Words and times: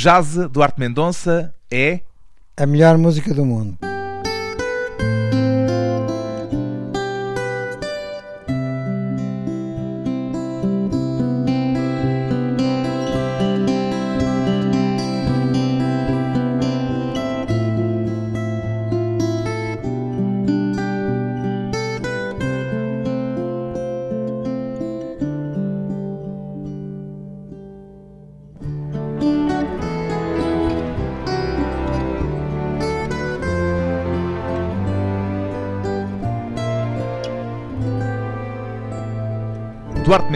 Jazz 0.00 0.48
Duarte 0.50 0.80
Mendonça 0.80 1.54
é 1.70 2.00
a 2.56 2.64
melhor 2.64 2.96
música 2.96 3.34
do 3.34 3.44
mundo. 3.44 3.89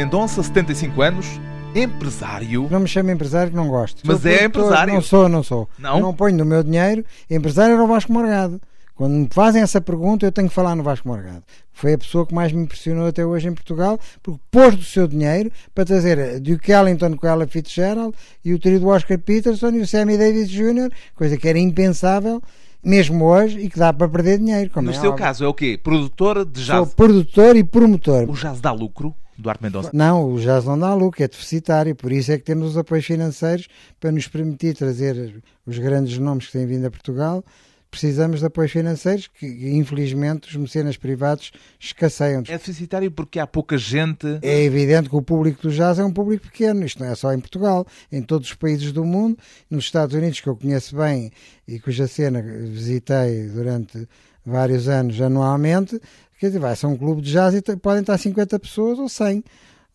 Mendonça, 0.05 0.43
75 0.43 1.01
anos, 1.01 1.27
empresário. 1.75 2.69
Não 2.71 2.81
me 2.81 2.87
chame 2.87 3.11
empresário 3.11 3.51
que 3.51 3.57
não 3.57 3.69
gosto. 3.69 4.03
Mas 4.05 4.21
Sou 4.21 4.31
é 4.31 4.45
empresário. 4.45 4.93
Não 4.93 5.01
sou, 5.01 5.29
não 5.31 5.43
sou. 5.43 5.67
Não? 5.79 5.99
Não 5.99 6.13
ponho 6.13 6.37
no 6.37 6.45
meu 6.45 6.63
dinheiro. 6.63 7.03
Empresário 7.31 7.73
era 7.73 7.83
o 7.83 7.87
Vasco 7.87 8.13
Morgado. 8.13 8.61
Quando 8.95 9.15
me 9.15 9.29
fazem 9.33 9.63
essa 9.63 9.81
pergunta, 9.81 10.27
eu 10.27 10.31
tenho 10.31 10.47
que 10.51 10.55
falar 10.55 10.77
no 10.77 10.83
Vasco 10.83 11.09
Morgado. 11.09 11.43
Foi 11.73 11.95
a 11.95 11.99
pessoa 11.99 12.27
que 12.27 12.35
mais 12.35 12.53
me 12.53 12.63
impressionou 12.63 13.07
até 13.07 13.25
hoje 13.25 13.49
em 13.49 13.55
Portugal, 13.55 13.99
porque 14.23 14.39
pôs 14.51 14.77
do 14.77 14.85
seu 14.85 15.09
dinheiro 15.09 15.51
para 15.75 15.87
trazer 15.87 16.39
Duke 16.39 16.71
Ellington 16.71 17.17
com 17.17 17.27
ela 17.27 17.47
Fitzgerald 17.47 18.15
e 18.45 18.53
o 18.53 18.59
trio 18.59 18.81
do 18.81 18.89
Oscar 18.89 19.19
Peterson 19.19 19.71
e 19.71 19.81
o 19.81 19.87
Sammy 19.87 20.19
Davis 20.19 20.51
Jr., 20.51 20.93
coisa 21.15 21.39
que 21.39 21.49
era 21.49 21.59
impensável, 21.59 22.43
mesmo 22.85 23.25
hoje, 23.25 23.59
e 23.59 23.71
que 23.71 23.79
dá 23.79 23.91
para 23.91 24.07
perder 24.07 24.37
dinheiro. 24.37 24.71
No 24.83 24.91
é 24.91 24.93
seu 24.93 25.13
óbvio. 25.13 25.25
caso, 25.25 25.45
é 25.45 25.49
o 25.49 25.55
quê? 25.55 25.81
Produtor 25.83 26.45
de 26.45 26.63
Sou 26.63 26.85
jazz. 26.85 26.95
produtor 26.95 27.57
e 27.57 27.65
promotor. 27.65 28.29
O 28.29 28.35
jazz 28.35 28.61
dá 28.61 28.71
lucro, 28.71 29.15
Duarte 29.37 29.63
Mendonça? 29.63 29.91
Não, 29.93 30.33
o 30.33 30.41
jazz 30.41 30.65
não 30.65 30.79
dá 30.79 30.95
lucro, 30.95 31.23
é 31.23 31.29
deficitário, 31.29 31.95
por 31.95 32.13
isso 32.13 32.33
é 32.33 32.39
que 32.39 32.45
temos 32.45 32.71
os 32.71 32.77
apoios 32.77 33.05
financeiros 33.05 33.69
para 33.99 34.13
nos 34.13 34.29
permitir 34.29 34.75
trazer 34.75 35.43
os 35.67 35.79
grandes 35.79 36.19
nomes 36.19 36.47
que 36.47 36.53
têm 36.53 36.67
vindo 36.67 36.87
a 36.87 36.91
Portugal. 36.91 37.45
Precisamos 37.91 38.41
de 38.41 38.47
apoios 38.47 38.73
financeiros 38.73 39.29
que, 39.29 39.47
infelizmente, 39.47 40.49
os 40.49 40.57
mecenas 40.57 40.97
privados 40.97 41.53
escasseiam. 41.79 42.43
É 42.49 42.59
deficitário 42.59 43.09
porque 43.09 43.39
há 43.39 43.47
pouca 43.47 43.79
gente. 43.79 44.27
É 44.43 44.65
evidente 44.65 45.09
que 45.09 45.15
o 45.15 45.23
público 45.23 45.63
do 45.63 45.71
jazz 45.71 46.01
é 46.01 46.05
um 46.05 46.13
público 46.13 46.49
pequeno, 46.49 46.85
isto 46.85 46.99
não 47.01 47.09
é 47.09 47.15
só 47.15 47.33
em 47.33 47.39
Portugal, 47.39 47.87
em 48.11 48.21
todos 48.21 48.49
os 48.49 48.55
países 48.55 48.91
do 48.91 49.05
mundo, 49.05 49.39
nos 49.71 49.85
Estados 49.85 50.13
Unidos, 50.17 50.41
que 50.41 50.49
eu 50.49 50.57
conheço 50.57 50.97
bem 50.97 51.31
e 51.69 51.79
cuja 51.79 52.09
cena 52.09 52.43
visitei 52.43 53.47
durante 53.47 54.09
vários 54.45 54.89
anos 54.89 55.21
anualmente, 55.21 56.01
quer 56.45 56.49
dizer, 56.49 56.59
vai-se 56.59 56.85
a 56.85 56.89
um 56.91 56.97
clube 56.97 57.23
de 57.23 57.33
jazz 57.33 57.55
e 57.55 57.63
podem 57.77 58.03
estar 58.03 58.19
50 58.19 58.59
pessoas 58.59 58.99
ou 58.99 59.09
100. 59.09 59.43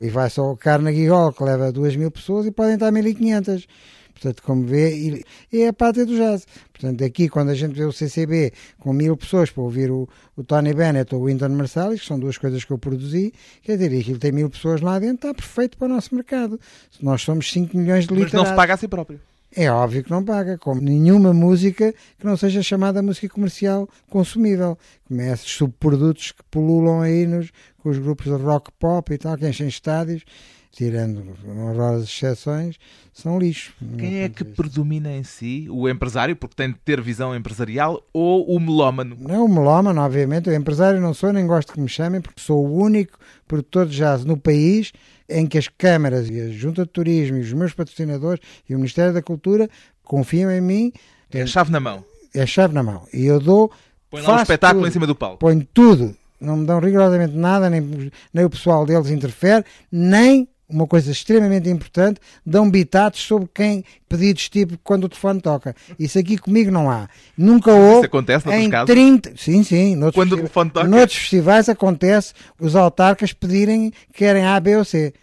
E 0.01 0.09
vai-se 0.09 0.39
ao 0.39 0.57
Carnegie 0.57 1.07
Hall, 1.07 1.31
que 1.31 1.43
leva 1.43 1.71
2 1.71 1.95
mil 1.95 2.09
pessoas, 2.09 2.47
e 2.47 2.51
podem 2.51 2.73
estar 2.73 2.91
1500. 2.91 3.67
Portanto, 4.13 4.41
como 4.41 4.65
vê, 4.65 5.23
é 5.53 5.67
a 5.67 5.73
pátria 5.73 6.05
do 6.07 6.15
jazz. 6.15 6.47
Portanto, 6.73 7.03
aqui, 7.03 7.29
quando 7.29 7.49
a 7.49 7.53
gente 7.53 7.75
vê 7.75 7.85
o 7.85 7.91
CCB 7.91 8.51
com 8.79 8.91
mil 8.91 9.15
pessoas 9.15 9.51
para 9.51 9.61
ouvir 9.61 9.91
o, 9.91 10.09
o 10.35 10.43
Tony 10.43 10.73
Bennett 10.73 11.13
ou 11.13 11.21
o 11.21 11.25
Wynton 11.25 11.49
Marsalis, 11.49 12.01
que 12.01 12.07
são 12.07 12.19
duas 12.19 12.37
coisas 12.37 12.63
que 12.65 12.71
eu 12.71 12.79
produzi, 12.79 13.31
quer 13.61 13.77
dizer, 13.77 13.99
aquilo 13.99 14.17
tem 14.17 14.31
mil 14.31 14.49
pessoas 14.49 14.81
lá 14.81 14.97
dentro, 14.97 15.29
está 15.29 15.33
perfeito 15.33 15.77
para 15.77 15.85
o 15.85 15.89
nosso 15.89 16.15
mercado. 16.15 16.59
Nós 16.99 17.21
somos 17.21 17.51
5 17.51 17.77
milhões 17.77 18.07
de 18.07 18.13
Mas 18.13 18.23
literatos. 18.23 18.33
não 18.33 18.45
se 18.45 18.55
paga 18.55 18.73
a 18.73 18.77
si 18.77 18.87
próprio. 18.87 19.19
É 19.55 19.69
óbvio 19.71 20.03
que 20.03 20.11
não 20.11 20.23
paga, 20.23 20.59
como 20.59 20.79
nenhuma 20.79 21.33
música 21.33 21.91
que 22.19 22.25
não 22.25 22.37
seja 22.37 22.61
chamada 22.61 23.01
música 23.01 23.27
comercial 23.27 23.89
consumível. 24.09 24.77
Esses 25.09 25.49
subprodutos 25.51 26.31
que 26.31 26.43
pululam 26.51 27.01
aí 27.01 27.25
nos, 27.25 27.51
com 27.79 27.89
os 27.89 27.97
grupos 27.97 28.25
de 28.25 28.43
rock 28.43 28.71
pop 28.77 29.11
e 29.11 29.17
tal, 29.17 29.35
que 29.35 29.47
enchem 29.47 29.67
estádios, 29.67 30.23
tirando 30.71 31.23
honrosas 31.47 32.07
exceções, 32.07 32.75
são 33.11 33.37
lixo. 33.39 33.73
Quem 33.97 34.19
é 34.21 34.29
que 34.29 34.43
predomina 34.43 35.11
em 35.11 35.23
si? 35.23 35.67
O 35.69 35.89
empresário, 35.89 36.35
porque 36.35 36.55
tem 36.55 36.71
de 36.71 36.77
ter 36.85 37.01
visão 37.01 37.35
empresarial, 37.35 38.01
ou 38.13 38.45
o 38.45 38.59
melómano? 38.59 39.17
Não, 39.19 39.45
o 39.45 39.49
melómano, 39.49 39.99
obviamente, 40.01 40.47
eu 40.47 40.55
empresário 40.55 41.01
não 41.01 41.13
sou, 41.13 41.33
nem 41.33 41.45
gosto 41.47 41.73
que 41.73 41.79
me 41.81 41.89
chamem, 41.89 42.21
porque 42.21 42.39
sou 42.41 42.65
o 42.65 42.73
único 42.81 43.17
produtor 43.47 43.87
de 43.87 43.97
jazz 43.97 44.23
no 44.23 44.37
país 44.37 44.91
em 45.27 45.45
que 45.47 45.57
as 45.57 45.67
câmaras 45.67 46.29
e 46.29 46.39
a 46.39 46.49
Junta 46.49 46.83
de 46.83 46.91
Turismo 46.91 47.37
e 47.37 47.41
os 47.41 47.53
meus 47.53 47.73
patrocinadores 47.73 48.39
e 48.67 48.73
o 48.73 48.77
Ministério 48.77 49.13
da 49.13 49.21
Cultura 49.21 49.69
confiam 50.03 50.49
em 50.51 50.61
mim, 50.61 50.91
É 51.31 51.41
a 51.41 51.47
chave 51.47 51.71
na 51.71 51.79
mão. 51.79 52.03
é 52.33 52.41
a 52.41 52.47
chave 52.47 52.73
na 52.73 52.81
mão. 52.83 53.05
E 53.13 53.25
eu 53.25 53.39
dou. 53.39 53.71
Põe 54.09 54.21
lá 54.21 54.37
um 54.37 54.41
espetáculo 54.41 54.81
tudo. 54.81 54.89
em 54.89 54.93
cima 54.93 55.05
do 55.07 55.13
palco. 55.15 55.37
ponho 55.37 55.67
tudo, 55.71 56.15
não 56.41 56.57
me 56.57 56.65
dão 56.65 56.79
rigorosamente 56.79 57.35
nada, 57.35 57.69
nem, 57.69 58.11
nem 58.33 58.45
o 58.45 58.49
pessoal 58.49 58.85
deles 58.87 59.11
interfere, 59.11 59.63
nem, 59.91 60.47
uma 60.69 60.85
coisa 60.85 61.11
extremamente 61.11 61.67
importante, 61.69 62.19
dão 62.45 62.69
bitados 62.69 63.19
sobre 63.21 63.49
quem 63.53 63.83
pedidos 64.07 64.47
tipo 64.49 64.77
quando 64.83 65.05
o 65.05 65.09
telefone 65.09 65.41
toca. 65.41 65.75
Isso 65.97 66.19
aqui 66.19 66.37
comigo 66.37 66.69
não 66.71 66.89
há. 66.89 67.09
Nunca 67.37 67.71
houve. 67.73 68.05
acontece 68.05 68.45
noutros 68.45 68.65
em 68.65 68.69
casos? 68.69 68.87
30, 68.87 69.33
sim, 69.35 69.63
sim. 69.63 69.95
Noutros 69.95 70.15
Quando 70.15 70.33
o 70.33 70.37
telefone 70.37 70.69
toca? 70.69 70.87
Noutros 70.87 71.17
festivais 71.17 71.67
acontece 71.69 72.33
os 72.59 72.75
autarcas 72.75 73.33
pedirem 73.33 73.91
que 73.91 74.13
querem 74.19 74.45
A, 74.45 74.59
B 74.59 74.77
ou 74.77 74.85
C. 74.85 75.13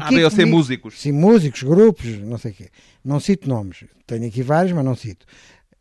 A, 0.00 0.10
B 0.10 0.24
ou 0.24 0.30
C 0.30 0.36
comigo- 0.38 0.56
músicos. 0.56 1.00
Sim, 1.00 1.12
músicos, 1.12 1.62
grupos, 1.62 2.18
não 2.18 2.38
sei 2.38 2.50
o 2.50 2.54
quê. 2.54 2.68
Não 3.04 3.20
cito 3.20 3.48
nomes. 3.48 3.84
Tenho 4.06 4.26
aqui 4.26 4.42
vários, 4.42 4.72
mas 4.72 4.84
não 4.84 4.96
cito. 4.96 5.24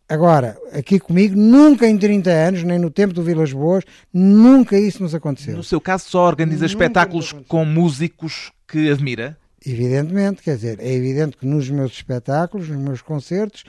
Agora, 0.08 0.56
aqui 0.72 1.00
comigo, 1.00 1.36
nunca 1.36 1.88
em 1.88 1.98
30 1.98 2.30
anos, 2.30 2.62
nem 2.64 2.78
no 2.78 2.92
tempo 2.92 3.12
do 3.12 3.24
Vilas 3.24 3.52
Boas, 3.52 3.84
nunca 4.14 4.78
isso 4.78 5.02
nos 5.02 5.16
aconteceu. 5.16 5.56
No 5.58 5.64
seu 5.64 5.82
caso, 5.82 6.06
só 6.08 6.28
organiza 6.28 6.58
Nunca 6.62 6.66
espetáculos 6.68 7.34
com 7.48 7.66
músicos 7.66 8.52
que 8.76 8.90
admira? 8.90 9.38
Evidentemente, 9.66 10.42
quer 10.42 10.56
dizer, 10.56 10.80
é 10.80 10.94
evidente 10.94 11.38
que 11.38 11.46
nos 11.46 11.70
meus 11.70 11.94
espetáculos, 11.94 12.70
nos 12.70 12.78
meus 12.78 13.02
concertos, 13.02 13.64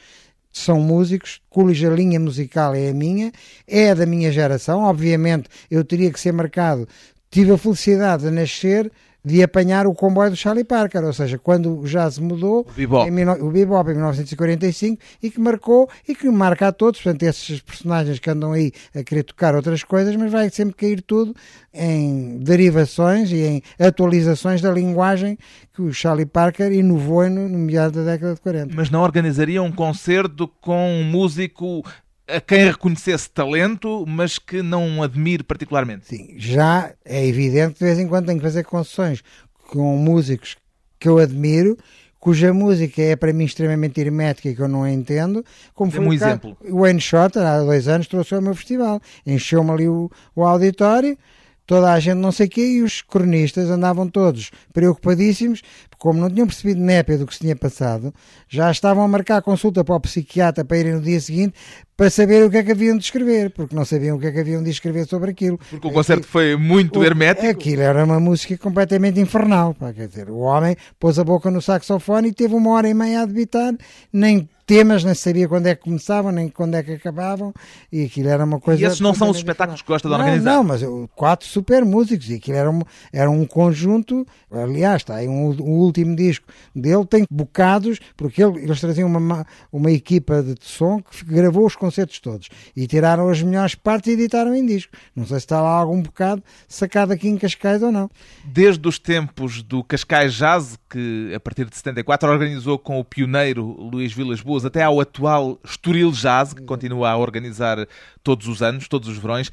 são 0.53 0.81
músicos, 0.81 1.41
cuja 1.49 1.89
linha 1.89 2.19
musical 2.19 2.75
é 2.75 2.89
a 2.89 2.95
minha, 2.95 3.31
é 3.69 3.91
a 3.91 3.95
da 3.95 4.07
minha 4.07 4.33
geração. 4.33 4.81
Obviamente, 4.81 5.49
eu 5.71 5.85
teria 5.85 6.11
que 6.11 6.19
ser 6.19 6.33
marcado. 6.33 6.89
Tive 7.31 7.53
a 7.53 7.59
felicidade 7.59 8.25
de 8.25 8.31
nascer 8.31 8.91
de 9.27 9.43
apanhar 9.43 9.89
o 9.89 9.93
comboio 9.93 10.31
do 10.31 10.37
Charlie 10.37 10.63
Parker, 10.63 11.03
ou 11.03 11.13
seja, 11.13 11.37
quando 11.37 11.81
o 11.81 11.85
jazz 11.85 12.17
mudou, 12.17 12.65
bebop. 12.77 13.11
em 13.11 13.29
o 13.29 13.51
bebop 13.51 13.91
em 13.91 13.95
1945, 13.95 15.03
e 15.21 15.33
que 15.33 15.41
marcou 15.41 15.91
e 16.07 16.15
que 16.15 16.31
marca 16.31 16.69
a 16.69 16.73
todos, 16.73 17.03
portanto, 17.03 17.25
esses 17.25 17.61
personagens 17.61 18.21
que 18.21 18.31
andam 18.31 18.53
aí 18.53 18.71
a 18.95 19.03
querer 19.03 19.25
tocar 19.25 19.57
outras 19.57 19.83
coisas, 19.83 20.15
mas 20.15 20.31
vai 20.31 20.49
sempre 20.51 20.77
cair 20.77 21.03
tudo 21.03 21.35
em 21.75 22.39
derivações 22.39 23.33
e 23.33 23.43
em 23.43 23.63
atualizações 23.81 24.61
da 24.61 24.71
linguagem 24.71 25.37
que 25.75 25.83
o 25.83 25.93
Charlie 25.93 26.25
Parker 26.25 26.71
inovou 26.71 27.29
no, 27.29 27.49
no 27.49 27.59
meado 27.59 28.05
da 28.05 28.13
década 28.13 28.37
de 28.37 28.41
40. 28.41 28.77
Mas 28.77 28.91
não 28.91 29.03
organizaria 29.03 29.61
um 29.61 29.73
concerto 29.73 30.47
com 30.61 31.01
um 31.01 31.03
músico 31.03 31.83
a 32.29 32.41
quem 32.41 32.65
reconhecesse 32.65 33.31
talento, 33.31 34.05
mas 34.07 34.39
que 34.39 34.63
não 34.63 35.03
admire 35.03 35.43
particularmente? 35.43 36.07
Sim, 36.07 36.35
já 36.37 36.93
é 37.05 37.27
evidente 37.27 37.75
que 37.75 37.79
de 37.81 37.85
vez 37.85 37.99
em 37.99 38.09
quando 38.09 38.27
tenho 38.27 38.39
que 38.39 38.45
fazer 38.45 38.65
concessões 38.65 39.23
com 39.71 39.97
músicos 39.97 40.57
que 40.99 41.09
eu 41.09 41.19
admiro, 41.19 41.77
cuja 42.19 42.53
música 42.53 43.01
é 43.03 43.15
para 43.15 43.33
mim 43.33 43.45
extremamente 43.45 44.01
hermética 44.01 44.49
e 44.49 44.55
que 44.55 44.61
eu 44.61 44.69
não 44.69 44.89
entendo, 44.89 45.45
como 45.75 45.91
foi 45.91 46.05
um 46.05 46.09
o 46.09 46.13
exemplo. 46.13 46.57
o 46.69 46.81
Wayne 46.81 47.01
Shorter, 47.01 47.43
há 47.43 47.61
dois 47.61 47.87
anos, 47.87 48.09
trouxe 48.09 48.35
ao 48.35 48.43
meu 48.43 48.55
festival, 48.55 49.01
encheu-me 49.25 49.71
ali 49.71 49.89
o, 49.89 50.11
o 50.35 50.43
auditório, 50.45 51.17
toda 51.67 51.93
a 51.93 51.99
gente 52.01 52.17
não 52.19 52.31
sei 52.33 52.47
o 52.47 52.51
quê, 52.51 52.61
e 52.67 52.83
os 52.83 53.03
cronistas 53.03 53.69
andavam 53.71 54.09
todos 54.09 54.51
preocupadíssimos, 54.73 55.61
porque 55.91 55.97
como 55.99 56.21
não 56.21 56.31
tinham 56.31 56.47
percebido 56.47 56.81
népia 56.81 57.19
do 57.19 57.27
que 57.27 57.35
se 57.35 57.41
tinha 57.41 57.57
passado, 57.57 58.15
já 58.49 58.71
estavam 58.71 59.03
a 59.03 59.09
marcar 59.09 59.43
consulta 59.43 59.83
para 59.85 59.97
o 59.97 60.01
psiquiatra 60.01 60.65
para 60.65 60.79
irem 60.79 60.93
no 60.95 61.01
dia 61.01 61.21
seguinte 61.21 61.55
para 61.97 62.11
saber 62.11 62.45
o 62.45 62.51
que 62.51 62.59
é 62.59 62.63
que 62.63 62.73
haviam 62.73 62.97
de 62.99 63.05
escrever, 63.05 63.51
porque 63.51 63.75
não 63.75 63.85
sabiam 63.85 64.17
o 64.17 64.21
que 64.21 64.27
é 64.27 64.33
que 64.33 64.39
haviam 64.41 64.63
de 64.63 64.69
escrever 64.71 65.07
sobre 65.07 65.31
aquilo. 65.31 65.59
Porque 65.71 65.89
o 65.89 65.91
concerto 65.91 66.27
foi 66.27 66.55
muito 66.55 67.01
O- 67.01 67.05
hermético. 67.05 67.47
Aquilo 67.49 67.81
era 67.83 68.05
uma 68.05 68.21
música 68.21 68.57
completamente 68.59 69.19
infernal. 69.19 69.73
Pá, 69.75 69.93
quer 69.95 70.07
dizer, 70.07 70.29
o 70.31 70.37
homem 70.39 70.77
pôs 71.01 71.19
a 71.19 71.25
boca 71.25 71.51
no 71.51 71.63
saxofone 71.63 72.29
e 72.29 72.33
teve 72.35 72.55
uma 72.55 72.71
hora 72.73 72.87
e 72.89 72.93
meia 72.95 73.23
a 73.23 73.25
debitar, 73.27 73.73
nem 74.13 74.47
temas, 74.67 75.05
nem 75.05 75.15
sabia 75.15 75.49
quando 75.49 75.69
é 75.69 75.75
que 75.77 75.83
começavam, 75.83 76.33
nem 76.33 76.49
quando 76.49 76.75
é 76.75 76.83
que 76.83 76.93
acabavam, 76.93 77.55
e 77.93 78.05
aquilo 78.05 78.29
era 78.29 78.45
uma 78.45 78.59
coisa. 78.59 78.83
E 78.83 78.85
esses 78.85 79.01
não 79.01 79.15
são 79.15 79.31
os 79.31 79.37
espetáculos 79.37 79.81
que 79.81 79.87
gosta 79.89 80.09
de 80.09 80.15
organizar? 80.15 80.51
Não, 80.51 80.57
não, 80.57 80.65
mas 80.65 80.83
eu- 80.83 81.09
quatro 81.15 81.47
super 81.47 81.85
músicos, 81.85 82.29
e 82.31 82.35
aquilo 82.35 82.57
era 82.59 82.71
um, 82.71 82.81
era 83.13 83.31
um 83.31 83.47
conjunto. 83.47 84.27
Aliás, 84.51 85.03
está 85.03 85.17
aí 85.17 85.29
um, 85.29 85.51
um 85.51 85.79
último 85.79 86.17
disco 86.17 86.47
dele 86.75 87.05
tem 87.07 87.25
bocados, 87.31 88.01
porque 88.17 88.43
ele, 88.43 88.61
eles 88.63 88.81
traziam 88.81 89.09
uma, 89.09 89.47
uma 89.73 89.91
equipa 89.91 90.43
de 90.43 90.55
som 90.61 91.01
que 91.01 91.25
gravou 91.25 91.65
os 91.67 91.77
concertos 91.77 92.19
todos 92.21 92.49
e 92.75 92.87
tiraram 92.87 93.29
as 93.29 93.43
melhores 93.43 93.75
partes 93.75 94.09
e 94.11 94.15
editaram 94.15 94.55
em 94.55 94.65
disco. 94.67 94.93
Não 95.15 95.25
sei 95.27 95.39
se 95.39 95.45
está 95.45 95.61
lá 95.61 95.71
algum 95.79 96.03
bocado 96.03 96.43
sacado 96.67 97.13
aqui 97.13 97.29
em 97.29 97.37
Cascais 97.37 97.83
ou 97.83 97.93
não. 97.93 98.11
Desde 98.45 98.87
os 98.89 98.99
tempos 98.99 99.63
do 99.63 99.85
Cascais 99.85 100.35
Jazz, 100.35 100.79
que 100.91 101.33
a 101.35 101.39
partir 101.41 101.67
de 101.67 101.77
74 101.77 102.29
organizou 102.31 102.79
com 102.79 102.99
o 102.99 103.05
pioneiro 103.05 103.65
Luís 103.65 104.13
Vilas 104.13 104.41
Boas, 104.41 104.56
até 104.65 104.83
ao 104.83 105.01
atual 105.01 105.59
Estoril 105.65 106.11
Jazz, 106.13 106.53
que 106.53 106.63
continua 106.63 107.11
a 107.11 107.17
organizar 107.17 107.87
todos 108.23 108.49
os 108.49 108.63
anos, 108.63 108.89
todos 108.89 109.09
os 109.09 109.19
verões, 109.19 109.51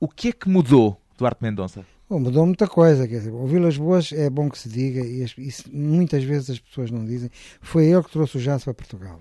o 0.00 0.08
que 0.08 0.28
é 0.28 0.32
que 0.32 0.48
mudou, 0.48 1.00
Duarte 1.16 1.42
Mendonça? 1.42 1.84
Bom, 2.08 2.20
mudou 2.20 2.46
muita 2.46 2.66
coisa, 2.66 3.06
quer 3.06 3.18
dizer, 3.18 3.30
o 3.30 3.46
Vilas 3.46 3.76
Boas 3.76 4.12
é 4.12 4.30
bom 4.30 4.48
que 4.48 4.58
se 4.58 4.68
diga, 4.68 5.00
e 5.00 5.22
isso 5.22 5.68
muitas 5.70 6.24
vezes 6.24 6.50
as 6.50 6.58
pessoas 6.58 6.90
não 6.90 7.04
dizem, 7.04 7.30
foi 7.60 7.86
ele 7.86 8.02
que 8.02 8.10
trouxe 8.10 8.38
o 8.38 8.40
jazz 8.40 8.64
para 8.64 8.72
Portugal. 8.72 9.20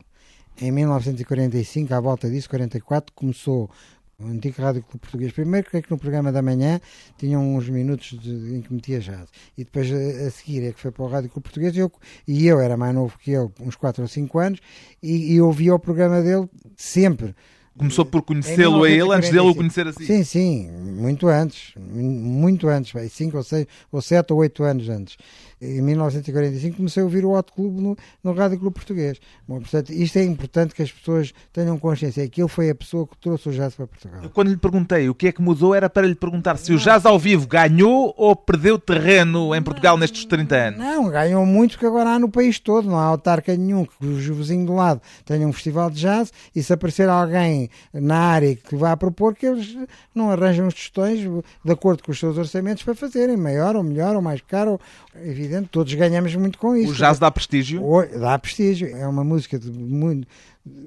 Em 0.59 0.71
1945, 0.71 1.93
à 1.93 1.99
volta 1.99 2.29
disso, 2.29 2.49
44, 2.49 3.13
começou 3.13 3.69
o 4.19 4.25
antigo 4.25 4.59
Rádio 4.59 4.81
Clube 4.81 4.99
Português. 4.99 5.31
Primeiro, 5.31 5.69
creio 5.69 5.83
que 5.83 5.91
no 5.91 5.97
programa 5.97 6.31
da 6.31 6.41
manhã 6.41 6.81
tinham 7.17 7.55
uns 7.55 7.69
minutos 7.69 8.17
de, 8.19 8.55
em 8.55 8.61
que 8.61 8.73
metia 8.73 8.99
jazz. 8.99 9.29
E 9.55 9.63
depois, 9.63 9.91
a, 9.91 10.27
a, 10.27 10.31
seguir, 10.31 10.63
é 10.63 10.73
que 10.73 10.79
foi 10.79 10.91
para 10.91 11.03
o 11.03 11.07
Rádio 11.07 11.29
Clube 11.29 11.43
Português 11.43 11.75
e 11.75 11.79
eu, 11.79 11.91
e 12.27 12.47
eu 12.47 12.59
era 12.59 12.75
mais 12.75 12.95
novo 12.95 13.15
que 13.19 13.31
ele, 13.31 13.49
uns 13.61 13.75
4 13.75 14.01
ou 14.01 14.07
5 14.07 14.39
anos, 14.39 14.59
e, 15.03 15.33
e 15.33 15.41
ouvia 15.41 15.75
o 15.75 15.79
programa 15.79 16.21
dele 16.21 16.49
sempre 16.75 17.35
Começou 17.77 18.05
por 18.05 18.21
conhecê-lo 18.21 18.83
a 18.83 18.89
ele 18.89 19.13
antes 19.13 19.29
dele 19.29 19.47
o 19.47 19.55
conhecer 19.55 19.87
assim? 19.87 20.05
Sim, 20.05 20.23
sim, 20.23 20.71
muito 20.71 21.27
antes, 21.27 21.73
muito 21.77 22.67
antes, 22.67 22.93
5 23.11 23.37
ou 23.37 23.43
6 23.43 23.67
ou 23.91 24.01
7 24.01 24.33
ou 24.33 24.39
8 24.39 24.63
anos 24.63 24.89
antes 24.89 25.17
em 25.61 25.81
1945 25.81 26.77
comecei 26.77 27.01
a 27.01 27.05
ouvir 27.05 27.25
o 27.25 27.31
Hot 27.31 27.51
Clube 27.51 27.81
no, 27.81 27.97
no 28.23 28.33
Rádio 28.33 28.59
Clube 28.59 28.75
Português. 28.75 29.19
Bom, 29.47 29.59
portanto, 29.59 29.91
isto 29.91 30.17
é 30.17 30.23
importante 30.23 30.75
que 30.75 30.83
as 30.83 30.91
pessoas 30.91 31.33
tenham 31.51 31.79
consciência, 31.79 32.23
é 32.23 32.27
que 32.27 32.41
ele 32.41 32.47
foi 32.47 32.69
a 32.69 32.75
pessoa 32.75 33.07
que 33.07 33.17
trouxe 33.17 33.49
o 33.49 33.51
jazz 33.51 33.73
para 33.73 33.87
Portugal. 33.87 34.21
Quando 34.33 34.49
lhe 34.49 34.57
perguntei 34.57 35.09
o 35.09 35.15
que 35.15 35.27
é 35.27 35.31
que 35.31 35.41
mudou, 35.41 35.73
era 35.73 35.89
para 35.89 36.05
lhe 36.05 36.15
perguntar 36.15 36.57
se 36.57 36.71
o 36.73 36.77
jazz 36.77 37.05
ao 37.05 37.17
vivo 37.17 37.47
ganhou 37.47 38.13
ou 38.15 38.35
perdeu 38.35 38.77
terreno 38.77 39.55
em 39.55 39.61
Portugal 39.61 39.95
não, 39.95 40.01
nestes 40.01 40.25
30 40.25 40.55
anos. 40.55 40.79
Não, 40.79 41.09
ganhou 41.09 41.45
muito 41.45 41.71
porque 41.71 41.87
agora 41.87 42.11
há 42.11 42.19
no 42.19 42.29
país 42.29 42.59
todo, 42.59 42.87
não 42.87 42.97
há 42.97 43.05
autarca 43.05 43.55
nenhum 43.55 43.85
que 43.85 44.05
o 44.05 44.35
vizinho 44.35 44.65
do 44.65 44.75
lado 44.75 45.01
tenha 45.25 45.47
um 45.47 45.53
festival 45.53 45.89
de 45.89 45.99
jazz 45.99 46.31
e 46.55 46.61
se 46.61 46.71
aparecer 46.71 47.09
alguém 47.09 47.66
na 47.93 48.17
área 48.17 48.55
que 48.55 48.75
vá 48.75 48.95
propor, 48.95 49.35
que 49.35 49.45
eles 49.45 49.77
não 50.13 50.31
arranjam 50.31 50.67
os 50.67 50.73
tostões 50.73 51.19
de 51.19 51.71
acordo 51.71 52.03
com 52.03 52.11
os 52.11 52.19
seus 52.19 52.37
orçamentos 52.37 52.83
para 52.83 52.95
fazerem, 52.95 53.37
maior 53.37 53.75
ou 53.75 53.83
melhor 53.83 54.15
ou 54.15 54.21
mais 54.21 54.41
caro, 54.41 54.79
evidente, 55.23 55.69
todos 55.71 55.93
ganhamos 55.93 56.35
muito 56.35 56.57
com 56.57 56.75
isso. 56.75 56.91
O 56.91 56.95
jazz 56.95 57.19
dá 57.19 57.31
prestígio? 57.31 57.81
dá 58.19 58.37
prestígio. 58.37 58.95
É 58.95 59.07
uma 59.07 59.23
música 59.23 59.57
de 59.57 59.71
muito. 59.71 60.27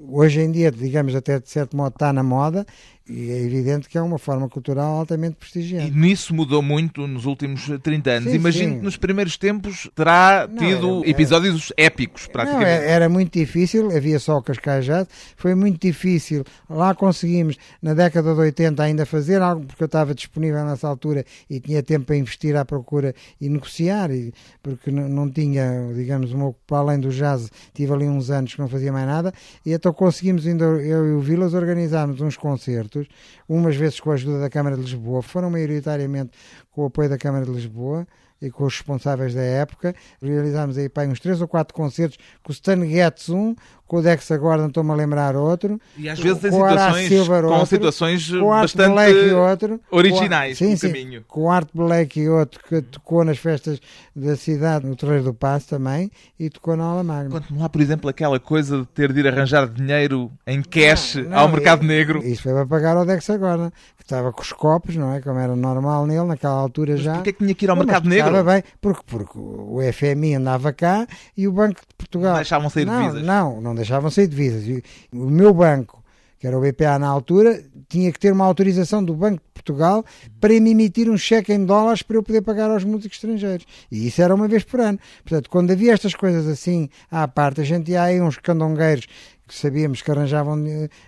Hoje 0.09 0.41
em 0.41 0.51
dia, 0.51 0.71
digamos, 0.73 1.15
até 1.15 1.39
de 1.39 1.49
certo 1.49 1.77
modo 1.77 1.93
está 1.95 2.13
na 2.13 2.23
moda 2.23 2.67
e 3.11 3.31
é 3.31 3.43
evidente 3.43 3.89
que 3.89 3.99
é 3.99 4.03
uma 4.03 4.19
forma 4.19 4.49
cultural 4.49 4.99
altamente 4.99 5.35
prestigiada. 5.35 5.89
E 5.89 5.91
nisso 5.91 6.33
mudou 6.33 6.63
muito 6.63 7.09
nos 7.09 7.25
últimos 7.25 7.69
30 7.83 8.11
anos. 8.11 8.31
Sim, 8.31 8.37
Imagino 8.37 8.73
sim. 8.73 8.79
que 8.79 8.85
nos 8.85 8.97
primeiros 8.97 9.37
tempos 9.37 9.91
terá 9.97 10.49
não, 10.49 10.57
tido 10.57 11.01
era, 11.01 11.11
episódios 11.11 11.73
era, 11.77 11.87
épicos, 11.87 12.29
praticamente. 12.29 12.65
Não, 12.65 12.89
era 12.89 13.09
muito 13.09 13.37
difícil, 13.37 13.95
havia 13.97 14.19
só 14.21 14.39
o 14.39 14.43
Cascajado, 14.43 15.09
foi 15.37 15.57
muito 15.57 15.81
difícil. 15.85 16.45
Lá 16.69 16.95
conseguimos, 16.95 17.57
na 17.83 17.95
década 17.95 18.33
de 18.33 18.41
80, 18.41 18.81
ainda 18.81 19.05
fazer 19.05 19.43
algo, 19.43 19.67
porque 19.67 19.83
eu 19.83 19.87
estava 19.87 20.15
disponível 20.15 20.65
nessa 20.65 20.87
altura 20.87 21.25
e 21.49 21.59
tinha 21.59 21.83
tempo 21.83 22.07
para 22.07 22.17
investir 22.17 22.55
à 22.55 22.65
procura 22.65 23.13
e 23.41 23.49
negociar, 23.49 24.13
e, 24.13 24.33
porque 24.63 24.93
não, 24.93 25.09
não 25.09 25.29
tinha, 25.29 25.93
digamos, 25.97 26.33
uma, 26.33 26.55
para 26.65 26.79
além 26.79 27.01
do 27.01 27.11
jazz, 27.11 27.51
tive 27.75 27.93
ali 27.93 28.09
uns 28.09 28.31
anos 28.31 28.55
que 28.55 28.61
não 28.61 28.69
fazia 28.69 28.93
mais 28.93 29.07
nada, 29.07 29.35
e 29.67 29.70
então 29.73 29.93
conseguimos, 29.93 30.47
ainda 30.47 30.65
eu 30.65 31.07
e 31.07 31.13
o 31.13 31.21
Vilas, 31.21 31.55
organizarmos 31.55 32.21
uns 32.21 32.37
concertos 32.37 33.07
umas 33.49 33.77
vezes 33.77 34.01
com 34.01 34.11
a 34.11 34.15
ajuda 34.15 34.41
da 34.41 34.51
Câmara 34.51 34.77
de 34.77 34.83
Lisboa, 34.83 35.23
foram 35.23 35.51
maioritariamente 35.51 36.31
com 36.71 36.83
o 36.83 36.87
apoio 36.87 37.09
da 37.09 37.19
Câmara 37.19 37.45
de 37.45 37.51
Lisboa 37.51 38.07
e 38.41 38.51
com 38.51 38.65
os 38.65 38.75
responsáveis 38.75 39.35
da 39.35 39.43
época. 39.43 39.95
Realizámos 40.23 40.79
aí 40.79 40.89
pá, 40.89 41.05
uns 41.05 41.21
três 41.21 41.41
ou 41.41 41.49
quatro 41.49 41.75
concertos 41.75 42.19
com 42.43 42.51
o 42.51 42.53
Stan 42.53 42.87
Getz 42.87 43.29
um, 43.29 43.55
com 43.91 43.97
o 43.97 44.03
Dex 44.03 44.31
Gordon 44.39 44.69
estou-me 44.69 44.93
a 44.93 44.95
lembrar 44.95 45.35
outro. 45.35 45.81
E 45.99 46.09
às 46.09 46.17
vezes 46.17 46.45
em 46.45 46.53
situações, 46.53 47.09
Silver, 47.09 47.43
com 47.43 47.49
outro, 47.49 47.67
situações 47.67 48.31
com 48.31 48.49
bastante 48.49 48.93
Black 48.93 49.31
outro, 49.33 49.81
originais 49.91 50.61
com, 50.61 50.65
sim, 50.65 50.77
sim, 50.77 50.87
caminho. 50.87 51.25
Com 51.27 51.43
o 51.43 51.51
Art 51.51 51.69
Black 51.75 52.21
e 52.21 52.29
outro 52.29 52.63
que 52.69 52.81
tocou 52.83 53.25
nas 53.25 53.39
festas 53.39 53.81
da 54.15 54.37
cidade, 54.37 54.87
no 54.87 54.95
Terreiro 54.95 55.25
do 55.25 55.35
Passo 55.35 55.71
também, 55.71 56.09
e 56.39 56.49
tocou 56.49 56.77
na 56.77 56.85
Aula 56.85 57.03
Magna. 57.03 57.31
Conte-me 57.31 57.59
lá, 57.59 57.69
por 57.69 57.81
exemplo, 57.81 58.09
aquela 58.09 58.39
coisa 58.39 58.79
de 58.79 58.87
ter 58.87 59.13
de 59.13 59.19
ir 59.19 59.27
arranjar 59.27 59.67
dinheiro 59.67 60.31
em 60.47 60.63
cash 60.63 61.17
não, 61.17 61.25
não, 61.25 61.39
ao 61.39 61.49
mercado 61.49 61.83
negro. 61.83 62.25
Isso 62.25 62.45
foi 62.45 62.53
para 62.53 62.67
pagar 62.67 62.97
ao 62.97 63.05
Dex 63.05 63.27
Gordon, 63.27 63.73
que 63.97 64.05
estava 64.05 64.33
com 64.33 64.41
os 64.41 64.53
copos, 64.53 64.95
não 64.95 65.13
é? 65.13 65.21
Como 65.21 65.41
era 65.41 65.57
normal 65.57 66.07
nele, 66.07 66.27
naquela 66.27 66.55
altura 66.55 66.93
Mas 66.93 67.01
já. 67.01 67.15
porquê 67.15 67.31
é 67.31 67.33
que 67.33 67.39
tinha 67.41 67.55
que 67.57 67.65
ir 67.65 67.71
ao 67.71 67.75
não, 67.75 67.85
mercado 67.85 68.09
negro? 68.09 68.29
Estava 68.29 68.53
bem, 68.53 68.63
porque, 68.81 69.03
porque 69.05 69.37
o 69.37 69.81
FMI 69.93 70.37
andava 70.37 70.73
cá 70.73 71.09
e 71.37 71.49
o 71.49 71.53
Banco 71.53 71.81
de 71.81 71.95
Portugal... 71.97 72.31
Não 72.31 72.37
deixavam 72.37 72.71
sair 72.71 72.85
não, 72.85 73.01
divisas? 73.01 73.27
Não, 73.27 73.61
não 73.61 73.80
deixavam 73.81 74.11
sair 74.11 74.29
divisas. 74.29 74.83
O 75.13 75.31
meu 75.31 75.53
banco, 75.53 76.03
que 76.39 76.47
era 76.47 76.57
o 76.57 76.61
BPA 76.61 76.99
na 76.99 77.09
altura, 77.09 77.63
tinha 77.89 78.11
que 78.13 78.19
ter 78.19 78.33
uma 78.33 78.45
autorização 78.45 79.05
do 79.05 79.15
Banco 79.15 79.43
de 79.43 79.51
Portugal 79.53 80.05
para 80.41 80.59
me 80.59 80.71
emitir 80.71 81.11
um 81.11 81.17
cheque 81.17 81.53
em 81.53 81.65
dólares 81.65 82.03
para 82.03 82.17
eu 82.17 82.23
poder 82.23 82.41
pagar 82.41 82.71
aos 82.71 82.85
músicos 82.85 83.17
estrangeiros. 83.17 83.67
E 83.91 84.07
isso 84.07 84.23
era 84.23 84.35
uma 84.35 84.49
vez 84.49 84.65
por 84.65 84.81
ano. 84.81 84.99
Portanto, 85.23 85.51
quando 85.51 85.71
havia 85.71 85.93
estas 85.93 86.15
coisas 86.15 86.47
assim 86.47 86.89
à 87.11 87.29
parte, 87.29 87.61
a 87.61 87.65
gente 87.65 87.91
ia 87.91 88.03
aí 88.03 88.21
uns 88.21 88.39
candongueiros 88.39 89.07
sabíamos 89.55 90.03
que 90.03 90.11
arranjavam 90.11 90.63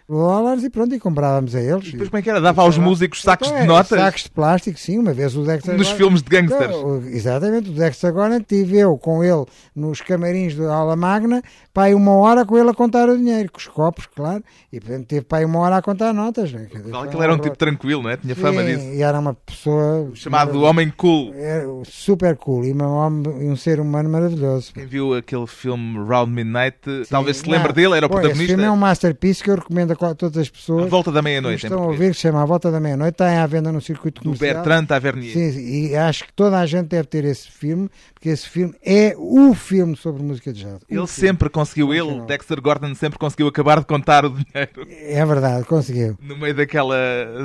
dólares 0.09 0.65
e 0.65 0.71
pronto, 0.71 0.95
e 0.95 1.01
comprávamos 1.01 1.55
a 1.55 1.61
eles. 1.61 1.89
E 1.89 1.93
depois 1.93 2.09
como 2.09 2.19
é 2.19 2.23
que 2.23 2.31
era? 2.31 2.41
Dava 2.41 2.63
aos 2.63 2.79
músicos 2.79 3.23
sacos 3.23 3.49
então, 3.49 3.61
de 3.61 3.67
notas? 3.67 3.99
Sacos 3.99 4.23
de 4.25 4.31
plástico, 4.31 4.79
sim, 4.79 4.99
uma 4.99 5.13
vez 5.13 5.37
o 5.37 5.45
Dexter... 5.45 5.77
Nos 5.77 5.91
filmes 5.91 6.23
de 6.23 6.29
gangsters. 6.29 6.75
Então, 6.75 7.03
exatamente, 7.07 7.71
o 7.71 7.73
Dexter 7.73 8.09
agora 8.11 8.41
tive 8.41 8.79
eu 8.79 8.97
com 8.99 9.23
ele 9.23 9.45
nos 9.75 10.01
camarins 10.01 10.55
da 10.55 10.75
Aula 10.75 10.97
Magna, 10.97 11.43
pai 11.73 11.95
uma 11.95 12.13
hora 12.13 12.45
com 12.45 12.59
ele 12.59 12.71
a 12.71 12.75
contar 12.75 13.09
o 13.09 13.17
dinheiro, 13.17 13.51
com 13.51 13.59
os 13.59 13.69
copos, 13.69 14.07
claro, 14.07 14.43
e 14.73 14.81
portanto 14.81 15.07
teve 15.07 15.23
pai 15.23 15.45
uma 15.45 15.61
hora 15.61 15.77
a 15.77 15.83
contar 15.83 16.13
notas. 16.13 16.53
Né? 16.53 16.67
Que 16.71 16.77
ele 16.77 17.23
era 17.23 17.35
um 17.35 17.39
tipo 17.39 17.57
tranquilo, 17.57 18.03
não 18.03 18.11
é? 18.11 18.17
Tinha 18.17 18.35
sim, 18.35 18.41
fama 18.41 18.65
disso. 18.65 18.85
e 18.85 19.03
era 19.03 19.19
uma 19.19 19.35
pessoa... 19.35 20.11
Chamado 20.15 20.59
era, 20.59 20.69
Homem 20.69 20.93
Cool. 20.97 21.35
Era 21.35 21.67
super 21.85 22.37
cool, 22.37 22.65
e 22.65 22.73
um, 22.73 23.51
um 23.51 23.57
ser 23.57 23.81
humano 23.81 24.09
maravilhoso. 24.09 24.73
Quem 24.73 24.87
viu 24.87 25.15
aquele 25.15 25.47
filme 25.47 25.99
Round 26.05 26.33
Midnight, 26.33 26.79
sim, 26.85 27.05
talvez 27.09 27.39
se 27.39 27.49
lembre 27.49 27.73
dele, 27.73 27.97
era 27.97 28.07
o 28.07 28.09
protagonista. 28.09 28.32
Esse 28.33 28.47
filme 28.47 28.65
é 28.65 28.71
um 28.71 28.77
master 28.77 29.13
masterpiece 29.13 29.43
que 29.43 29.51
eu 29.51 29.57
recomendo 29.57 29.93
a 29.93 30.15
todas 30.15 30.39
as 30.39 30.49
pessoas. 30.49 30.87
A 30.87 30.89
Volta 30.89 31.13
da 31.13 31.23
Meia-Noite. 31.23 31.67
Estão 31.67 31.83
a 31.83 31.87
ouvir, 31.87 32.11
que 32.11 32.15
se 32.15 32.21
chama 32.21 32.43
A 32.43 32.45
Volta 32.45 32.71
da 32.71 32.81
Meia-Noite, 32.81 33.15
está 33.15 33.43
à 33.43 33.47
venda 33.47 33.73
no 33.73 33.81
circuito 33.81 34.23
comercial. 34.23 34.51
Do 34.51 34.55
Bertrand 34.55 34.87
Tavernier. 34.87 35.33
Sim, 35.33 35.59
e 35.59 35.97
acho 35.97 36.25
que 36.25 36.33
toda 36.33 36.59
a 36.59 36.67
gente 36.67 36.89
deve 36.89 37.09
ter 37.09 37.25
esse 37.25 37.51
filme, 37.51 37.89
porque 38.15 38.29
esse 38.29 38.49
filme 38.49 38.75
é 38.85 39.15
o 39.17 39.55
filme 39.55 39.97
sobre 39.97 40.23
música 40.23 40.53
de 40.53 40.63
jazz. 40.63 40.81
Ele 40.89 41.07
sempre 41.07 41.49
conseguiu, 41.49 41.93
ele, 41.93 42.21
Dexter 42.23 42.61
Gordon, 42.61 42.95
sempre 42.95 43.19
conseguiu 43.19 43.49
acabar 43.49 43.81
de 43.81 43.87
contar 43.87 44.25
o 44.25 44.31
dinheiro. 44.31 44.87
É 44.89 45.25
verdade, 45.25 45.65
conseguiu. 45.65 46.17
No 46.21 46.37
meio 46.37 46.55
daquela 46.55 46.97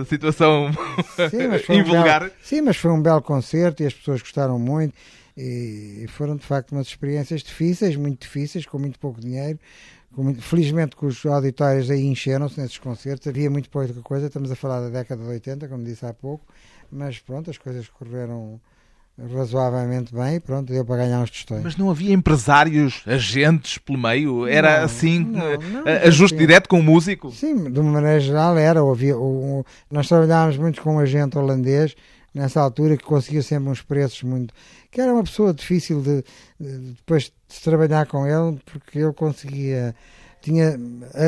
situação 0.08 0.72
sim, 1.30 1.78
invulgar. 1.80 2.24
Um 2.24 2.26
belo, 2.26 2.32
sim, 2.42 2.62
mas 2.62 2.78
foi 2.78 2.92
um 2.92 3.02
belo 3.02 3.22
concerto 3.22 3.84
e 3.84 3.86
as 3.86 3.94
pessoas 3.94 4.22
gostaram 4.22 4.60
muito. 4.60 4.94
E 5.40 6.08
foram 6.10 6.36
de 6.36 6.44
facto 6.44 6.72
umas 6.72 6.88
experiências 6.88 7.44
difíceis, 7.44 7.96
muito 7.96 8.22
difíceis, 8.22 8.66
com 8.66 8.80
muito 8.80 8.98
pouco 8.98 9.22
dinheiro, 9.22 9.60
Felizmente 10.40 10.96
que 10.96 11.06
os 11.06 11.26
auditórios 11.26 11.92
aí 11.92 12.06
encheram-se 12.06 12.60
nesses 12.60 12.78
concertos, 12.78 13.28
havia 13.28 13.50
muito 13.50 13.70
pouca 13.70 13.94
coisa, 14.02 14.28
estamos 14.28 14.52
a 14.52 14.56
falar 14.56 14.82
da 14.82 14.90
década 14.90 15.22
de 15.24 15.30
80, 15.30 15.68
como 15.68 15.84
disse 15.84 16.06
há 16.06 16.14
pouco, 16.14 16.46
mas 16.92 17.20
pronto, 17.20 17.50
as 17.52 17.58
coisas 17.58 17.88
correram 17.88 18.60
razoavelmente 19.34 20.14
bem 20.14 20.36
e 20.36 20.40
pronto, 20.40 20.72
deu 20.72 20.86
para 20.86 20.98
ganhar 20.98 21.20
uns 21.20 21.32
tostões. 21.32 21.64
Mas 21.64 21.76
não 21.76 21.90
havia 21.90 22.14
empresários, 22.14 23.02
agentes 23.06 23.78
pelo 23.80 23.98
meio? 23.98 24.46
Era 24.46 24.78
não, 24.78 24.86
assim, 24.86 25.20
não, 25.20 25.58
não, 25.58 25.84
ajuste 26.04 26.36
assim, 26.36 26.46
direto 26.46 26.70
com 26.70 26.80
o 26.80 26.84
músico? 26.84 27.32
Sim, 27.32 27.72
de 27.72 27.80
uma 27.80 27.94
maneira 27.94 28.20
geral 28.20 28.58
era. 28.58 28.80
Havia, 28.80 29.18
um, 29.18 29.64
nós 29.90 30.08
trabalhávamos 30.08 30.58
muito 30.58 30.82
com 30.82 30.96
um 30.96 31.00
agente 31.00 31.38
holandês 31.38 31.96
nessa 32.38 32.62
altura 32.62 32.96
que 32.96 33.04
conseguia 33.04 33.42
sempre 33.42 33.70
uns 33.70 33.82
preços 33.82 34.24
muito 34.24 34.54
que 34.92 35.02
era 35.02 35.14
uma 35.14 35.24
pessoa 35.24 35.54
difícil 35.54 36.02
de, 36.02 36.24
de 36.60 36.78
depois 36.94 37.32
de 37.48 37.62
trabalhar 37.62 38.08
com 38.08 38.26
ele, 38.26 38.60
porque 38.66 39.00
ele 39.00 39.14
conseguia. 39.14 39.96
Tinha, 40.42 40.76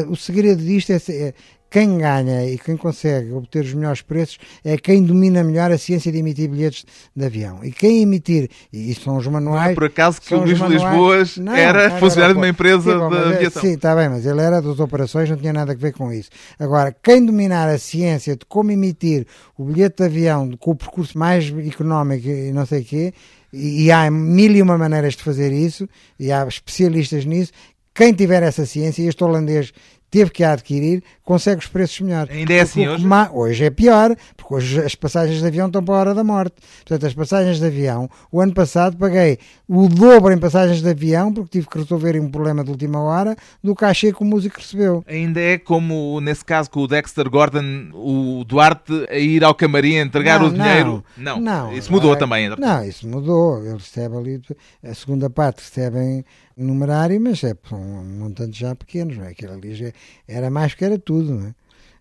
o 0.07 0.15
segredo 0.15 0.63
disto 0.63 0.91
é 0.91 1.33
quem 1.69 1.97
ganha 1.97 2.49
e 2.49 2.57
quem 2.57 2.75
consegue 2.75 3.31
obter 3.31 3.63
os 3.63 3.73
melhores 3.73 4.01
preços 4.01 4.37
é 4.63 4.77
quem 4.77 5.03
domina 5.03 5.43
melhor 5.43 5.71
a 5.71 5.77
ciência 5.77 6.11
de 6.11 6.17
emitir 6.17 6.49
bilhetes 6.49 6.85
de 7.15 7.25
avião. 7.25 7.63
E 7.63 7.71
quem 7.71 8.01
emitir, 8.01 8.49
e 8.71 8.91
isso 8.91 9.01
são 9.01 9.17
os 9.17 9.27
manuais. 9.27 9.65
Não 9.65 9.71
é 9.71 9.75
por 9.75 9.85
acaso 9.85 10.21
que 10.21 10.33
o 10.33 10.39
Luís 10.39 10.59
Lisboas 10.59 11.37
não, 11.37 11.55
era 11.55 11.91
funcionário 11.99 12.35
de 12.35 12.39
uma 12.39 12.47
empresa 12.49 12.91
sim, 12.91 13.09
de 13.09 13.15
é- 13.15 13.35
aviação. 13.35 13.61
Sim, 13.61 13.73
está 13.73 13.95
bem, 13.95 14.09
mas 14.09 14.25
ele 14.25 14.41
era 14.41 14.61
das 14.61 14.79
operações, 14.79 15.29
não 15.29 15.37
tinha 15.37 15.53
nada 15.53 15.73
a 15.73 15.75
ver 15.75 15.93
com 15.93 16.11
isso. 16.11 16.29
Agora, 16.57 16.95
quem 17.03 17.25
dominar 17.25 17.69
a 17.69 17.77
ciência 17.77 18.35
de 18.35 18.45
como 18.45 18.71
emitir 18.71 19.25
o 19.57 19.65
bilhete 19.65 19.97
de 19.97 20.03
avião 20.03 20.51
com 20.57 20.71
o 20.71 20.75
percurso 20.75 21.17
mais 21.17 21.53
económico 21.67 22.27
e 22.27 22.51
não 22.51 22.65
sei 22.65 22.81
o 22.81 22.85
quê, 22.85 23.13
E, 23.51 23.85
e 23.85 23.91
há 23.91 24.11
mil 24.11 24.51
e 24.55 24.61
uma 24.61 24.77
maneiras 24.77 25.15
de 25.15 25.23
fazer 25.23 25.51
isso, 25.51 25.89
e 26.19 26.31
há 26.31 26.45
especialistas 26.47 27.25
nisso. 27.25 27.51
Quem 27.95 28.13
tiver 28.13 28.43
essa 28.43 28.63
ciência, 28.65 29.01
e 29.01 29.07
este 29.07 29.23
holandês 29.23 29.73
teve 30.09 30.31
que 30.31 30.43
a 30.43 30.53
adquirir, 30.53 31.03
consegue 31.23 31.59
os 31.59 31.67
preços 31.67 31.99
melhores. 32.01 32.35
Ainda 32.35 32.53
é 32.53 32.61
assim 32.61 32.87
hoje? 32.87 33.05
Hoje 33.31 33.65
é 33.65 33.69
pior, 33.69 34.15
porque 34.35 34.53
hoje 34.53 34.79
as 34.81 34.95
passagens 34.95 35.39
de 35.39 35.45
avião 35.45 35.67
estão 35.67 35.83
para 35.83 35.95
a 35.95 35.97
hora 35.99 36.13
da 36.15 36.23
morte. 36.23 36.55
Portanto, 36.79 37.05
as 37.05 37.13
passagens 37.13 37.59
de 37.59 37.65
avião, 37.65 38.09
o 38.31 38.41
ano 38.41 38.53
passado 38.53 38.97
paguei 38.97 39.37
o 39.67 39.87
dobro 39.87 40.33
em 40.33 40.37
passagens 40.37 40.81
de 40.81 40.89
avião, 40.89 41.31
porque 41.31 41.59
tive 41.59 41.67
que 41.67 41.77
resolver 41.77 42.19
um 42.19 42.29
problema 42.29 42.63
de 42.63 42.71
última 42.71 42.99
hora, 42.99 43.35
do 43.63 43.75
cachê 43.75 44.11
que 44.11 44.21
o 44.21 44.25
músico 44.25 44.57
recebeu. 44.57 45.03
Ainda 45.07 45.39
é 45.39 45.57
como, 45.57 46.19
nesse 46.19 46.43
caso, 46.43 46.69
com 46.71 46.81
o 46.81 46.87
Dexter 46.87 47.29
Gordon, 47.29 47.91
o 47.93 48.43
Duarte 48.43 49.05
a 49.09 49.17
ir 49.17 49.43
ao 49.43 49.53
camarim 49.53 49.99
a 49.99 50.01
entregar 50.01 50.39
não, 50.39 50.47
o 50.47 50.51
dinheiro? 50.51 51.03
Não, 51.15 51.39
não. 51.39 51.73
Isso 51.73 51.91
mudou 51.91 52.13
é, 52.13 52.15
também. 52.15 52.49
Não, 52.49 52.83
isso 52.83 53.07
mudou. 53.07 53.63
Ele 53.63 53.73
recebe 53.73 54.17
ali, 54.17 54.41
a 54.83 54.93
segunda 54.93 55.29
parte 55.29 55.59
recebem 55.59 56.25
numerário, 56.63 57.19
mas 57.19 57.43
é 57.43 57.55
um 57.71 58.19
montante 58.19 58.59
já 58.59 58.75
pequenos, 58.75 59.17
não 59.17 59.25
é? 59.25 59.29
Aquilo 59.29 59.53
ali 59.53 59.75
já 59.75 59.91
era 60.27 60.49
mais 60.49 60.73
que 60.73 60.85
era 60.85 60.97
tudo, 60.97 61.33
não 61.33 61.47
é? 61.47 61.55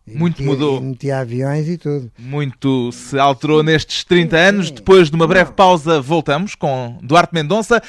Muito 0.06 0.42
metia, 0.42 0.46
mudou. 0.46 0.80
Metia 0.80 1.20
aviões 1.20 1.68
e 1.68 1.76
tudo. 1.76 2.10
Muito 2.18 2.90
se 2.92 3.18
alterou 3.18 3.62
nestes 3.62 4.04
30 4.04 4.36
anos. 4.36 4.70
Depois 4.70 5.10
de 5.10 5.16
uma 5.16 5.26
breve 5.26 5.52
pausa, 5.52 6.00
voltamos 6.00 6.54
com 6.54 6.98
Duarte 7.02 7.34
Mendonça 7.34 7.82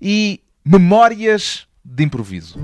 e 0.00 0.40
Memórias 0.64 1.66
de 1.84 2.04
Improviso. 2.04 2.58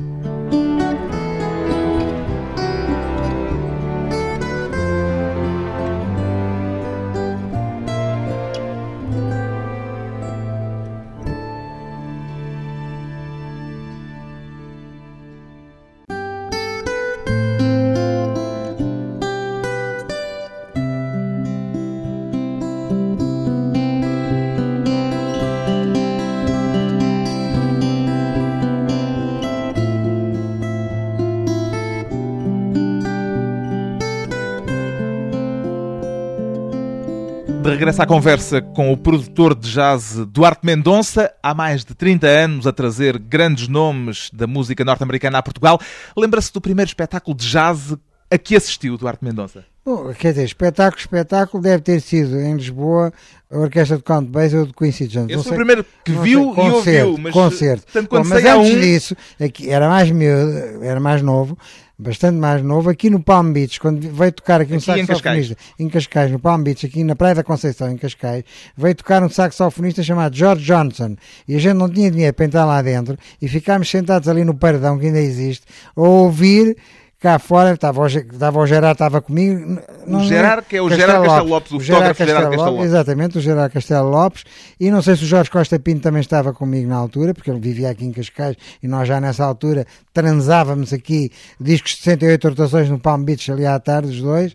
De 37.83 37.85
regresso 37.85 38.03
à 38.03 38.07
conversa 38.07 38.63
com 38.63 38.93
o 38.93 38.97
produtor 38.97 39.57
de 39.57 39.69
jazz 39.69 40.15
Duarte 40.29 40.65
Mendonça, 40.65 41.35
há 41.43 41.53
mais 41.53 41.85
de 41.85 41.97
30 41.97 42.29
anos 42.29 42.65
a 42.65 42.73
trazer 42.73 43.19
grandes 43.19 43.67
nomes 43.67 44.31
da 44.33 44.47
música 44.47 44.85
norte-americana 44.85 45.39
a 45.39 45.43
Portugal. 45.43 45.81
Lembra-se 46.17 46.53
do 46.53 46.61
primeiro 46.61 46.89
espetáculo 46.89 47.37
de 47.37 47.45
jazz 47.45 47.97
a 48.31 48.39
que 48.39 48.55
assistiu 48.55 48.97
Duarte 48.97 49.25
Mendonça? 49.25 49.65
Bom, 49.85 50.15
quer 50.15 50.31
dizer, 50.31 50.45
espetáculo, 50.45 51.01
espetáculo 51.01 51.61
deve 51.61 51.83
ter 51.83 52.01
sido 52.01 52.39
em 52.39 52.55
Lisboa 52.55 53.13
a 53.51 53.59
orquestra 53.59 53.97
de 53.97 54.05
Count 54.05 54.31
Basie 54.31 54.59
ou 54.59 54.67
de 54.67 54.73
Quincy 54.73 55.09
Jones. 55.09 55.35
Esse 55.35 55.43
foi 55.43 55.53
o 55.53 55.57
primeiro 55.57 55.85
que 56.05 56.13
viu 56.13 56.55
sei, 56.55 56.65
e 56.65 56.71
ouviu, 56.71 57.19
mas 57.19 57.33
concerto. 57.33 57.93
Tanto 57.93 58.09
Bom, 58.09 58.23
mas 58.25 58.45
antes 58.45 58.75
um... 58.77 58.81
disso, 58.81 59.17
aqui, 59.41 59.69
era 59.69 59.89
mais 59.89 60.09
miúdo, 60.09 60.85
era 60.85 61.01
mais 61.01 61.21
novo, 61.21 61.59
bastante 62.03 62.37
mais 62.37 62.63
novo, 62.63 62.91
aqui 62.91 63.09
no 63.09 63.23
Palm 63.23 63.53
Beach, 63.53 63.81
quando 63.81 64.01
veio 64.13 64.33
tocar 64.33 64.61
aqui 64.61 64.73
um 64.73 64.77
aqui 64.77 64.85
saxofonista, 64.85 65.13
em 65.13 65.17
Cascais. 65.17 65.57
em 65.79 65.89
Cascais, 65.89 66.33
no 66.33 66.39
Palm 66.39 66.63
Beach, 66.63 66.85
aqui 66.85 67.05
na 67.05 67.15
Praia 67.17 67.37
da 67.37 67.45
Conceição, 67.45 67.91
em 67.91 67.97
Cascais, 67.97 68.45
veio 68.77 68.95
tocar 68.95 69.23
um 69.23 69.29
saxofonista 69.29 70.03
chamado 70.03 70.37
George 70.37 70.65
Johnson, 70.65 71.17
e 71.47 71.57
a 71.57 71.59
gente 71.59 71.75
não 71.75 71.89
tinha 71.89 72.11
dinheiro 72.11 72.35
para 72.35 72.45
entrar 72.45 72.65
lá 72.65 72.83
dentro, 72.83 73.17
e 73.41 73.49
ficámos 73.49 73.89
sentados 73.89 74.29
ali 74.29 74.45
no 74.45 74.55
paredão, 74.55 74.99
que 74.99 75.07
ainda 75.07 75.21
existe, 75.21 75.65
a 75.97 76.01
ouvir 76.01 76.77
cá 77.23 77.39
fora, 77.39 77.73
estava 77.73 78.01
o, 78.01 78.07
estava 78.07 78.59
o 78.59 78.67
Gerard, 78.67 78.95
estava 78.95 79.21
comigo. 79.23 79.81
Não, 80.05 80.21
o 80.21 80.25
Gerard, 80.25 80.67
que 80.67 80.77
é 80.77 80.83
o 80.83 80.89
Castelo 80.89 81.07
Gerard 81.09 81.29
Castelo 81.29 81.49
Lopes, 81.49 81.71
o, 81.71 81.77
o 81.77 81.81
Gerard 81.81 82.09
Castelo, 82.09 82.29
Gerard 82.29 82.57
Castelo 82.57 82.77
Lopes. 82.77 82.87
Exatamente, 82.87 83.39
o 83.39 83.41
Gerard 83.41 83.73
Castelo 83.73 84.11
Lopes. 84.11 84.45
E 84.81 84.91
não 84.91 85.01
sei 85.01 85.15
se 85.15 85.23
o 85.23 85.27
Jorge 85.27 85.49
Costa 85.49 85.79
Pinto 85.79 86.01
também 86.01 86.21
estava 86.21 86.53
comigo 86.53 86.89
na 86.89 86.97
altura, 86.97 87.33
porque 87.33 87.49
ele 87.49 87.61
vivia 87.61 87.91
aqui 87.91 88.05
em 88.05 88.11
Cascais 88.11 88.57
e 88.83 88.89
nós 88.89 89.07
já 89.07 89.21
nessa 89.21 89.45
altura 89.45 89.87
transávamos 90.13 90.93
aqui 90.93 91.31
discos 91.61 91.93
de 91.93 91.99
68 91.99 92.49
rotações 92.49 92.91
no 92.91 92.99
Palm 92.99 93.23
Beach 93.23 93.53
ali 93.53 93.65
à 93.65 93.79
tarde, 93.79 94.09
os 94.09 94.21
dois. 94.21 94.53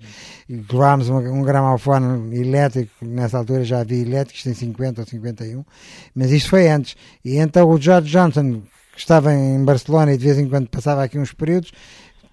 E 0.49 0.55
levámos 0.55 1.09
um, 1.09 1.17
um 1.17 1.43
gramofone 1.43 2.37
elétrico, 2.37 2.91
nessa 3.01 3.37
altura 3.37 3.63
já 3.63 3.79
havia 3.79 4.01
elétricos, 4.01 4.43
tem 4.43 4.53
50 4.53 5.01
ou 5.01 5.07
51, 5.07 5.63
mas 6.13 6.31
isto 6.31 6.49
foi 6.49 6.67
antes. 6.67 6.97
E 7.23 7.37
então 7.37 7.69
o 7.69 7.79
George 7.79 8.09
Johnson, 8.09 8.61
que 8.93 8.99
estava 8.99 9.33
em 9.33 9.63
Barcelona 9.63 10.13
e 10.13 10.17
de 10.17 10.25
vez 10.25 10.37
em 10.37 10.49
quando 10.49 10.67
passava 10.67 11.03
aqui 11.03 11.17
uns 11.19 11.31
períodos, 11.31 11.71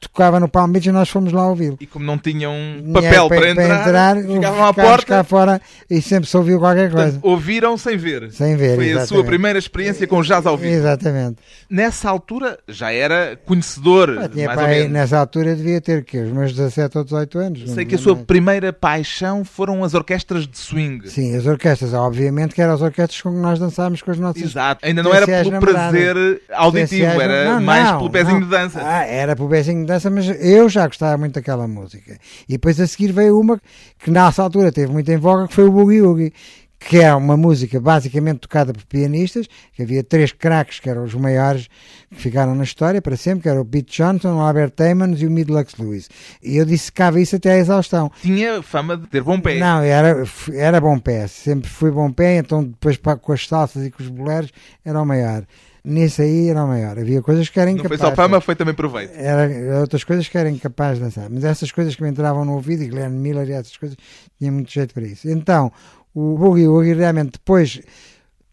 tocava 0.09 0.39
no 0.41 0.49
Palm 0.49 0.71
Beach 0.71 0.89
e 0.89 0.93
nós 0.93 1.09
fomos 1.09 1.33
lá 1.33 1.49
ouvi-lo. 1.49 1.77
E 1.81 1.87
como 1.87 2.05
não 2.05 2.19
tinham 2.19 2.55
papel 2.93 3.29
para, 3.29 3.41
para, 3.41 3.51
entrar, 3.51 4.17
entrar 4.17 4.23
ficavam 4.23 4.67
à 4.67 4.75
porta 4.75 5.07
cá 5.07 5.25
fora 5.25 5.61
e 5.91 6.01
sempre 6.01 6.29
se 6.29 6.37
ouviu 6.37 6.59
qualquer 6.59 6.91
coisa. 6.91 7.13
Portanto, 7.13 7.25
ouviram 7.27 7.77
sem 7.77 7.97
ver. 7.97 8.31
Sem 8.33 8.57
ver, 8.57 8.77
Foi 8.77 8.87
exatamente. 8.87 8.99
a 8.99 9.07
sua 9.07 9.25
primeira 9.25 9.59
experiência 9.59 10.07
com 10.07 10.23
jazz 10.23 10.47
ao 10.47 10.57
vivo. 10.57 10.75
Exatamente. 10.75 11.37
Nessa 11.69 12.09
altura 12.09 12.59
já 12.69 12.93
era 12.93 13.39
conhecedor, 13.45 14.19
ah, 14.21 14.29
tinha 14.29 14.47
mais 14.47 14.61
ou 14.61 14.69
menos. 14.69 14.93
Nessa 14.93 15.19
altura 15.19 15.55
devia 15.55 15.81
ter 15.81 16.05
que 16.05 16.19
os 16.19 16.31
meus 16.31 16.53
17 16.53 16.99
ou 16.99 17.05
18 17.05 17.39
anos. 17.39 17.71
Sei 17.71 17.85
que 17.85 17.95
a 17.95 17.99
sua 17.99 18.17
primeira 18.17 18.73
paixão 18.73 19.45
foram 19.45 19.83
as 19.85 19.95
orquestras 19.95 20.47
de 20.47 20.59
swing. 20.59 21.09
Sim, 21.09 21.37
as 21.37 21.47
orquestras, 21.47 21.95
obviamente 21.95 22.55
que 22.55 22.63
eram 22.63 22.75
as 22.75 22.83
orquestras 22.83 23.21
com 23.21 23.31
que 23.33 23.39
nós 23.39 23.59
dançávamos 23.59 24.03
com 24.03 24.11
as 24.11 24.19
nossas 24.19 24.43
Exato, 24.43 24.85
ainda 24.85 25.03
não 25.03 25.13
era 25.13 25.27
pelo 25.27 25.51
namoradas. 25.51 25.91
prazer 25.91 26.43
auditivo, 26.53 27.21
era 27.21 27.55
não, 27.55 27.61
mais 27.61 27.91
não, 27.91 27.99
pelo 27.99 28.11
pezinho 28.11 28.41
não. 28.41 28.47
de 28.47 28.51
dança. 28.51 28.81
Ah, 28.83 29.05
era 29.05 29.35
pelo 29.37 29.49
pezinho 29.49 29.81
de 29.81 29.87
dança, 29.87 29.94
mas 30.11 30.29
eu 30.41 30.69
já 30.69 30.87
gostava 30.87 31.17
muito 31.17 31.35
daquela 31.35 31.67
música. 31.67 32.19
E 32.49 32.53
depois 32.53 32.81
a 32.81 32.87
seguir 32.87 33.13
veio 33.13 33.39
uma 33.39 33.61
que 33.99 34.11
nessa 34.11 34.43
altura 34.43 34.73
teve 34.73 34.93
muito 34.93 35.11
em 35.11 35.17
voga, 35.17 35.49
que 35.49 35.55
foi 35.55 35.65
o 35.65 35.73
Boogie 35.73 36.03
Woogie, 36.03 36.33
que 36.79 36.99
é 36.99 37.15
uma 37.15 37.37
música 37.37 37.81
basicamente 37.81 38.41
tocada 38.41 38.73
por 38.73 38.85
pianistas, 38.85 39.49
que 39.73 39.83
havia 39.83 40.05
três 40.05 40.33
craques 40.33 40.81
que 40.81 40.89
eram 40.89 41.05
os 41.05 41.15
maiores 41.15 41.69
que 42.11 42.21
ficaram 42.21 42.55
na 42.55 42.65
história 42.65 43.01
para 43.01 43.17
sempre, 43.17 43.43
que 43.43 43.49
eram 43.49 43.63
o 43.63 43.65
Pete 43.65 43.97
Johnson, 43.97 44.35
o 44.35 44.41
Albert 44.41 44.71
Taymans 44.71 45.21
e 45.21 45.27
o 45.27 45.31
Midlux 45.31 45.75
Lewis. 45.79 46.09
E 46.43 46.57
eu 46.57 46.67
dissecava 46.67 47.21
isso 47.21 47.37
até 47.37 47.53
à 47.53 47.59
exaustão. 47.59 48.11
Tinha 48.21 48.63
fama 48.63 48.97
de 48.97 49.07
ter 49.07 49.23
bom 49.23 49.41
pé. 49.41 49.59
Não, 49.59 49.81
era, 49.81 50.25
era 50.53 50.81
bom 50.81 50.99
pé, 50.99 51.27
sempre 51.27 51.71
fui 51.71 51.91
bom 51.91 52.13
pé, 52.13 52.39
então 52.39 52.63
depois 52.63 52.99
com 52.99 53.33
as 53.33 53.47
salsas 53.47 53.87
e 53.87 53.91
com 53.91 54.03
os 54.03 54.09
boleros 54.09 54.51
era 54.85 55.01
o 55.01 55.07
maior 55.07 55.45
nisso 55.85 56.23
aí 56.23 56.49
era 56.49 56.65
o 56.65 56.69
maior. 56.69 56.99
Havia 56.99 57.21
coisas 57.21 57.49
que 57.49 57.61
eram 57.61 57.73
incapazes. 57.73 58.01
Não 58.01 58.09
foi 58.09 58.17
só 58.17 58.17
fama, 58.17 58.41
foi 58.41 58.57
também 58.57 58.75
proveito. 58.75 59.13
Era 59.15 59.81
outras 59.81 60.03
coisas 60.03 60.27
que 60.27 60.39
eram 60.39 60.51
incapazes 60.51 60.99
de 60.99 61.05
dançar. 61.05 61.29
Mas 61.29 61.45
essas 61.45 61.71
coisas 61.71 61.95
que 61.95 62.03
me 62.03 62.09
entravam 62.09 62.45
no 62.45 62.55
ouvido, 62.55 62.83
e 62.83 62.89
Glenn 62.89 63.11
Miller 63.11 63.49
e 63.49 63.53
essas 63.53 63.77
coisas, 63.77 63.97
tinha 64.39 64.51
muito 64.51 64.73
jeito 64.73 64.95
para 64.95 65.05
isso. 65.05 65.29
Então, 65.29 65.71
o 66.15 66.37
Boogie 66.39 66.67
Woogie 66.67 66.95
realmente 66.95 67.33
depois. 67.33 67.81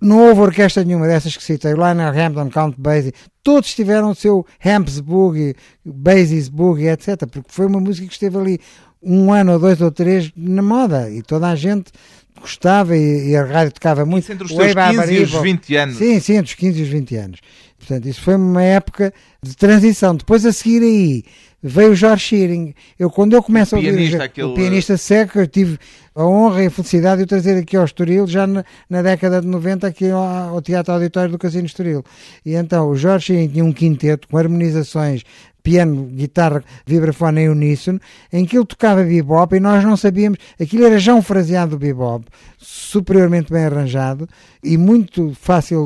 Não 0.03 0.29
houve 0.29 0.41
orquestra 0.41 0.83
nenhuma 0.83 1.05
dessas 1.05 1.37
que 1.37 1.43
citei, 1.43 1.73
Lionel 1.73 2.09
Hampton, 2.09 2.49
Count 2.49 2.75
Basie, 2.75 3.13
todos 3.43 3.75
tiveram 3.75 4.09
o 4.09 4.15
seu 4.15 4.43
Hamps 4.65 4.99
Boogie, 4.99 5.55
Basie's 5.85 6.49
Boogie, 6.49 6.87
etc. 6.87 7.27
Porque 7.31 7.51
foi 7.51 7.67
uma 7.67 7.79
música 7.79 8.07
que 8.07 8.13
esteve 8.13 8.35
ali 8.35 8.59
um 8.99 9.31
ano 9.31 9.53
ou 9.53 9.59
dois 9.59 9.79
ou 9.79 9.91
três 9.91 10.31
na 10.35 10.63
moda 10.63 11.07
e 11.07 11.21
toda 11.21 11.47
a 11.47 11.55
gente 11.55 11.91
gostava 12.39 12.95
e, 12.95 13.29
e 13.29 13.35
a 13.35 13.43
rádio 13.43 13.73
tocava 13.73 14.05
muito. 14.05 14.23
Isso 14.23 14.33
entre 14.33 14.45
os 14.45 14.51
seus 14.51 14.73
15 14.73 15.13
e 15.13 15.23
os 15.23 15.31
20 15.31 15.75
anos. 15.75 15.97
Sim, 15.97 16.19
sim, 16.19 16.33
entre 16.33 16.51
os 16.51 16.55
15 16.55 16.79
e 16.79 16.83
os 16.83 16.89
20 16.89 17.15
anos. 17.15 17.39
Portanto, 17.77 18.07
isso 18.07 18.21
foi 18.21 18.35
uma 18.35 18.63
época 18.63 19.13
de 19.41 19.55
transição. 19.55 20.15
Depois 20.15 20.45
a 20.45 20.53
seguir 20.53 20.83
aí 20.83 21.23
veio 21.61 21.91
o 21.91 21.95
George 21.95 22.23
Shearing. 22.23 22.73
Eu, 22.97 23.09
quando 23.09 23.33
eu 23.33 23.43
começo 23.43 23.75
o 23.75 23.77
a 23.77 23.81
ouvir 23.81 23.93
pianista, 23.93 24.17
o, 24.17 24.21
aquele... 24.23 24.47
o 24.47 24.53
pianista 24.53 24.97
seco, 24.97 25.39
eu 25.39 25.47
tive 25.47 25.77
a 26.13 26.25
honra 26.25 26.63
e 26.63 26.67
a 26.67 26.71
felicidade 26.71 27.19
de 27.19 27.23
o 27.23 27.27
trazer 27.27 27.57
aqui 27.57 27.77
ao 27.77 27.85
Estoril, 27.85 28.27
já 28.27 28.45
na, 28.45 28.65
na 28.89 29.01
década 29.01 29.41
de 29.41 29.47
90, 29.47 29.87
aqui 29.87 30.09
ao, 30.09 30.21
ao 30.21 30.61
Teatro 30.61 30.93
Auditório 30.93 31.31
do 31.31 31.37
Casino 31.37 31.65
Estoril. 31.65 32.03
E 32.45 32.53
então 32.53 32.89
o 32.89 32.95
George 32.95 33.27
Shearing 33.27 33.47
tinha 33.47 33.63
um 33.63 33.71
quinteto 33.71 34.27
com 34.27 34.37
harmonizações 34.37 35.23
piano, 35.61 36.05
guitarra, 36.05 36.63
vibrafone 36.85 37.41
em 37.41 37.49
uníssono, 37.49 37.99
em 38.31 38.45
que 38.45 38.57
ele 38.57 38.65
tocava 38.65 39.03
bebop 39.03 39.55
e 39.55 39.59
nós 39.59 39.83
não 39.83 39.95
sabíamos, 39.95 40.39
aquilo 40.59 40.85
era 40.85 40.99
já 40.99 41.13
um 41.13 41.21
fraseado 41.21 41.71
do 41.71 41.79
bebop, 41.79 42.25
superiormente 42.57 43.51
bem 43.51 43.65
arranjado 43.65 44.27
e 44.63 44.77
muito 44.77 45.33
fácil 45.39 45.85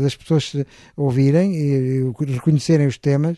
das 0.00 0.14
pessoas 0.14 0.54
ouvirem 0.96 1.54
e 1.54 2.12
reconhecerem 2.28 2.86
os 2.86 2.98
temas. 2.98 3.36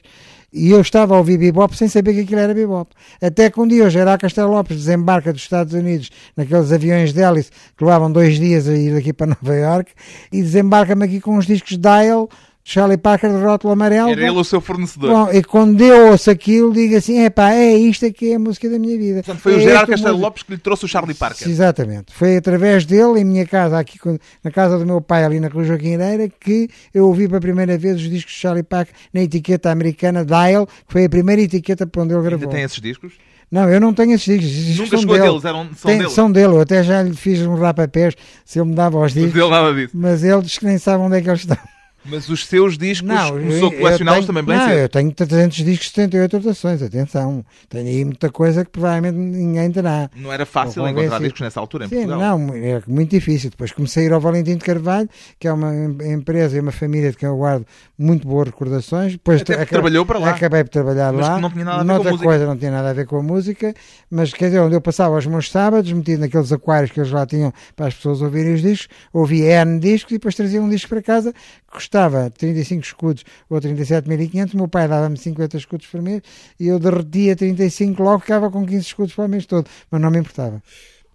E 0.52 0.70
eu 0.70 0.80
estava 0.80 1.14
a 1.14 1.18
ouvir 1.18 1.38
bebop 1.38 1.74
sem 1.74 1.88
saber 1.88 2.12
que 2.12 2.20
aquilo 2.20 2.40
era 2.40 2.52
bebop. 2.52 2.92
Até 3.22 3.50
que 3.50 3.58
um 3.58 3.66
dia 3.66 3.86
o 3.86 3.90
Gerard 3.90 4.20
Castelo 4.20 4.50
Lopes 4.50 4.76
desembarca 4.76 5.32
dos 5.32 5.42
Estados 5.42 5.72
Unidos 5.72 6.10
naqueles 6.36 6.70
aviões 6.70 7.12
de 7.12 7.22
hélice 7.22 7.50
que 7.76 7.84
levavam 7.84 8.12
dois 8.12 8.38
dias 8.38 8.68
a 8.68 8.74
ir 8.74 8.94
daqui 8.94 9.12
para 9.12 9.28
Nova 9.28 9.54
York 9.54 9.92
e 10.30 10.42
desembarca-me 10.42 11.04
aqui 11.04 11.20
com 11.20 11.38
uns 11.38 11.46
discos 11.46 11.78
Dial 11.78 12.28
Charlie 12.64 12.96
Parker 12.96 13.28
de 13.30 13.42
rótulo 13.42 13.72
amarelo. 13.72 14.10
Era 14.10 14.20
ele 14.20 14.30
o 14.30 14.44
seu 14.44 14.60
fornecedor. 14.60 15.10
Bom, 15.10 15.30
e 15.32 15.42
quando 15.42 15.80
eu 15.80 16.12
ouço 16.12 16.30
aquilo, 16.30 16.72
digo 16.72 16.96
assim: 16.96 17.18
é 17.20 17.28
pá, 17.30 17.50
é 17.52 17.74
isto 17.74 18.10
que 18.12 18.30
é 18.32 18.36
a 18.36 18.38
música 18.38 18.68
da 18.70 18.78
minha 18.78 18.96
vida. 18.96 19.22
Portanto, 19.22 19.40
foi 19.40 19.54
é 19.54 19.56
o 19.56 19.60
Gerardo 19.60 19.90
Castelo 19.90 20.12
música. 20.12 20.26
Lopes 20.26 20.42
que 20.44 20.52
lhe 20.52 20.58
trouxe 20.58 20.84
o 20.84 20.88
Charlie 20.88 21.14
Parker. 21.14 21.48
Exatamente. 21.48 22.12
Foi 22.12 22.36
através 22.36 22.86
dele, 22.86 23.20
em 23.20 23.24
minha 23.24 23.46
casa, 23.46 23.78
aqui 23.78 23.98
na 24.44 24.50
casa 24.50 24.78
do 24.78 24.86
meu 24.86 25.00
pai, 25.00 25.24
ali 25.24 25.40
na 25.40 25.48
Rua 25.48 25.64
Joaquim 25.64 25.96
que 26.38 26.68
eu 26.94 27.06
ouvi 27.08 27.26
pela 27.26 27.40
primeira 27.40 27.76
vez 27.76 27.96
os 27.96 28.08
discos 28.08 28.32
de 28.32 28.38
Charlie 28.38 28.62
Parker 28.62 28.94
na 29.12 29.22
etiqueta 29.22 29.70
americana 29.70 30.24
Dial, 30.24 30.66
que 30.66 30.72
foi 30.92 31.04
a 31.04 31.08
primeira 31.08 31.42
etiqueta 31.42 31.86
para 31.86 32.02
onde 32.02 32.12
ele 32.12 32.18
Ainda 32.18 32.30
gravou. 32.30 32.48
tem 32.48 32.62
esses 32.62 32.80
discos? 32.80 33.12
Não, 33.50 33.68
eu 33.68 33.78
não 33.80 33.92
tenho 33.92 34.12
esses 34.12 34.24
discos. 34.40 34.76
Nunca 34.78 34.90
são 34.90 34.98
chegou 35.00 35.14
dele. 35.16 35.28
deles, 35.28 35.44
eram, 35.44 35.68
são 35.76 35.90
Tem- 35.90 35.98
dele. 35.98 36.10
são 36.10 36.32
dele. 36.32 36.54
Eu 36.54 36.60
até 36.62 36.82
já 36.82 37.02
lhe 37.02 37.14
fiz 37.14 37.40
um 37.42 37.54
rapapés 37.56 38.14
se 38.46 38.58
ele 38.58 38.68
me 38.70 38.74
dava 38.74 38.98
os 38.98 39.12
discos, 39.12 39.50
nada 39.50 39.74
disso. 39.74 39.90
mas 39.94 40.24
ele 40.24 40.40
diz 40.40 40.56
que 40.56 40.64
nem 40.64 40.78
sabe 40.78 41.02
onde 41.04 41.16
é 41.18 41.20
que 41.20 41.28
eles 41.28 41.40
estão. 41.40 41.58
Mas 42.04 42.28
os 42.28 42.46
seus 42.46 42.76
discos 42.76 43.08
Não, 43.08 43.30
começou 43.30 43.68
a 43.68 43.72
colecioná-los 43.76 44.26
também 44.26 44.42
bem 44.42 44.56
Não, 44.56 44.66
cedo. 44.66 44.78
eu 44.78 44.88
tenho 44.88 45.12
300 45.12 45.56
discos, 45.64 45.88
78 45.90 46.36
rotações, 46.38 46.82
atenção. 46.82 47.44
Tenho 47.68 47.86
aí 47.86 48.04
muita 48.04 48.28
coisa 48.30 48.64
que 48.64 48.70
provavelmente 48.70 49.14
ninguém 49.16 49.70
terá. 49.70 50.10
Não 50.16 50.32
era 50.32 50.44
fácil 50.44 50.86
encontrar 50.88 51.20
discos 51.20 51.40
nessa 51.42 51.60
altura 51.60 51.84
em 51.84 51.88
Sim, 51.88 52.06
Portugal. 52.06 52.38
não, 52.38 52.54
é 52.54 52.82
muito 52.88 53.10
difícil. 53.10 53.50
Depois 53.50 53.70
comecei 53.72 54.04
a 54.04 54.06
ir 54.06 54.12
ao 54.12 54.20
Valentim 54.20 54.56
de 54.56 54.64
Carvalho, 54.64 55.08
que 55.38 55.46
é 55.46 55.52
uma 55.52 55.72
em- 55.74 56.12
empresa 56.12 56.56
e 56.56 56.60
uma 56.60 56.72
família 56.72 57.10
de 57.10 57.16
quem 57.16 57.28
eu 57.28 57.36
guardo 57.36 57.64
muito 57.96 58.26
boas 58.26 58.46
recordações. 58.48 59.12
Depois 59.12 59.40
Até 59.42 59.52
acabei- 59.54 59.68
trabalhou 59.68 60.04
para 60.04 60.18
lá. 60.18 60.30
Acabei 60.30 60.64
por 60.64 60.70
trabalhar 60.70 61.12
Mas 61.12 61.26
lá. 61.28 61.40
não 61.40 61.50
tinha 61.50 61.64
nada 61.64 61.76
a 61.78 61.82
ver 61.82 61.86
com 61.88 61.92
Noutra 61.94 62.10
música. 62.10 62.28
coisa 62.28 62.46
não 62.46 62.56
tinha 62.56 62.70
nada 62.72 62.90
a 62.90 62.92
ver 62.92 63.06
com 63.06 63.16
a 63.18 63.22
música, 63.22 63.74
mas 64.10 64.32
quer 64.32 64.46
dizer, 64.46 64.58
onde 64.60 64.74
eu 64.74 64.80
passava 64.80 65.16
os 65.16 65.26
meus 65.26 65.50
sábados, 65.50 65.92
metido 65.92 66.20
naqueles 66.20 66.50
aquários 66.52 66.90
que 66.90 66.98
eles 66.98 67.12
lá 67.12 67.24
tinham 67.26 67.52
para 67.76 67.86
as 67.86 67.94
pessoas 67.94 68.20
ouvirem 68.22 68.54
os 68.54 68.62
discos, 68.62 68.88
ouvia 69.12 69.62
N 69.62 69.78
discos 69.78 70.10
e 70.10 70.14
depois 70.14 70.34
trazia 70.34 70.60
um 70.60 70.68
disco 70.68 70.88
para 70.88 71.00
casa 71.02 71.32
que 71.32 71.76
custava 71.92 72.30
35 72.30 72.82
escudos 72.82 73.24
ou 73.50 73.60
37.500. 73.60 74.54
O 74.54 74.56
meu 74.56 74.68
pai 74.68 74.88
dava-me 74.88 75.18
50 75.18 75.58
escudos 75.58 75.86
por 75.86 76.00
mês 76.00 76.22
e 76.58 76.68
eu 76.68 76.78
derretia 76.78 77.36
35 77.36 78.02
logo, 78.02 78.20
ficava 78.20 78.50
com 78.50 78.64
15 78.64 78.78
escudos 78.78 79.14
para 79.14 79.26
o 79.26 79.28
mês 79.28 79.44
todo, 79.44 79.68
mas 79.90 80.00
não 80.00 80.10
me 80.10 80.18
importava. 80.18 80.62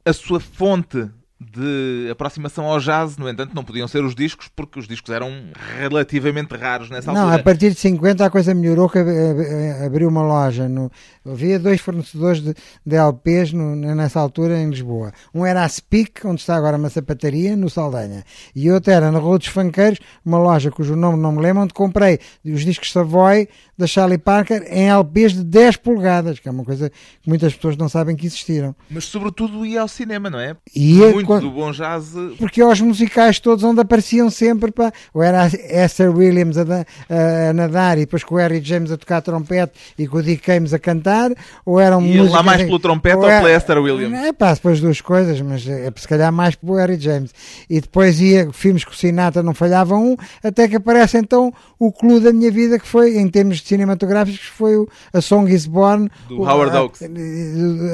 A 0.05 0.13
sua 0.13 0.39
fonte 0.39 1.09
de 1.39 2.07
aproximação 2.11 2.65
ao 2.65 2.79
jazz, 2.79 3.15
no 3.15 3.29
entanto, 3.29 3.53
não 3.53 3.63
podiam 3.63 3.87
ser 3.87 4.03
os 4.03 4.15
discos, 4.15 4.47
porque 4.55 4.79
os 4.79 4.87
discos 4.87 5.13
eram 5.13 5.31
relativamente 5.79 6.55
raros 6.55 6.89
nessa 6.89 7.11
Não, 7.13 7.21
altura. 7.21 7.39
a 7.39 7.43
partir 7.43 7.69
de 7.71 7.79
50 7.79 8.25
a 8.25 8.29
coisa 8.29 8.53
melhorou, 8.55 8.89
que 8.89 8.97
ab- 8.97 9.85
abriu 9.85 10.09
uma 10.09 10.23
loja. 10.23 10.67
No, 10.67 10.91
havia 11.25 11.59
dois 11.59 11.79
fornecedores 11.79 12.41
de, 12.41 12.55
de 12.85 12.95
LPs 12.95 13.53
no- 13.53 13.75
nessa 13.75 14.19
altura 14.19 14.57
em 14.59 14.69
Lisboa. 14.69 15.11
Um 15.33 15.45
era 15.45 15.63
a 15.63 15.69
Speak, 15.69 16.25
onde 16.25 16.41
está 16.41 16.55
agora 16.55 16.75
uma 16.77 16.89
sapataria, 16.89 17.55
no 17.55 17.69
Saldanha. 17.69 18.23
E 18.55 18.71
outro 18.71 18.91
era 18.91 19.11
na 19.11 19.19
Rua 19.19 19.37
dos 19.37 19.47
Fanqueiros, 19.47 19.99
uma 20.25 20.39
loja 20.39 20.71
cujo 20.71 20.95
nome 20.95 21.21
não 21.21 21.31
me 21.31 21.41
lembro, 21.41 21.63
onde 21.63 21.73
comprei 21.73 22.19
os 22.43 22.65
discos 22.65 22.91
Savoy 22.91 23.47
da 23.77 23.85
Charlie 23.85 24.17
Parker 24.17 24.65
em 24.71 24.89
LPs 24.89 25.33
de 25.33 25.43
10 25.43 25.77
polegadas, 25.77 26.39
que 26.39 26.47
é 26.47 26.51
uma 26.51 26.63
coisa 26.65 26.89
que 26.89 27.29
muitas 27.29 27.53
pessoas 27.53 27.77
não 27.77 27.87
sabem 27.87 28.15
que 28.15 28.25
existiram. 28.25 28.75
Mas 28.89 29.05
sobretudo 29.05 29.63
ia 29.63 29.81
ao 29.81 29.87
cinema, 29.87 30.31
não 30.31 30.39
é? 30.39 30.55
Ia 30.75 31.11
Muito 31.11 31.26
quan- 31.27 31.39
do 31.39 31.51
bom 31.51 31.71
jazz. 31.71 32.13
porque 32.39 32.61
aos 32.61 32.81
musicais 32.81 33.39
todos 33.39 33.63
onde 33.63 33.79
apareciam 33.81 34.29
sempre, 34.29 34.71
pá, 34.71 34.91
ou 35.13 35.21
era 35.21 35.43
a 35.43 35.85
Esther 35.85 36.15
Williams 36.15 36.57
a, 36.57 36.61
a- 36.63 37.49
a 37.49 37.53
nadar 37.53 37.97
e 37.97 38.01
depois 38.01 38.23
com 38.23 38.35
o 38.35 38.37
Harry 38.37 38.61
James 38.63 38.91
a 38.91 38.97
tocar 38.97 39.21
trompete 39.21 39.73
e 39.97 40.07
com 40.07 40.17
o 40.17 40.23
Dick 40.23 40.45
James 40.45 40.73
a 40.73 40.79
cantar, 40.79 41.31
ou 41.65 41.79
eram 41.79 41.99
lá 41.99 42.05
músicas 42.05 42.45
mais 42.45 42.61
em- 42.61 42.65
pelo 42.65 42.79
trompete 42.79 43.17
ou 43.17 43.25
era- 43.29 43.41
pela 43.43 43.55
Esther 43.55 43.77
Williams? 43.81 44.17
É 44.25 44.33
pá, 44.33 44.53
depois 44.53 44.79
duas 44.79 45.01
coisas, 45.01 45.39
mas 45.41 45.67
é, 45.67 45.91
se 45.95 46.07
calhar 46.07 46.31
mais 46.31 46.55
pelo 46.55 46.75
Harry 46.75 46.99
James. 46.99 47.31
E 47.69 47.79
depois 47.81 48.19
ia 48.21 48.51
filmes 48.51 48.83
com 48.83 48.91
o 48.91 48.95
Sinatra, 48.95 49.43
não 49.43 49.53
falhava 49.53 49.95
um, 49.95 50.15
até 50.43 50.67
que 50.67 50.75
aparece 50.77 51.17
então 51.17 51.53
o 51.79 51.91
clube 51.91 52.21
da 52.25 52.33
minha 52.33 52.51
vida, 52.51 52.79
que 52.79 52.87
foi, 52.87 53.17
em 53.17 53.27
termos 53.27 53.61
cinematográficos, 53.61 54.47
foi 54.47 54.75
o 54.77 54.87
A 55.13 55.21
Song 55.21 55.51
is 55.53 55.65
Born. 55.65 56.09
Do 56.27 56.41
o- 56.41 56.47
Howard 56.49 56.75
a- 56.75 56.79
Hawks. 56.79 57.01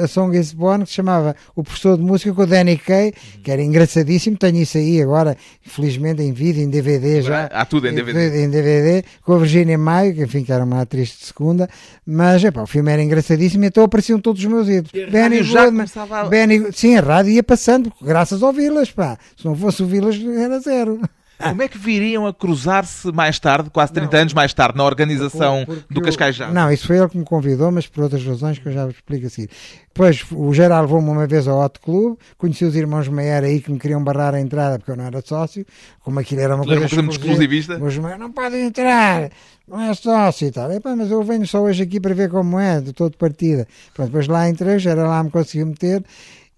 a 0.02 0.06
Song 0.08 0.36
is 0.38 0.52
Born, 0.52 0.84
que 0.84 0.90
se 0.90 0.96
chamava 0.96 1.34
O 1.56 1.62
Professor 1.62 1.96
de 1.96 2.02
Música 2.02 2.32
com 2.32 2.42
o 2.42 2.46
Danny 2.46 2.76
Kaye, 2.76 3.12
que 3.42 3.50
era 3.50 3.62
engraçadíssimo. 3.62 4.36
Tenho 4.36 4.58
isso 4.58 4.76
aí 4.78 5.00
agora, 5.02 5.36
infelizmente, 5.66 6.22
em 6.22 6.32
vídeo, 6.32 6.62
em 6.62 6.68
DVD 6.70 7.22
já. 7.22 7.44
Há 7.46 7.64
tudo 7.64 7.88
em 7.88 7.94
DVD. 7.94 8.44
Em 8.44 8.50
DVD, 8.50 9.04
com 9.22 9.34
a 9.34 9.38
Virginia 9.38 9.76
Maio, 9.78 10.14
que 10.14 10.22
enfim, 10.22 10.44
que 10.44 10.52
era 10.52 10.64
uma 10.64 10.80
atriz 10.82 11.08
de 11.08 11.24
segunda. 11.26 11.68
Mas 12.06 12.42
epá, 12.44 12.62
o 12.62 12.66
filme 12.66 12.90
era 12.92 13.02
engraçadíssimo 13.02 13.64
e 13.64 13.66
então 13.68 13.84
apareciam 13.84 14.18
todos 14.20 14.40
os 14.42 14.50
meus 14.50 14.68
ídolos. 14.68 14.92
E 15.36 15.42
já 15.42 15.66
começava 15.66 16.20
a- 16.20 16.24
Benny- 16.24 16.72
sim, 16.72 16.96
a 16.96 17.00
rádio 17.00 17.32
ia 17.32 17.42
passando, 17.42 17.92
graças 18.00 18.42
ao 18.42 18.52
Vilas, 18.52 18.90
pá. 18.90 19.18
Se 19.36 19.44
não 19.44 19.56
fosse 19.56 19.82
o 19.82 19.86
Vilas, 19.86 20.16
era 20.38 20.58
zero. 20.60 21.00
Como 21.38 21.62
é 21.62 21.68
que 21.68 21.76
viriam 21.76 22.26
a 22.26 22.32
cruzar-se 22.32 23.10
mais 23.12 23.38
tarde, 23.38 23.70
quase 23.70 23.92
30 23.92 24.16
anos 24.16 24.32
mais 24.32 24.54
tarde, 24.54 24.76
na 24.78 24.84
organização 24.84 25.64
Porque 25.66 25.94
do 25.94 26.00
Cascais 26.00 26.36
Jazz? 26.36 26.52
Não, 26.52 26.70
isso 26.70 26.86
foi 26.86 26.98
ele 26.98 27.08
que 27.08 27.18
me 27.18 27.24
convidou, 27.24 27.70
mas 27.72 27.86
por 27.86 28.04
outras 28.04 28.24
razões 28.24 28.58
que 28.58 28.68
eu 28.68 28.72
já 28.72 28.86
vos 28.86 28.94
explico 28.94 29.26
assim. 29.26 29.46
Depois 29.92 30.24
o 30.32 30.52
Gerard 30.52 30.86
levou-me 30.86 31.08
uma 31.08 31.26
vez 31.26 31.46
ao 31.46 31.60
Hot 31.60 31.78
Club, 31.80 32.16
conheci 32.36 32.64
os 32.64 32.74
irmãos 32.74 33.08
Meyer 33.08 33.44
aí 33.44 33.60
que 33.60 33.70
me 33.70 33.78
queriam 33.78 34.02
barrar 34.02 34.34
a 34.34 34.40
entrada 34.40 34.78
porque 34.78 34.90
eu 34.90 34.96
não 34.96 35.04
era 35.04 35.20
sócio, 35.20 35.64
como 36.00 36.18
aquilo 36.18 36.40
era 36.40 36.56
uma 36.56 36.64
coisa 36.64 36.88
coisa 36.88 37.10
exclusivista. 37.10 37.82
Os 37.82 37.98
Meyer 37.98 38.18
não 38.18 38.32
podem 38.32 38.66
entrar, 38.66 39.30
não 39.68 39.80
é 39.80 39.94
sócio 39.94 40.48
e 40.48 40.50
tal. 40.50 40.70
Epá, 40.72 40.96
mas 40.96 41.10
eu 41.10 41.22
venho 41.22 41.46
só 41.46 41.62
hoje 41.62 41.82
aqui 41.82 42.00
para 42.00 42.14
ver 42.14 42.30
como 42.30 42.58
é, 42.58 42.80
de 42.80 42.92
todo 42.92 43.16
partida. 43.16 43.66
Pronto, 43.92 44.08
depois 44.08 44.26
lá 44.26 44.48
entrei, 44.48 44.76
o 44.76 44.78
Gerard 44.78 45.08
lá 45.08 45.22
me 45.22 45.30
conseguiu 45.30 45.66
meter 45.66 46.02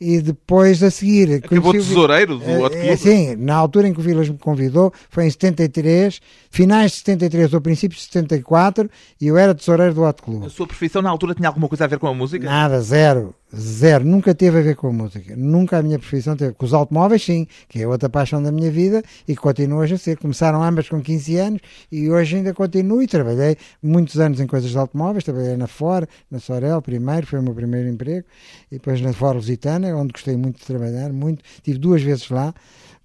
e 0.01 0.21
depois 0.21 0.83
a 0.83 0.91
seguir. 0.91 1.35
Acabou 1.45 1.71
conheci 1.73 1.87
o- 1.87 1.95
tesoureiro 1.95 2.39
do 2.39 2.63
Hot 2.63 2.77
é, 2.77 2.81
Club? 2.87 2.99
sim, 2.99 3.37
na 3.37 3.55
altura 3.55 3.89
em 3.89 3.93
que 3.95 4.01
o 4.01 4.03
Vilas 4.03 4.29
me 4.29 4.37
convidou, 4.39 4.93
foi 5.11 5.25
em 5.27 5.31
73, 5.31 6.21
finais 6.51 6.93
de 6.93 6.99
73 6.99 7.55
ou 7.55 7.61
princípios 7.61 8.01
de 8.03 8.07
74, 8.13 8.91
e 9.21 9.27
eu 9.27 9.37
era 9.37 9.55
tesoureiro 9.55 9.95
do 9.95 10.03
Hot 10.03 10.21
Club. 10.23 10.45
A 10.45 10.51
sua 10.51 10.67
profissão 10.67 11.01
na 11.03 11.11
altura 11.11 11.35
tinha 11.35 11.49
alguma 11.49 11.69
coisa 11.69 11.85
a 11.85 11.87
ver 11.87 11.99
com 11.99 12.07
a 12.07 12.15
música? 12.15 12.45
Nada, 12.45 12.81
zero, 12.81 13.35
zero, 13.55 14.05
nunca 14.05 14.35
teve 14.35 14.59
a 14.59 14.63
ver 14.63 14.77
com 14.77 14.89
a 14.89 14.93
música, 14.93 15.35
nunca 15.37 15.79
a 15.79 15.83
minha 15.83 15.99
profissão 15.99 16.37
teve. 16.37 16.55
Com 16.55 16.67
os 16.67 16.75
automóveis, 16.75 17.23
sim, 17.23 17.47
que 17.69 17.81
é 17.81 17.87
outra 17.87 18.09
paixão 18.09 18.43
da 18.43 18.51
minha 18.51 18.71
vida 18.71 19.03
e 19.27 19.37
continua 19.37 19.81
hoje 19.81 19.95
a 19.95 19.99
ser. 19.99 20.19
Começaram 20.19 20.63
ambas 20.63 20.89
com 20.89 21.01
15 21.01 21.37
anos 21.37 21.61
e 21.91 22.11
hoje 22.11 22.37
ainda 22.37 22.53
continuo 22.53 23.03
e 23.03 23.07
trabalhei 23.07 23.57
muitos 23.83 24.19
anos 24.19 24.41
em 24.41 24.47
coisas 24.47 24.71
de 24.71 24.79
automóveis, 24.79 25.25
trabalhei 25.25 25.57
na 25.57 25.67
Ford, 25.67 26.09
na 26.31 26.39
Sorel 26.39 26.83
primeiro, 26.83 27.27
foi 27.27 27.39
o 27.39 27.43
meu 27.43 27.55
primeiro 27.55 27.89
emprego, 27.89 28.27
e 28.71 28.77
depois 28.77 29.01
na 29.01 29.13
Ford 29.13 29.37
Lusitana, 29.37 29.95
onde 29.97 30.13
gostei 30.13 30.37
muito 30.37 30.59
de 30.59 30.67
trabalhar, 30.67 31.13
muito, 31.13 31.43
tive 31.63 31.79
duas 31.79 32.03
vezes 32.03 32.29
lá. 32.31 32.55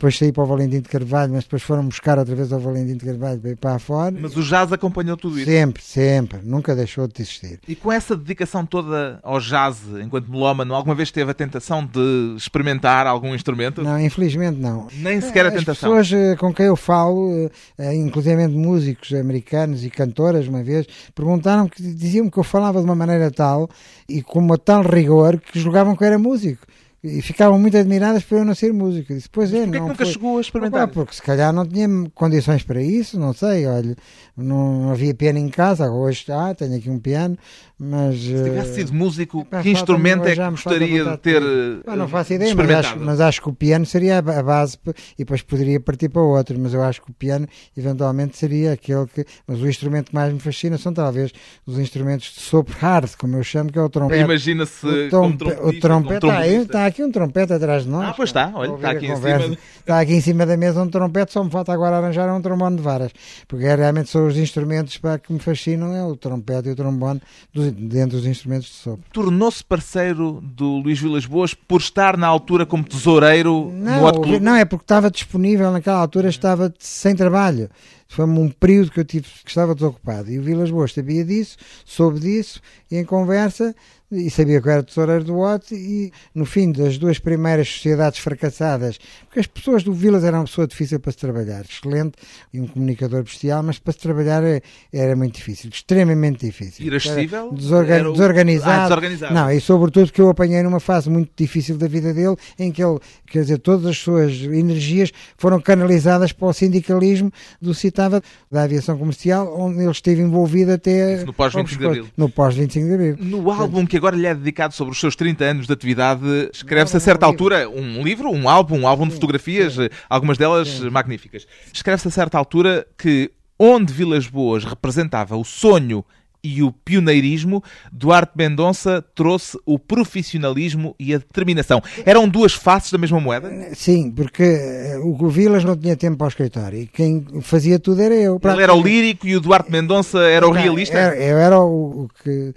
Depois 0.01 0.17
saí 0.17 0.31
para 0.31 0.41
o 0.41 0.47
Valentim 0.47 0.79
de 0.81 0.89
Carvalho, 0.89 1.31
mas 1.31 1.43
depois 1.43 1.61
foram 1.61 1.85
buscar 1.85 2.17
outra 2.17 2.33
vez 2.33 2.51
ao 2.51 2.59
Valentim 2.59 2.97
de 2.97 3.05
Carvalho 3.05 3.39
para 3.39 3.51
ir 3.51 3.55
para 3.55 3.75
a 3.75 3.77
Ford. 3.77 4.17
Mas 4.19 4.35
o 4.35 4.41
jazz 4.41 4.73
acompanhou 4.73 5.15
tudo 5.15 5.37
isso. 5.37 5.45
Sempre, 5.45 5.83
sempre, 5.83 6.39
nunca 6.43 6.75
deixou 6.75 7.07
de 7.07 7.21
existir. 7.21 7.59
E 7.67 7.75
com 7.75 7.91
essa 7.91 8.17
dedicação 8.17 8.65
toda 8.65 9.19
ao 9.21 9.39
jazz, 9.39 9.77
enquanto 10.03 10.27
melómano, 10.31 10.73
alguma 10.73 10.95
vez 10.95 11.11
teve 11.11 11.29
a 11.29 11.35
tentação 11.35 11.85
de 11.85 12.33
experimentar 12.35 13.05
algum 13.05 13.35
instrumento? 13.35 13.83
Não, 13.83 14.01
infelizmente 14.01 14.57
não. 14.57 14.87
Nem 14.91 15.21
sequer 15.21 15.45
a 15.45 15.49
As 15.49 15.53
tentação. 15.53 15.91
pessoas 15.91 16.11
eh, 16.11 16.35
com 16.35 16.51
quem 16.51 16.65
eu 16.65 16.75
falo, 16.75 17.51
eh, 17.77 17.93
inclusive 17.93 18.47
músicos 18.47 19.13
americanos 19.13 19.85
e 19.85 19.91
cantoras, 19.91 20.47
uma 20.47 20.63
vez, 20.63 20.87
perguntaram 21.13 21.69
que 21.69 21.79
diziam 21.79 22.27
que 22.27 22.39
eu 22.39 22.43
falava 22.43 22.79
de 22.79 22.85
uma 22.85 22.95
maneira 22.95 23.29
tal 23.29 23.69
e 24.09 24.23
com 24.23 24.39
uma 24.39 24.57
tal 24.57 24.81
rigor 24.81 25.39
que 25.39 25.59
julgavam 25.59 25.95
que 25.95 26.03
eu 26.03 26.07
era 26.07 26.17
músico. 26.17 26.65
E 27.03 27.19
ficavam 27.19 27.57
muito 27.57 27.75
admiradas 27.75 28.23
por 28.23 28.37
eu 28.37 28.45
não 28.45 28.53
ser 28.53 28.71
músico. 28.71 29.11
Eu 29.11 29.17
Disse, 29.17 29.29
pois 29.31 29.51
é, 29.51 29.65
não 29.65 29.87
nunca 29.87 29.95
foi- 29.95 30.05
chegou 30.05 30.37
a 30.37 30.41
experimentar? 30.41 30.83
Opa, 30.83 30.93
porque 30.93 31.15
se 31.15 31.21
calhar 31.21 31.51
não 31.51 31.65
tinha 31.65 31.87
condições 32.13 32.61
para 32.61 32.79
isso, 32.79 33.19
não 33.19 33.33
sei, 33.33 33.65
olha, 33.65 33.95
não, 34.37 34.91
havia 34.91 35.11
piano 35.15 35.39
em 35.39 35.49
casa, 35.49 35.89
hoje 35.89 36.19
está, 36.19 36.53
tenho 36.53 36.75
aqui 36.77 36.91
um 36.91 36.99
piano, 36.99 37.35
mas... 37.79 38.17
Se 38.19 38.43
tivesse 38.43 38.75
sido 38.75 38.93
músico, 38.93 39.47
que 39.63 39.71
instrumento 39.71 40.27
é 40.27 40.35
que 40.35 40.49
gostaria 40.51 41.03
de 41.03 41.17
ter 41.17 41.41
Pá, 41.83 41.95
não 41.95 42.05
eh, 42.05 42.07
faço 42.07 42.33
ideia, 42.33 42.53
mas 42.53 42.69
acho, 42.71 42.99
mas 42.99 43.19
acho 43.19 43.41
que 43.41 43.49
o 43.49 43.53
piano 43.53 43.83
seria 43.83 44.19
a 44.19 44.21
ba- 44.21 44.37
a 44.37 44.43
base 44.43 44.77
e 45.17 45.17
depois 45.23 45.41
poderia 45.41 45.79
partir 45.79 46.07
para 46.09 46.21
outro, 46.21 46.57
mas 46.59 46.71
eu 46.71 46.83
acho 46.83 47.01
que 47.01 47.09
o 47.09 47.13
piano 47.15 47.47
eventualmente 47.75 48.37
seria 48.37 48.73
aquele 48.73 49.07
que. 49.07 49.25
Mas 49.47 49.59
o 49.59 49.67
instrumento 49.67 50.09
que 50.09 50.15
mais 50.15 50.31
me 50.31 50.39
fascina 50.39 50.77
são 50.77 50.93
talvez 50.93 51.31
os 51.65 51.79
instrumentos 51.79 52.31
de 52.35 52.41
sopro 52.41 52.75
hard, 52.79 53.09
como 53.17 53.37
eu 53.37 53.43
chamo, 53.43 53.71
que 53.71 53.79
é 53.79 53.81
o 53.81 53.89
trompete. 53.89 54.21
Imagina-se 54.23 54.85
O, 54.85 55.09
trompe- 55.09 55.37
trompetista, 55.37 55.67
o 55.77 55.79
trompete, 55.79 56.19
como 56.21 56.31
está, 56.31 56.37
aí, 56.39 56.47
trombonista. 56.49 56.77
está 56.77 56.90
aqui 56.91 57.03
um 57.03 57.11
trompete 57.11 57.51
atrás 57.53 57.83
de 57.83 57.89
nós. 57.89 58.09
Ah, 58.09 58.13
pois 58.15 58.29
está, 58.29 58.51
olha, 58.53 58.73
está 58.75 58.91
aqui 58.91 59.05
em 59.07 59.13
conversa. 59.13 59.43
cima. 59.45 59.57
Está 59.79 59.99
aqui 59.99 60.13
em 60.13 60.21
cima 60.21 60.45
da 60.45 60.55
mesa 60.55 60.81
um 60.83 60.89
trompete, 60.89 61.33
só 61.33 61.43
me 61.43 61.49
falta 61.49 61.73
agora 61.73 61.97
arranjar 61.97 62.31
um 62.35 62.41
trombone 62.41 62.75
de 62.77 62.81
varas, 62.83 63.11
porque 63.47 63.65
realmente 63.65 64.09
são 64.09 64.27
os 64.27 64.37
instrumentos 64.37 64.97
para 64.97 65.17
que 65.17 65.33
me 65.33 65.39
fascinam, 65.39 65.95
é 65.95 66.03
o 66.05 66.15
trompete 66.15 66.69
e 66.69 66.71
o 66.71 66.75
trombone 66.75 67.19
do- 67.53 67.71
dentro 67.71 68.17
dos 68.17 68.25
instrumentos 68.27 68.67
de 68.67 68.73
sopro. 68.75 69.03
Tornou-se 69.11 69.63
parceiro 69.63 70.39
do 70.43 70.77
Luís 70.77 70.99
Vilas 70.99 71.25
Boas 71.25 71.53
por 71.53 71.81
estar 71.81 72.15
na 72.17 72.27
altura 72.27 72.65
como 72.65 72.83
tesoureiro 72.83 73.71
no 73.73 73.83
Não, 73.85 74.11
Club? 74.11 74.41
não, 74.41 74.55
é 74.55 74.65
porque 74.65 74.83
estava 74.83 75.09
disponível 75.09 75.71
naquela 75.71 75.97
altura, 75.99 76.29
estava 76.29 76.71
sem 76.77 77.15
trabalho. 77.15 77.69
Foi 78.11 78.25
um 78.25 78.49
período 78.49 78.91
que 78.91 78.99
eu 78.99 79.05
tive 79.05 79.25
que 79.25 79.49
estava 79.49 79.73
desocupado. 79.73 80.29
E 80.29 80.37
o 80.37 80.43
Vilas 80.43 80.69
Boas 80.69 80.91
sabia 80.91 81.23
disso, 81.23 81.55
soube 81.85 82.19
disso, 82.19 82.61
e 82.91 82.97
em 82.97 83.05
conversa 83.05 83.73
e 84.11 84.29
sabia 84.29 84.61
que 84.61 84.67
eu 84.67 84.71
era 84.73 84.83
tesoureiro 84.83 85.23
do 85.23 85.39
OT 85.39 85.73
e 85.73 86.11
no 86.35 86.45
fim 86.45 86.71
das 86.71 86.97
duas 86.97 87.17
primeiras 87.17 87.69
sociedades 87.69 88.19
fracassadas, 88.19 88.99
porque 89.25 89.39
as 89.39 89.47
pessoas 89.47 89.83
do 89.83 89.93
Vilas 89.93 90.23
eram 90.23 90.39
uma 90.39 90.45
pessoa 90.45 90.67
difícil 90.67 90.99
para 90.99 91.13
se 91.13 91.17
trabalhar, 91.17 91.63
excelente 91.63 92.15
e 92.53 92.59
um 92.59 92.67
comunicador 92.67 93.23
bestial, 93.23 93.63
mas 93.63 93.79
para 93.79 93.93
se 93.93 93.99
trabalhar 93.99 94.43
era, 94.43 94.61
era 94.91 95.15
muito 95.15 95.35
difícil, 95.35 95.69
extremamente 95.69 96.45
difícil. 96.45 96.85
Irascível? 96.85 97.53
Desorgan 97.53 98.09
o... 98.09 98.11
desorganizado. 98.11 98.71
Ah, 98.71 98.83
desorganizado. 98.83 99.33
Não, 99.33 99.51
e 99.51 99.61
sobretudo 99.61 100.11
que 100.11 100.19
eu 100.19 100.29
apanhei 100.29 100.61
numa 100.61 100.81
fase 100.81 101.09
muito 101.09 101.31
difícil 101.35 101.77
da 101.77 101.87
vida 101.87 102.13
dele, 102.13 102.35
em 102.59 102.71
que 102.71 102.83
ele, 102.83 102.99
quer 103.27 103.43
dizer, 103.43 103.59
todas 103.59 103.85
as 103.85 103.97
suas 103.97 104.33
energias 104.41 105.11
foram 105.37 105.61
canalizadas 105.61 106.33
para 106.33 106.47
o 106.47 106.53
sindicalismo 106.53 107.31
do 107.61 107.73
da 108.09 108.63
aviação 108.63 108.97
comercial, 108.97 109.53
onde 109.59 109.79
ele 109.79 109.91
esteve 109.91 110.21
envolvido 110.21 110.71
até... 110.71 111.15
Isso 111.15 111.25
no 111.25 111.33
pós-25 111.33 111.77
de 111.77 111.85
Abril. 111.85 112.07
No 112.17 112.29
pós-25 112.29 112.87
de 112.87 112.93
Abril. 112.93 113.17
No 113.19 113.51
álbum 113.51 113.85
que 113.85 113.97
agora 113.97 114.15
lhe 114.15 114.25
é 114.25 114.33
dedicado 114.33 114.73
sobre 114.73 114.93
os 114.93 114.99
seus 114.99 115.15
30 115.15 115.43
anos 115.43 115.67
de 115.67 115.73
atividade. 115.73 116.21
Escreve-se 116.53 116.97
a 116.97 116.99
certa 116.99 117.25
altura 117.25 117.69
um 117.69 118.03
livro, 118.03 118.29
um 118.29 118.47
álbum, 118.47 118.81
um 118.81 118.87
álbum 118.87 119.07
de 119.07 119.13
fotografias, 119.13 119.75
algumas 120.09 120.37
delas 120.37 120.79
magníficas. 120.81 121.47
Escreve-se 121.73 122.07
a 122.07 122.11
certa 122.11 122.37
altura 122.37 122.87
que 122.97 123.31
onde 123.57 123.93
Vilas 123.93 124.27
Boas 124.27 124.63
representava 124.63 125.37
o 125.37 125.43
sonho 125.43 126.03
e 126.43 126.63
o 126.63 126.71
pioneirismo, 126.71 127.63
Duarte 127.91 128.33
Mendonça 128.35 129.03
trouxe 129.13 129.57
o 129.65 129.77
profissionalismo 129.77 130.95
e 130.99 131.13
a 131.13 131.17
determinação. 131.17 131.81
Eram 132.05 132.27
duas 132.27 132.53
faces 132.53 132.91
da 132.91 132.97
mesma 132.97 133.19
moeda? 133.19 133.51
Sim, 133.73 134.11
porque 134.11 134.43
eh, 134.43 134.99
o 135.03 135.27
Vilas 135.29 135.63
não 135.63 135.77
tinha 135.77 135.95
tempo 135.95 136.17
para 136.17 136.25
o 136.25 136.29
escritório 136.29 136.79
e 136.79 136.87
quem 136.87 137.25
fazia 137.41 137.79
tudo 137.79 138.01
era 138.01 138.15
eu. 138.15 138.39
Ele 138.43 138.63
era 138.63 138.73
o 138.73 138.81
lírico 138.81 139.27
e 139.27 139.35
o 139.35 139.39
Duarte 139.39 139.71
Mendonça 139.71 140.19
era 140.19 140.47
o 140.47 140.51
realista? 140.51 140.97
Eu 141.15 141.37
era 141.37 141.59
o 141.59 142.09
que 142.23 142.53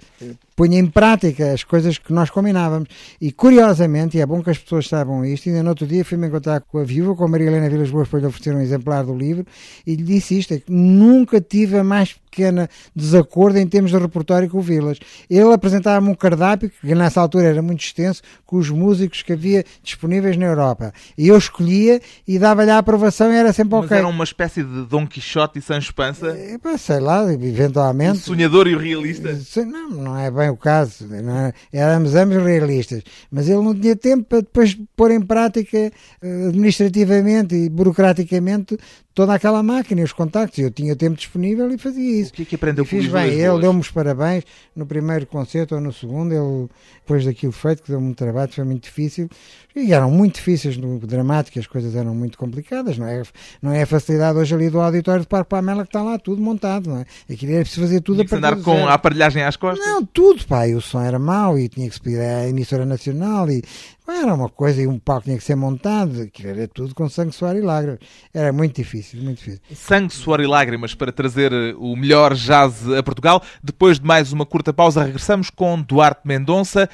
punha 0.55 0.79
em 0.79 0.85
prática 0.85 1.51
as 1.51 1.63
coisas 1.63 1.97
que 1.97 2.13
nós 2.13 2.29
combinávamos. 2.29 2.89
E 3.19 3.31
curiosamente, 3.31 4.17
e 4.17 4.21
é 4.21 4.25
bom 4.25 4.41
que 4.41 4.49
as 4.49 4.57
pessoas 4.57 4.87
saibam 4.87 5.25
isto, 5.25 5.49
ainda 5.49 5.63
no 5.63 5.69
outro 5.69 5.85
dia 5.85 6.05
fui-me 6.05 6.27
encontrar 6.27 6.61
com 6.61 6.79
a 6.79 6.83
viúva, 6.83 7.15
com 7.15 7.25
a 7.25 7.27
Maria 7.27 7.47
Helena 7.47 7.69
Vilas 7.69 7.89
Boas, 7.89 8.07
para 8.07 8.19
lhe 8.19 8.25
oferecer 8.25 8.55
um 8.55 8.61
exemplar 8.61 9.03
do 9.03 9.15
livro, 9.15 9.45
e 9.85 9.95
lhe 9.95 10.03
disse 10.03 10.37
isto: 10.39 10.53
é 10.53 10.59
que 10.59 10.71
nunca 10.71 11.41
tive 11.41 11.77
a 11.77 11.83
mais 11.83 12.13
pequena 12.13 12.69
desacordo 12.95 13.57
em 13.57 13.67
termos 13.67 13.91
de 13.91 13.97
repertório 13.97 14.49
com 14.49 14.57
o 14.57 14.61
Vilas. 14.61 14.99
Ele 15.29 15.53
apresentava-me 15.53 16.09
um 16.11 16.15
cardápio, 16.15 16.69
que 16.69 16.95
nessa 16.95 17.21
altura 17.21 17.45
era 17.45 17.61
muito 17.61 17.81
extenso, 17.81 18.21
com 18.45 18.57
os 18.57 18.69
músicos 18.69 19.21
que 19.21 19.33
havia 19.33 19.63
disponíveis 19.81 20.35
na 20.37 20.45
Europa. 20.45 20.93
E 21.17 21.29
eu 21.29 21.37
escolhia 21.37 22.01
e 22.27 22.37
dava-lhe 22.37 22.71
a 22.71 22.77
aprovação 22.77 23.31
e 23.31 23.35
era 23.35 23.53
sempre 23.53 23.75
Mas 23.75 23.85
ok. 23.85 23.97
era 23.97 24.07
uma 24.07 24.23
espécie 24.23 24.63
de 24.63 24.85
Dom 24.85 25.07
Quixote 25.07 25.59
e 25.59 25.61
Sancho 25.61 25.93
Pança? 25.93 26.27
É, 26.37 26.77
sei 26.77 26.99
lá, 26.99 27.31
eventualmente. 27.31 28.19
O 28.19 28.21
sonhador 28.21 28.67
e 28.67 28.75
o 28.75 28.79
realista? 28.79 29.37
Não, 29.65 29.89
não 29.89 30.17
é 30.17 30.29
bem 30.29 30.44
bem 30.45 30.49
o 30.49 30.57
caso, 30.57 31.07
é? 31.13 31.53
éramos 31.71 32.15
ambos 32.15 32.37
realistas, 32.43 33.03
mas 33.31 33.47
ele 33.47 33.61
não 33.61 33.73
tinha 33.73 33.95
tempo 33.95 34.23
para 34.23 34.39
depois 34.39 34.77
pôr 34.95 35.11
em 35.11 35.21
prática 35.21 35.77
eh, 35.77 36.47
administrativamente 36.47 37.55
e 37.55 37.69
burocraticamente 37.69 38.77
toda 39.15 39.33
aquela 39.33 39.63
máquina, 39.63 40.03
os 40.03 40.11
contactos. 40.11 40.59
Eu 40.59 40.69
tinha 40.69 40.95
tempo 40.95 41.15
disponível 41.15 41.71
e 41.71 41.77
fazia 41.77 42.21
isso. 42.21 42.31
O 42.31 42.33
que 42.33 42.41
é 42.41 42.45
que 42.45 42.55
aprendeu 42.55 42.83
e 42.83 42.87
Fiz 42.87 43.07
bem, 43.07 43.31
ele 43.31 43.61
deu-me 43.61 43.79
os 43.79 43.89
parabéns 43.89 44.43
no 44.75 44.85
primeiro 44.85 45.25
concerto 45.25 45.73
ou 45.73 45.81
no 45.81 45.93
segundo, 45.93 46.33
ele, 46.33 46.69
depois 47.01 47.25
daquilo 47.25 47.53
feito, 47.53 47.81
que 47.81 47.89
deu-me 47.89 48.07
um 48.07 48.13
trabalho, 48.13 48.51
foi 48.51 48.65
muito 48.65 48.83
difícil. 48.83 49.29
E 49.73 49.93
eram 49.93 50.11
muito 50.11 50.35
difíceis 50.35 50.77
no 50.77 50.99
dramático, 50.99 51.59
as 51.59 51.67
coisas 51.67 51.95
eram 51.95 52.13
muito 52.13 52.37
complicadas, 52.37 52.97
não 52.97 53.07
é? 53.07 53.23
Não 53.61 53.71
é 53.71 53.81
a 53.81 53.85
facilidade 53.85 54.37
hoje 54.37 54.53
ali 54.53 54.69
do 54.69 54.79
auditório 54.79 55.21
de 55.21 55.27
Parque 55.27 55.49
Pamela 55.49 55.83
que 55.83 55.89
está 55.89 56.01
lá 56.01 56.17
tudo 56.17 56.41
montado, 56.41 56.89
não 56.89 56.99
é? 56.99 57.05
Aquilo 57.29 57.53
era 57.53 57.61
preciso 57.61 57.81
fazer 57.81 58.01
tudo 58.01 58.23
tinha 58.23 58.35
a 58.35 58.37
andar 58.37 58.61
com 58.61 58.87
a 58.87 58.93
aparelhagem 58.93 59.43
às 59.43 59.55
costas? 59.55 59.85
Não, 59.85 60.05
tudo, 60.05 60.34
pá, 60.43 60.67
e 60.67 60.75
o 60.75 60.81
som 60.81 61.01
era 61.01 61.19
mau 61.19 61.57
e 61.57 61.69
tinha 61.69 61.87
que 61.87 61.95
se 61.95 62.01
pedir 62.01 62.19
à 62.19 62.47
emissora 62.47 62.85
nacional 62.85 63.49
e 63.49 63.61
era 64.07 64.33
uma 64.33 64.49
coisa, 64.49 64.81
e 64.81 64.87
um 64.87 64.99
palco 64.99 65.23
tinha 65.23 65.37
que 65.37 65.43
ser 65.43 65.55
montado, 65.55 66.21
aquilo 66.21 66.49
era 66.49 66.67
tudo 66.67 66.93
com 66.93 67.09
sangue, 67.09 67.33
suor 67.33 67.55
e 67.55 67.61
lágrimas. 67.61 67.99
Era 68.33 68.53
muito 68.53 68.75
difícil, 68.75 69.21
muito 69.21 69.39
difícil. 69.39 69.61
Sangue, 69.73 70.13
suor 70.13 70.41
e 70.41 70.47
lágrimas 70.47 70.93
para 70.93 71.11
trazer 71.11 71.51
eh, 71.51 71.73
o 71.77 71.95
melhor 71.95 72.35
jazz 72.35 72.87
a 72.89 73.01
Portugal. 73.01 73.41
Depois 73.63 73.99
de 73.99 74.05
mais 74.05 74.31
uma 74.31 74.45
curta 74.45 74.71
pausa, 74.71 75.03
regressamos 75.03 75.49
com 75.49 75.81
Duarte 75.81 76.21
Mendonça 76.23 76.87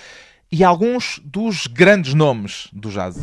e 0.52 0.64
alguns 0.64 1.20
dos 1.24 1.68
grandes 1.68 2.14
nomes 2.14 2.70
do 2.72 2.90
jazz. 2.90 3.18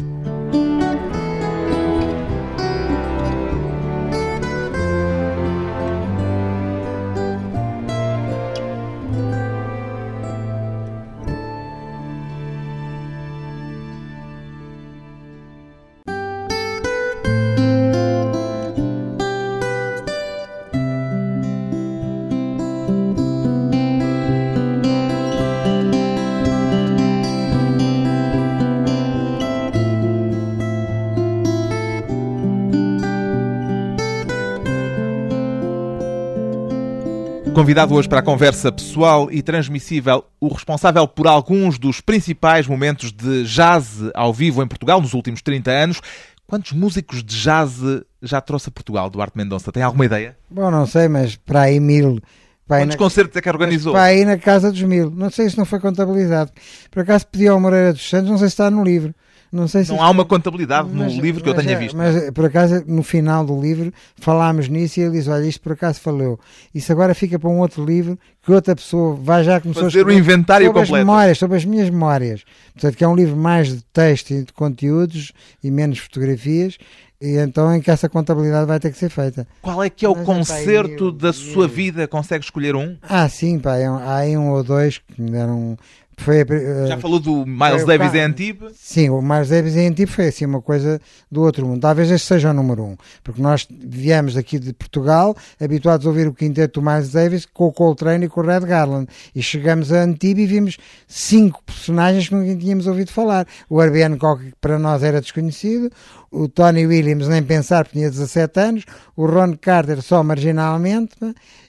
Convidado 37.69 37.95
hoje 37.95 38.09
para 38.09 38.21
a 38.21 38.23
conversa 38.23 38.73
pessoal 38.73 39.31
e 39.31 39.43
transmissível, 39.43 40.25
o 40.41 40.49
responsável 40.49 41.07
por 41.07 41.27
alguns 41.27 41.79
dos 41.79 42.01
principais 42.01 42.67
momentos 42.67 43.13
de 43.13 43.45
jazz 43.45 44.05
ao 44.15 44.33
vivo 44.33 44.63
em 44.63 44.67
Portugal 44.67 45.03
nos 45.03 45.13
últimos 45.13 45.43
30 45.43 45.71
anos. 45.71 46.01
Quantos 46.47 46.73
músicos 46.73 47.23
de 47.23 47.39
jazz 47.39 47.75
já 48.23 48.41
trouxe 48.41 48.71
a 48.71 48.73
Portugal, 48.73 49.11
Duarte 49.11 49.37
Mendonça? 49.37 49.71
Tem 49.71 49.83
alguma 49.83 50.07
ideia? 50.07 50.35
Bom, 50.49 50.71
não 50.71 50.87
sei, 50.87 51.09
mas 51.09 51.37
para 51.37 51.61
aí 51.61 51.79
mil. 51.79 52.23
Para 52.67 52.85
Quantos 52.85 52.95
na... 52.95 52.99
concertos 52.99 53.37
é 53.37 53.43
que 53.43 53.51
organizou? 53.51 53.93
Para 53.93 54.05
aí 54.05 54.25
na 54.25 54.39
casa 54.39 54.73
dos 54.73 54.83
mil. 54.85 55.11
Não 55.11 55.29
sei 55.29 55.51
se 55.51 55.59
não 55.59 55.67
foi 55.67 55.79
contabilizado. 55.79 56.51
Por 56.91 57.03
acaso 57.03 57.27
pedi 57.27 57.49
ao 57.49 57.61
Moreira 57.61 57.93
dos 57.93 58.09
Santos, 58.09 58.31
não 58.31 58.39
sei 58.39 58.49
se 58.49 58.55
está 58.55 58.71
no 58.71 58.83
livro. 58.83 59.15
Não, 59.51 59.67
sei 59.67 59.85
se 59.85 59.91
não 59.91 60.03
há 60.03 60.11
uma 60.11 60.25
contabilidade 60.25 60.89
mas, 60.93 61.15
no 61.15 61.23
livro 61.23 61.43
que 61.43 61.49
eu 61.49 61.55
tenha 61.55 61.73
é, 61.73 61.77
visto. 61.77 61.97
Mas 61.97 62.31
por 62.31 62.45
acaso, 62.45 62.85
no 62.87 63.03
final 63.03 63.45
do 63.45 63.59
livro, 63.61 63.93
falámos 64.17 64.69
nisso 64.69 65.01
e 65.01 65.05
ele 65.05 65.13
diz: 65.13 65.29
Olha, 65.29 65.47
isto 65.47 65.61
por 65.61 65.73
acaso 65.73 66.01
falou. 66.01 66.39
Isso 66.75 66.93
agora 66.93 67.15
fica 67.15 67.39
para 67.39 67.49
um 67.49 67.59
outro 67.61 67.85
livro 67.85 68.19
que 68.43 68.53
outra 68.53 68.75
pessoa 68.75 69.15
vai 69.15 69.45
já 69.45 69.61
começar 69.61 69.81
a 69.81 69.85
fazer 69.85 70.07
o 70.07 70.13
inventário 70.13 70.67
sobre 70.67 70.81
completo. 70.81 70.95
As 70.95 71.07
memórias, 71.07 71.39
sobre 71.39 71.57
as 71.57 71.65
minhas 71.65 71.91
memórias. 71.91 72.45
Portanto, 72.73 72.97
que 72.97 73.05
é 73.05 73.09
um 73.09 73.15
livro 73.15 73.37
mais 73.37 73.69
de 73.69 73.83
texto 73.93 74.31
e 74.31 74.45
de 74.45 74.53
conteúdos 74.53 75.33
e 75.63 75.71
menos 75.71 75.99
fotografias. 75.99 76.79
E 77.21 77.37
então 77.37 77.75
em 77.75 77.81
que 77.81 77.91
essa 77.91 78.09
contabilidade 78.09 78.67
vai 78.67 78.79
ter 78.79 78.93
que 78.93 78.99
ser 78.99 79.09
feita. 79.09 79.47
Qual 79.61 79.83
é 79.83 79.91
que 79.91 80.07
é 80.07 80.09
o 80.09 80.15
Mas, 80.15 80.25
concerto 80.25 81.13
pai, 81.13 81.21
da 81.21 81.33
sua 81.33 81.67
vida? 81.67 82.07
Consegue 82.07 82.45
escolher 82.45 82.77
um? 82.77 82.97
Ah, 83.03 83.29
sim, 83.29 83.59
pá, 83.59 83.75
há 83.75 84.17
aí 84.19 84.37
um 84.37 84.51
ou 84.51 84.63
dois 84.63 84.99
que 84.99 85.21
me 85.21 85.31
deram 85.31 85.77
foi, 86.19 86.43
uh, 86.43 86.87
Já 86.89 86.99
falou 86.99 87.21
do 87.21 87.47
Miles 87.47 87.85
Davis 87.85 88.13
em 88.15 88.21
Antibes? 88.21 88.73
Sim, 88.77 89.11
o 89.11 89.23
Miles 89.23 89.49
Davis 89.49 89.77
em 89.77 89.87
Antibes 89.87 90.15
foi 90.15 90.27
assim 90.29 90.45
uma 90.45 90.61
coisa 90.61 91.01
do 91.31 91.43
outro 91.43 91.67
mundo. 91.67 91.81
Talvez 91.81 92.11
este 92.11 92.27
seja 92.27 92.51
o 92.51 92.53
número 92.53 92.85
um, 92.85 92.97
porque 93.23 93.41
nós 93.41 93.67
viemos 93.71 94.37
aqui 94.37 94.59
de 94.59 94.73
Portugal 94.73 95.37
habituados 95.61 96.07
a 96.07 96.09
ouvir 96.09 96.27
o 96.27 96.35
quinteto 96.35 96.81
do 96.81 96.87
Miles 96.87 97.13
Davis 97.13 97.47
com 97.47 97.67
o 97.67 97.73
Coltrane 97.73 98.27
e 98.27 98.29
com 98.29 98.41
o 98.41 98.45
Red 98.45 98.61
Garland. 98.61 99.09
E 99.35 99.43
chegamos 99.43 99.93
a 99.93 100.03
Antibes 100.03 100.45
e 100.45 100.47
vimos 100.47 100.77
cinco 101.07 101.63
personagens 101.65 102.29
que 102.29 102.35
nunca 102.35 102.57
tínhamos 102.57 102.87
ouvido 102.87 103.13
falar. 103.13 103.47
O 103.71 103.83
Herbie 103.83 104.03
Hancock, 104.03 104.45
que 104.45 104.55
para 104.61 104.79
nós 104.79 105.03
era 105.03 105.21
desconhecido, 105.21 105.91
o 106.31 106.49
Tony 106.49 106.87
Williams 106.87 107.29
nem 107.29 107.43
pensar 107.43 107.85
porque 107.85 107.99
tinha 107.99 108.11
17 108.11 108.61
anos, 108.61 108.85
o 109.17 109.27
Ron 109.27 109.57
Carter 109.57 110.03
só 110.03 110.23
marginalmente, 110.23 111.17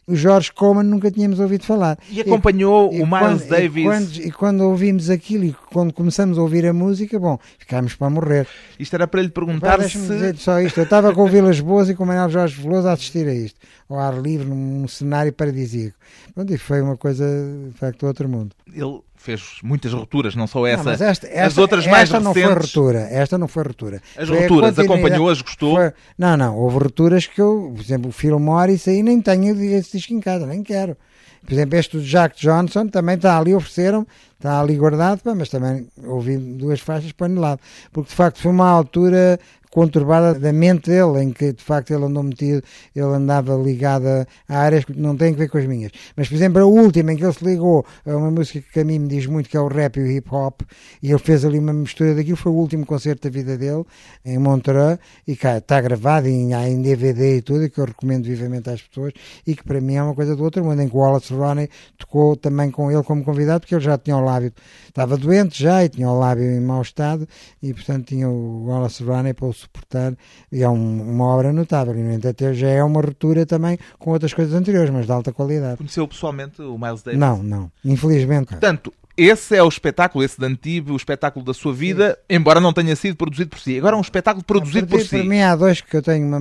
o 0.10 0.15
George 0.15 0.52
Coleman 0.52 0.84
nunca 0.84 1.12
tínhamos 1.12 1.39
ouvido 1.39 1.63
falar. 1.63 1.98
E 2.10 2.22
acompanhou 2.22 2.91
e, 2.91 3.02
o 3.02 3.06
Miles 3.06 3.43
quando, 3.43 3.48
Davis. 3.48 3.78
E 3.78 3.84
quando, 3.84 4.15
e 4.28 4.32
quando, 4.32 4.62
ouvimos 4.62 5.10
aquilo 5.10 5.45
e 5.45 5.56
quando 5.72 5.93
começamos 5.93 6.38
a 6.38 6.41
ouvir 6.41 6.65
a 6.65 6.74
música, 6.74 7.19
bom, 7.19 7.38
ficámos 7.60 7.95
para 7.95 8.10
morrer. 8.10 8.48
Isto 8.80 8.95
era 8.95 9.08
para 9.08 9.22
lhe 9.22 9.30
perguntar 9.30 9.78
Pá, 9.78 9.88
se... 9.88 10.00
dizer 10.00 10.36
só 10.38 10.60
isto, 10.60 10.80
eu 10.80 10.84
estava 10.84 11.13
com 11.13 11.24
o 11.24 11.28
Vilas 11.28 11.60
Boas 11.60 11.89
e 11.89 11.95
com 11.95 12.04
o 12.04 12.08
Manuel 12.08 12.30
Jorge 12.30 12.60
Veloso 12.60 12.88
a 12.88 12.93
assistir 12.93 13.28
a 13.28 13.34
isto, 13.34 13.60
ao 13.89 13.99
ar 13.99 14.21
livre, 14.21 14.47
num 14.47 14.88
cenário 14.88 15.34
paradisíaco. 15.34 15.97
Pronto, 16.34 16.54
e 16.54 16.58
foi 16.58 16.82
uma 16.82 16.95
coisa, 16.95 17.25
de 17.67 17.78
facto, 17.78 18.02
do 18.02 18.08
outro 18.08 18.30
mundo. 18.30 18.56
Ele 18.71 19.02
fez 19.15 19.60
muitas 19.63 19.91
rupturas, 19.91 20.36
não 20.36 20.47
só 20.47 20.65
essa. 20.65 20.84
Não, 20.84 20.91
esta, 20.91 21.06
esta, 21.06 21.45
as 21.45 21.58
outras 21.58 21.86
mais 21.88 22.04
esta 22.04 22.19
recentes. 22.19 22.43
não 22.43 22.52
foi 22.52 22.62
ruptura. 22.62 22.99
Esta 23.12 23.38
não 23.38 23.47
foi 23.47 23.63
ruptura. 23.63 24.02
As 24.15 24.28
foi 24.28 24.39
rupturas, 24.39 24.80
acompanhou-as, 24.80 25.41
gostou? 25.41 25.75
Foi, 25.75 25.91
não, 26.17 26.38
não. 26.38 26.56
Houve 26.56 26.78
rupturas 26.78 27.25
que 27.28 27.41
eu, 27.41 27.71
por 27.75 27.82
exemplo, 27.82 28.10
o 28.10 28.13
Phil 28.13 28.39
Morris 28.39 28.88
aí 28.88 29.02
nem 29.02 29.19
tenho 29.19 29.60
esse 29.73 29.97
disco 29.97 30.13
em 30.13 30.19
casa, 30.19 30.45
nem 30.45 30.62
quero. 30.63 30.95
Por 31.43 31.54
exemplo, 31.54 31.78
este 31.78 31.97
do 31.97 32.04
Jack 32.04 32.39
Johnson 32.39 32.88
também 32.88 33.15
está 33.15 33.38
ali, 33.38 33.54
ofereceram, 33.56 34.06
está 34.36 34.60
ali 34.60 34.75
guardado, 34.75 35.21
mas 35.36 35.49
também 35.49 35.88
ouvi 36.06 36.38
duas 36.38 36.80
faixas 36.80 37.12
para 37.12 37.32
o 37.32 37.39
lado. 37.39 37.62
Porque 37.91 38.10
de 38.10 38.15
facto 38.15 38.41
foi 38.41 38.52
uma 38.52 38.69
altura 38.69 39.39
conturbada 39.69 40.34
da 40.34 40.51
mente 40.51 40.89
dele, 40.89 41.23
em 41.23 41.32
que 41.32 41.53
de 41.53 41.63
facto 41.63 41.91
ele 41.91 42.05
andou 42.05 42.23
metido, 42.23 42.63
ele 42.95 43.05
andava 43.05 43.55
ligado 43.55 44.08
a 44.47 44.58
áreas 44.58 44.86
que 44.86 44.99
não 44.99 45.15
têm 45.15 45.34
a 45.34 45.38
ver 45.38 45.49
com 45.49 45.58
as 45.58 45.65
minhas. 45.65 45.91
Mas, 46.15 46.27
por 46.27 46.36
exemplo, 46.36 46.62
a 46.62 46.65
última 46.65 47.13
em 47.13 47.17
que 47.17 47.23
ele 47.23 47.34
se 47.34 47.45
ligou 47.45 47.86
a 48.05 48.15
uma 48.15 48.32
música 48.32 48.65
que 48.71 48.79
a 48.79 48.84
mim 48.84 48.99
me 48.99 49.08
diz 49.08 49.25
muito, 49.27 49.49
que 49.49 49.55
é 49.55 49.60
o 49.60 49.67
rap 49.67 49.97
e 49.97 50.01
o 50.01 50.08
hip 50.08 50.27
hop, 50.34 50.62
e 51.01 51.10
ele 51.10 51.19
fez 51.19 51.45
ali 51.45 51.60
uma 51.60 51.73
mistura 51.73 52.15
daquilo, 52.15 52.36
foi 52.36 52.51
o 52.51 52.55
último 52.55 52.86
concerto 52.86 53.27
da 53.27 53.29
vida 53.29 53.58
dele, 53.58 53.84
em 54.25 54.38
Montreux, 54.39 54.99
e 55.27 55.36
cá 55.36 55.58
está 55.58 55.79
gravado 55.79 56.27
em, 56.27 56.53
em 56.53 56.82
DVD 56.82 57.38
e 57.38 57.41
tudo, 57.41 57.65
e 57.65 57.69
que 57.69 57.79
eu 57.79 57.86
recomendo 57.86 58.25
vivamente 58.25 58.69
às 58.69 58.82
pessoas, 58.82 59.13
e 59.45 59.55
que 59.55 59.63
para 59.63 59.79
mim 59.79 59.95
é 59.95 60.03
uma 60.03 60.15
coisa 60.15 60.36
do 60.36 60.43
outro 60.43 60.63
mundo, 60.63 60.82
em 60.82 60.89
que 60.89 60.95
o 60.95 60.99
Wallace 60.99 61.34
Ronnie 61.34 61.69
tocou 61.97 62.36
também 62.36 62.71
com 62.71 62.91
ele 62.91 63.03
como 63.03 63.23
convidado, 63.23 63.62
porque 63.62 63.75
ele 63.75 63.84
já 63.84 63.97
tinha 63.97 64.17
o 64.17 64.21
lábio, 64.21 64.51
estava 64.88 65.15
doente 65.15 65.62
já, 65.62 65.84
e 65.84 65.89
tinha 65.89 66.10
o 66.10 66.17
lábio 66.17 66.43
em 66.43 66.60
mau 66.60 66.82
estado, 66.82 67.27
e 67.62 67.73
portanto 67.73 68.08
tinha 68.08 68.27
o 68.27 68.65
Wallace 68.65 69.03
Ronnie 69.03 69.34
para 69.34 69.45
o 69.45 69.53
suportar, 69.60 70.15
e 70.52 70.63
é 70.63 70.69
um, 70.69 71.02
uma 71.02 71.26
obra 71.26 71.54
notável, 71.54 71.95
e 71.95 72.02
no 72.02 72.13
entanto 72.13 72.54
já 72.54 72.69
é 72.69 72.84
uma 72.84 73.02
ruptura 73.02 73.45
também 73.45 73.78
com 73.98 74.12
outras 74.12 74.34
coisas 74.34 74.54
anteriores, 74.54 74.89
mas 74.89 75.06
de 75.06 75.12
alta 75.12 75.32
qualidade. 75.32 75.78
Conheceu 75.78 76.08
pessoalmente 76.08 76.62
o 76.62 76.78
Miles 76.78 77.02
Davis? 77.02 77.19
Não, 77.19 77.43
não, 77.43 77.72
infelizmente. 77.84 78.48
Portanto, 78.48 78.93
esse 79.15 79.56
é 79.56 79.62
o 79.62 79.67
espetáculo, 79.67 80.24
esse 80.24 80.39
de 80.39 80.45
Antibes, 80.45 80.93
o 80.93 80.95
espetáculo 80.95 81.43
da 81.43 81.54
sua 81.54 81.74
vida, 81.74 82.17
Sim. 82.30 82.38
embora 82.38 82.62
não 82.62 82.72
tenha 82.72 82.95
sido 82.95 83.15
produzido 83.15 83.50
por 83.50 83.60
si. 83.60 83.78
Agora 83.78 83.95
é 83.95 83.98
um 83.98 84.02
espetáculo 84.02 84.43
produzido 84.43 84.88
por 84.88 85.02
si. 85.02 85.10
Para 85.10 85.24
mim 85.24 85.41
há 85.41 85.56
dois 85.56 85.82
que 85.82 85.98
eu 85.98 86.02
tenho 86.02 86.26
uma 86.26 86.39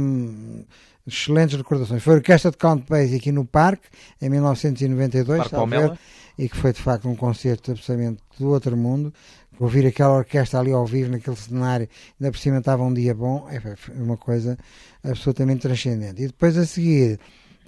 excelentes 1.09 1.57
recordações. 1.57 2.03
Foi 2.03 2.15
a 2.15 2.17
Orquestra 2.19 2.51
de 2.51 2.57
Count 2.57 2.85
Basie 2.89 3.17
aqui 3.17 3.33
no 3.33 3.45
Parque, 3.45 3.89
em 4.21 4.29
1992, 4.29 5.49
Parque 5.49 5.99
e 6.39 6.49
que 6.49 6.57
foi 6.57 6.73
de 6.73 6.81
facto 6.81 7.09
um 7.09 7.17
concerto 7.17 7.73
absolutamente 7.73 8.23
do 8.39 8.49
outro 8.49 8.77
mundo. 8.77 9.13
Ouvir 9.59 9.87
aquela 9.87 10.19
orquestra 10.19 10.61
ali 10.61 10.73
ao 10.73 10.87
vivo, 10.87 11.11
naquele 11.11 11.37
cenário, 11.37 11.89
ainda 12.21 12.31
por 12.31 12.39
cima 12.39 12.59
estava 12.59 12.83
um 12.83 12.95
dia 12.95 13.15
bom, 13.15 13.49
é, 13.51 13.61
foi 13.77 13.95
uma 13.97 14.17
coisa 14.17 14.57
absolutamente 15.03 15.63
transcendente. 15.63 16.23
E 16.23 16.27
depois 16.29 16.57
a 16.57 16.65
seguir, 16.65 17.19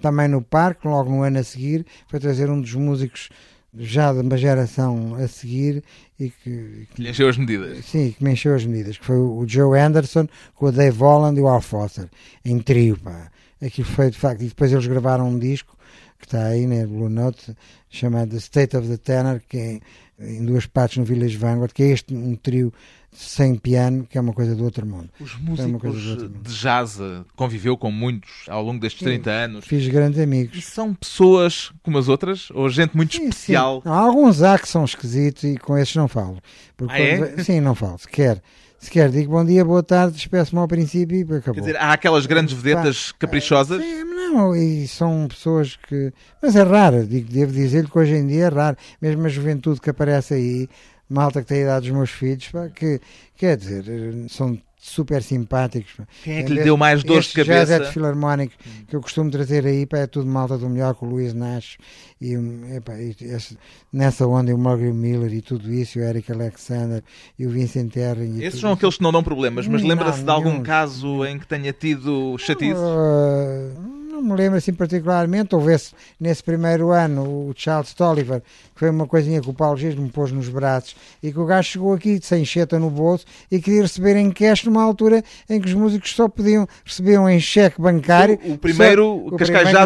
também 0.00 0.28
no 0.28 0.40
Parque, 0.40 0.86
logo 0.86 1.10
no 1.10 1.22
ano 1.22 1.38
a 1.38 1.42
seguir, 1.42 1.84
foi 2.08 2.20
trazer 2.20 2.48
um 2.48 2.60
dos 2.60 2.74
músicos 2.74 3.28
já 3.76 4.12
de 4.12 4.20
uma 4.20 4.36
geração 4.36 5.14
a 5.14 5.28
seguir 5.28 5.82
e 6.18 6.30
que, 6.30 6.88
que 6.94 7.02
lhe 7.02 7.10
encheu 7.10 7.28
as 7.28 7.36
medidas. 7.36 7.84
Sim, 7.84 8.14
que 8.16 8.22
me 8.22 8.32
encheu 8.32 8.54
as 8.54 8.64
medidas, 8.64 8.98
que 8.98 9.04
foi 9.04 9.16
o 9.16 9.44
Joe 9.46 9.78
Anderson 9.78 10.28
com 10.54 10.66
o 10.66 10.72
Dave 10.72 10.98
Holland 10.98 11.38
e 11.38 11.42
o 11.42 11.48
Al 11.48 11.60
Foster, 11.60 12.08
em 12.44 12.58
trio, 12.58 12.98
pá. 12.98 13.30
Aquilo 13.62 13.86
foi 13.86 14.10
de 14.10 14.18
facto, 14.18 14.42
e 14.42 14.48
depois 14.48 14.72
eles 14.72 14.86
gravaram 14.86 15.28
um 15.28 15.38
disco 15.38 15.76
que 16.18 16.26
está 16.26 16.46
aí 16.46 16.66
na 16.66 16.76
né, 16.76 16.86
Blue 16.86 17.08
Note, 17.08 17.56
chamado 17.88 18.30
The 18.30 18.36
State 18.36 18.76
of 18.76 18.88
the 18.88 18.96
Tenor, 18.96 19.40
que 19.48 19.56
é 19.56 19.80
em 20.20 20.44
duas 20.44 20.66
partes 20.66 20.98
no 20.98 21.04
Village 21.04 21.36
Vanguard, 21.36 21.72
que 21.72 21.82
é 21.82 21.86
este 21.88 22.14
um 22.14 22.36
trio 22.36 22.72
sem 23.12 23.56
piano, 23.56 24.06
que 24.08 24.16
é 24.16 24.20
uma 24.20 24.32
coisa 24.32 24.54
do 24.54 24.62
outro 24.62 24.86
mundo. 24.86 25.08
Os 25.18 25.34
músicos 25.36 26.22
é 26.22 26.28
de 26.28 26.54
jazz 26.54 27.00
eh, 27.00 27.22
conviveu 27.34 27.76
com 27.76 27.90
muitos 27.90 28.30
ao 28.48 28.62
longo 28.62 28.78
destes 28.78 29.00
sim, 29.00 29.06
30 29.06 29.30
anos. 29.30 29.64
Fiz 29.64 29.88
grandes 29.88 30.20
amigos. 30.20 30.56
E 30.56 30.62
são 30.62 30.94
pessoas 30.94 31.72
como 31.82 31.98
as 31.98 32.08
outras? 32.08 32.50
Ou 32.52 32.68
gente 32.68 32.96
muito 32.96 33.16
sim, 33.16 33.24
especial? 33.24 33.82
Sim. 33.82 33.88
Há 33.88 33.96
alguns 33.96 34.42
há 34.42 34.58
que 34.58 34.68
são 34.68 34.84
esquisitos 34.84 35.42
e 35.42 35.56
com 35.56 35.76
esses 35.76 35.96
não 35.96 36.06
falo. 36.06 36.38
Porque 36.76 36.94
ah, 36.94 37.00
é? 37.00 37.42
Sim, 37.42 37.60
não 37.60 37.74
falo, 37.74 37.98
sequer. 37.98 38.40
Sequer 38.78 39.10
digo 39.10 39.32
bom 39.32 39.44
dia, 39.44 39.62
boa 39.62 39.82
tarde, 39.82 40.14
despeço-me 40.14 40.60
ao 40.60 40.68
princípio 40.68 41.14
e 41.14 41.22
acabou. 41.22 41.54
Quer 41.54 41.60
dizer, 41.60 41.76
há 41.76 41.92
aquelas 41.92 42.24
grandes 42.24 42.54
vedetas 42.54 43.12
caprichosas? 43.12 43.82
Sim, 43.82 44.04
não, 44.30 44.54
e 44.54 44.86
são 44.86 45.26
pessoas 45.28 45.76
que. 45.76 46.12
Mas 46.42 46.56
é 46.56 46.62
raro, 46.62 47.06
digo, 47.06 47.30
devo 47.30 47.52
dizer-lhe 47.52 47.88
que 47.88 47.98
hoje 47.98 48.14
em 48.14 48.26
dia 48.26 48.46
é 48.46 48.48
raro. 48.48 48.76
Mesmo 49.00 49.26
a 49.26 49.28
juventude 49.28 49.80
que 49.80 49.90
aparece 49.90 50.34
aí, 50.34 50.68
malta 51.08 51.42
que 51.42 51.48
tem 51.48 51.58
a 51.58 51.62
idade 51.62 51.88
dos 51.88 51.96
meus 51.96 52.10
filhos, 52.10 52.48
pá, 52.48 52.68
que 52.68 53.00
quer 53.36 53.56
dizer, 53.56 53.84
são 54.28 54.58
super 54.80 55.22
simpáticos. 55.22 55.92
Quem 56.24 56.38
é 56.38 56.42
que 56.42 56.52
lhe 56.52 56.62
deu 56.62 56.76
mais 56.76 57.04
dor 57.04 57.20
de 57.20 57.28
cabeça? 57.28 57.78
Jazz 57.78 57.92
Filarmónico 57.92 58.54
que 58.88 58.96
eu 58.96 59.00
costumo 59.02 59.30
trazer 59.30 59.66
aí, 59.66 59.84
pá, 59.84 59.98
é 59.98 60.06
tudo 60.06 60.26
malta 60.26 60.56
do 60.56 60.70
melhor 60.70 60.94
com 60.94 61.06
o 61.06 61.10
Luís 61.10 61.34
Nash 61.34 61.76
e, 62.18 62.34
epá, 62.74 62.94
e 62.98 63.14
esse, 63.20 63.58
nessa 63.92 64.26
onda 64.26 64.54
o 64.54 64.58
Morgan 64.58 64.94
Miller 64.94 65.32
e 65.34 65.42
tudo 65.42 65.70
isso, 65.70 65.98
o 65.98 66.02
Eric 66.02 66.32
Alexander 66.32 67.02
e 67.38 67.46
o 67.46 67.50
Vincent 67.50 67.94
Herring. 67.94 68.42
Esses 68.42 68.58
são 68.58 68.72
aqueles 68.72 68.96
que 68.96 69.02
não 69.02 69.12
dão 69.12 69.22
problemas, 69.22 69.66
mas 69.66 69.82
lembra-se 69.82 70.22
de 70.22 70.30
algum 70.30 70.62
caso 70.62 71.26
em 71.26 71.38
que 71.38 71.46
tenha 71.46 71.72
tido 71.74 72.38
chatice? 72.38 72.80
Uh, 72.80 73.99
não 74.20 74.30
me 74.30 74.36
lembro 74.36 74.58
assim 74.58 74.72
particularmente, 74.72 75.54
houvesse 75.54 75.92
nesse 76.18 76.42
primeiro 76.42 76.90
ano 76.90 77.22
o 77.22 77.52
Charles 77.56 77.94
Tolliver, 77.94 78.40
que 78.40 78.80
foi 78.80 78.90
uma 78.90 79.06
coisinha 79.06 79.40
que 79.40 79.48
o 79.48 79.54
Paulo 79.54 79.76
Giz 79.76 79.94
me 79.94 80.08
pôs 80.10 80.30
nos 80.32 80.48
braços, 80.48 80.94
e 81.22 81.32
que 81.32 81.38
o 81.38 81.46
gajo 81.46 81.68
chegou 81.68 81.94
aqui 81.94 82.20
sem 82.22 82.44
cheta 82.44 82.78
no 82.78 82.90
bolso 82.90 83.24
e 83.50 83.60
queria 83.60 83.82
receber 83.82 84.16
em 84.16 84.30
cash 84.30 84.64
numa 84.64 84.82
altura 84.82 85.22
em 85.48 85.60
que 85.60 85.68
os 85.68 85.74
músicos 85.74 86.14
só 86.14 86.28
podiam 86.28 86.68
receber 86.84 87.18
em 87.30 87.40
cheque 87.40 87.80
bancário. 87.80 88.38
O, 88.44 88.52
o 88.52 88.58
primeiro 88.58 89.26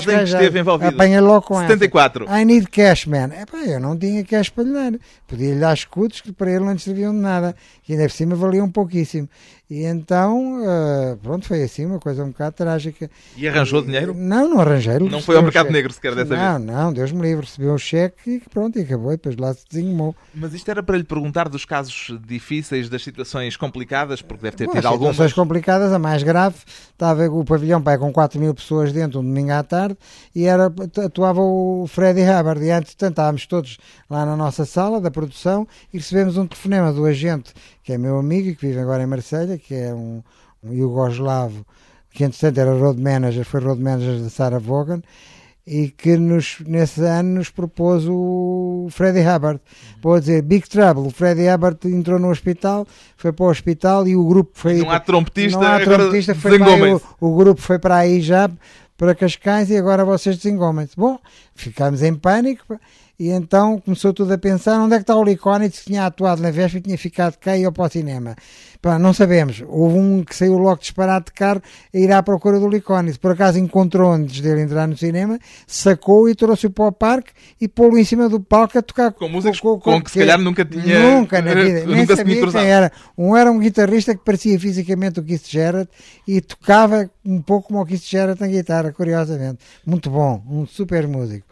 só, 0.01 0.13
em 0.13 0.19
que 0.19 0.25
esteve 0.25 0.61
envolvido. 0.61 0.95
Apanha 0.95 1.21
logo 1.21 1.47
com 1.47 1.59
74. 1.61 2.25
Essa. 2.25 2.41
I 2.41 2.45
need 2.45 2.67
cash, 2.69 3.07
man. 3.07 3.31
Epá, 3.41 3.59
eu 3.59 3.81
não 3.81 3.97
tinha 3.97 4.25
cash 4.25 4.49
para 4.49 4.65
lhe 4.65 4.73
dar. 4.73 4.93
Podia-lhe 5.27 5.61
dar 5.61 5.75
escudos 5.75 6.21
que 6.21 6.33
para 6.33 6.51
ele 6.51 6.65
não 6.65 6.79
serviam 6.79 7.13
de 7.13 7.21
nada. 7.21 7.55
E 7.89 7.93
ainda 7.93 8.05
por 8.05 8.13
cima 8.13 8.35
valiam 8.35 8.71
pouquíssimo. 8.71 9.29
E 9.69 9.83
então, 9.85 10.63
uh, 10.63 11.17
pronto, 11.23 11.47
foi 11.47 11.63
assim, 11.63 11.87
uma 11.87 11.99
coisa 11.99 12.23
um 12.23 12.29
bocado 12.29 12.55
trágica. 12.55 13.11
E 13.35 13.49
arranjou 13.49 13.81
e, 13.81 13.87
dinheiro? 13.87 14.15
Não, 14.15 14.47
não 14.47 14.61
arranjei. 14.61 14.99
Não 14.99 15.23
foi 15.23 15.37
ao 15.37 15.43
mercado 15.43 15.71
negro 15.71 15.91
sequer 15.91 16.15
dessa 16.15 16.37
não, 16.37 16.59
vez? 16.59 16.67
Não, 16.67 16.85
não, 16.85 16.93
Deus 16.93 17.11
me 17.13 17.23
livre, 17.23 17.47
recebeu 17.47 17.73
o 17.73 17.79
cheque 17.79 18.31
e 18.31 18.41
pronto, 18.41 18.79
e 18.79 18.83
acabou, 18.83 19.11
e 19.13 19.17
depois 19.17 19.37
lá 19.37 19.55
se 19.55 19.65
desenhou. 19.67 20.15
Mas 20.35 20.53
isto 20.53 20.71
era 20.71 20.83
para 20.83 20.99
lhe 20.99 21.05
perguntar 21.05 21.49
dos 21.49 21.65
casos 21.65 22.15
difíceis, 22.27 22.91
das 22.91 23.03
situações 23.03 23.57
complicadas, 23.57 24.21
porque 24.21 24.43
deve 24.43 24.57
ter 24.57 24.67
Bom, 24.67 24.73
tido 24.73 24.87
algumas. 24.87 25.15
situações 25.15 25.33
complicadas, 25.33 25.93
a 25.95 25.99
mais 25.99 26.23
grave, 26.23 26.57
estava 26.93 27.27
o 27.31 27.43
pavilhão 27.43 27.81
pai, 27.81 27.97
com 27.97 28.13
4 28.13 28.39
mil 28.39 28.55
pessoas 28.55 28.93
dentro, 28.93 29.21
um 29.21 29.23
domingo 29.23 29.53
à 29.53 29.63
tarde, 29.63 29.97
e 30.35 30.45
era, 30.45 30.71
atuava 31.03 31.41
o 31.41 31.87
Freddy 31.89 32.21
Hubbard, 32.21 32.63
e 32.63 32.71
antes, 32.71 32.95
estávamos 33.01 33.47
todos 33.47 33.79
lá 34.11 34.27
na 34.27 34.37
nossa 34.37 34.67
sala 34.67 35.01
da 35.01 35.11
produção, 35.11 35.67
e 35.91 35.97
recebemos 35.97 36.37
um 36.37 36.47
telefonema 36.47 36.93
do 36.93 37.07
agente 37.07 37.55
que 37.85 37.93
é 37.93 37.99
meu 37.99 38.19
amigo 38.19 38.49
e 38.49 38.57
que 38.57 38.67
vive 38.67 38.81
agora 38.81 39.03
em 39.03 39.07
Marselha, 39.07 39.59
que 39.59 39.75
é 39.75 39.95
um, 39.95 40.23
um 40.63 40.73
Yugoslavo, 40.73 41.65
que 42.11 42.25
entretanto 42.25 42.59
era 42.59 42.73
road 42.73 43.01
manager, 43.01 43.45
foi 43.45 43.61
road 43.61 43.81
manager 43.81 44.21
da 44.21 44.31
Sarah 44.31 44.59
Vaughan, 44.59 45.03
e 45.67 45.89
que 45.89 46.17
nos, 46.17 46.57
nesse 46.67 47.03
ano 47.03 47.35
nos 47.35 47.51
propôs 47.51 48.05
o 48.07 48.87
Freddie 48.91 49.27
Hubbard. 49.27 49.61
Vou 50.03 50.19
dizer, 50.19 50.43
Big 50.43 50.69
Trouble, 50.69 51.07
o 51.07 51.11
Freddie 51.11 51.49
Hubbard 51.49 51.79
entrou 51.85 52.19
no 52.19 52.31
hospital, 52.31 52.87
foi 53.17 53.33
para 53.33 53.45
o 53.45 53.51
hospital 53.51 54.09
e 54.09 54.17
o 54.17 54.27
grupo 54.27 54.53
foi... 54.55 54.79
Não 54.79 54.91
há 54.91 55.01
trompetista, 55.01 55.59
não 55.59 55.67
há 55.67 55.81
trompetista 55.81 56.35
foi 56.35 56.59
o, 56.59 57.01
o 57.21 57.37
grupo 57.37 57.61
foi 57.61 57.79
para 57.79 57.97
aí 57.97 58.21
já, 58.21 58.51
para 58.97 59.15
Cascais 59.15 59.71
e 59.71 59.77
agora 59.77 60.05
vocês 60.05 60.37
desengomem-se. 60.37 60.97
Bom, 60.97 61.19
ficámos 61.55 62.03
em 62.03 62.15
pânico 62.15 62.79
e 63.19 63.31
então 63.31 63.81
começou 63.81 64.13
tudo 64.13 64.33
a 64.33 64.39
pensar 64.39 64.81
onde 64.81 64.95
é 64.95 64.99
que 64.99 65.03
está 65.03 65.15
o 65.15 65.23
Licónides 65.23 65.81
que 65.81 65.87
tinha 65.87 66.05
atuado 66.05 66.43
na 66.43 66.51
véspera 66.51 66.79
e 66.79 66.83
tinha 66.83 66.99
ficado 66.99 67.37
cá 67.39 67.57
e 67.57 67.63
ia 67.63 67.71
para 67.71 67.85
o 67.85 67.89
cinema. 67.89 68.35
Pá, 68.83 68.99
não 68.99 69.15
sabemos. 69.15 69.63
Houve 69.67 69.99
um 69.99 70.25
que 70.25 70.35
saiu 70.35 70.59
logo 70.59 70.81
disparado 70.81 71.27
de 71.27 71.33
carro 71.33 71.63
a 71.95 71.97
ir 71.97 72.13
à 72.13 72.23
procura 72.23 72.59
do 72.59 72.69
Licónides. 72.69 73.17
Por 73.17 73.31
acaso 73.31 73.59
encontrou 73.59 74.13
antes 74.13 74.41
dele 74.41 74.63
entrar 74.63 74.87
no 74.87 74.97
cinema, 74.97 75.39
sacou 75.67 76.29
e 76.29 76.35
trouxe-o 76.35 76.71
para 76.71 76.87
o 76.87 76.93
parque 76.93 77.31
e 77.61 77.69
pô-lo 77.69 77.97
em 77.97 78.05
cima 78.05 78.29
do 78.29 78.41
palco 78.41 78.77
a 78.77 78.83
tocar 78.83 79.13
com 79.13 79.29
músicos 79.29 79.61
com, 79.61 79.79
com, 79.79 79.93
com 79.93 80.03
que 80.03 80.11
se 80.11 80.19
calhar 80.19 80.39
nunca 80.39 80.65
tinha 80.65 80.99
nunca 81.01 81.41
na 81.41 81.55
vida, 81.57 81.87
nem 81.87 81.97
nunca 81.99 82.17
sabia 82.17 82.47
quem 82.47 82.67
era. 82.67 82.93
Um 83.17 83.37
era 83.37 83.51
um 83.51 83.59
guitarrista 83.59 84.15
que 84.15 84.25
parecia 84.25 84.59
fisicamente 84.59 85.21
o 85.21 85.23
Keith 85.23 85.49
Jarrett 85.49 85.91
e 86.27 86.41
tocava 86.41 87.09
um 87.25 87.41
pouco 87.41 87.69
como 87.69 87.81
o 87.81 87.87
Keith 87.87 88.05
Jarrett 88.05 88.41
na 88.41 88.49
guitarra, 88.49 88.93
curiosamente. 88.93 89.61
Muito 89.87 90.11
bom, 90.11 90.43
um 90.47 90.67
super 90.67 91.07
músico. 91.07 91.47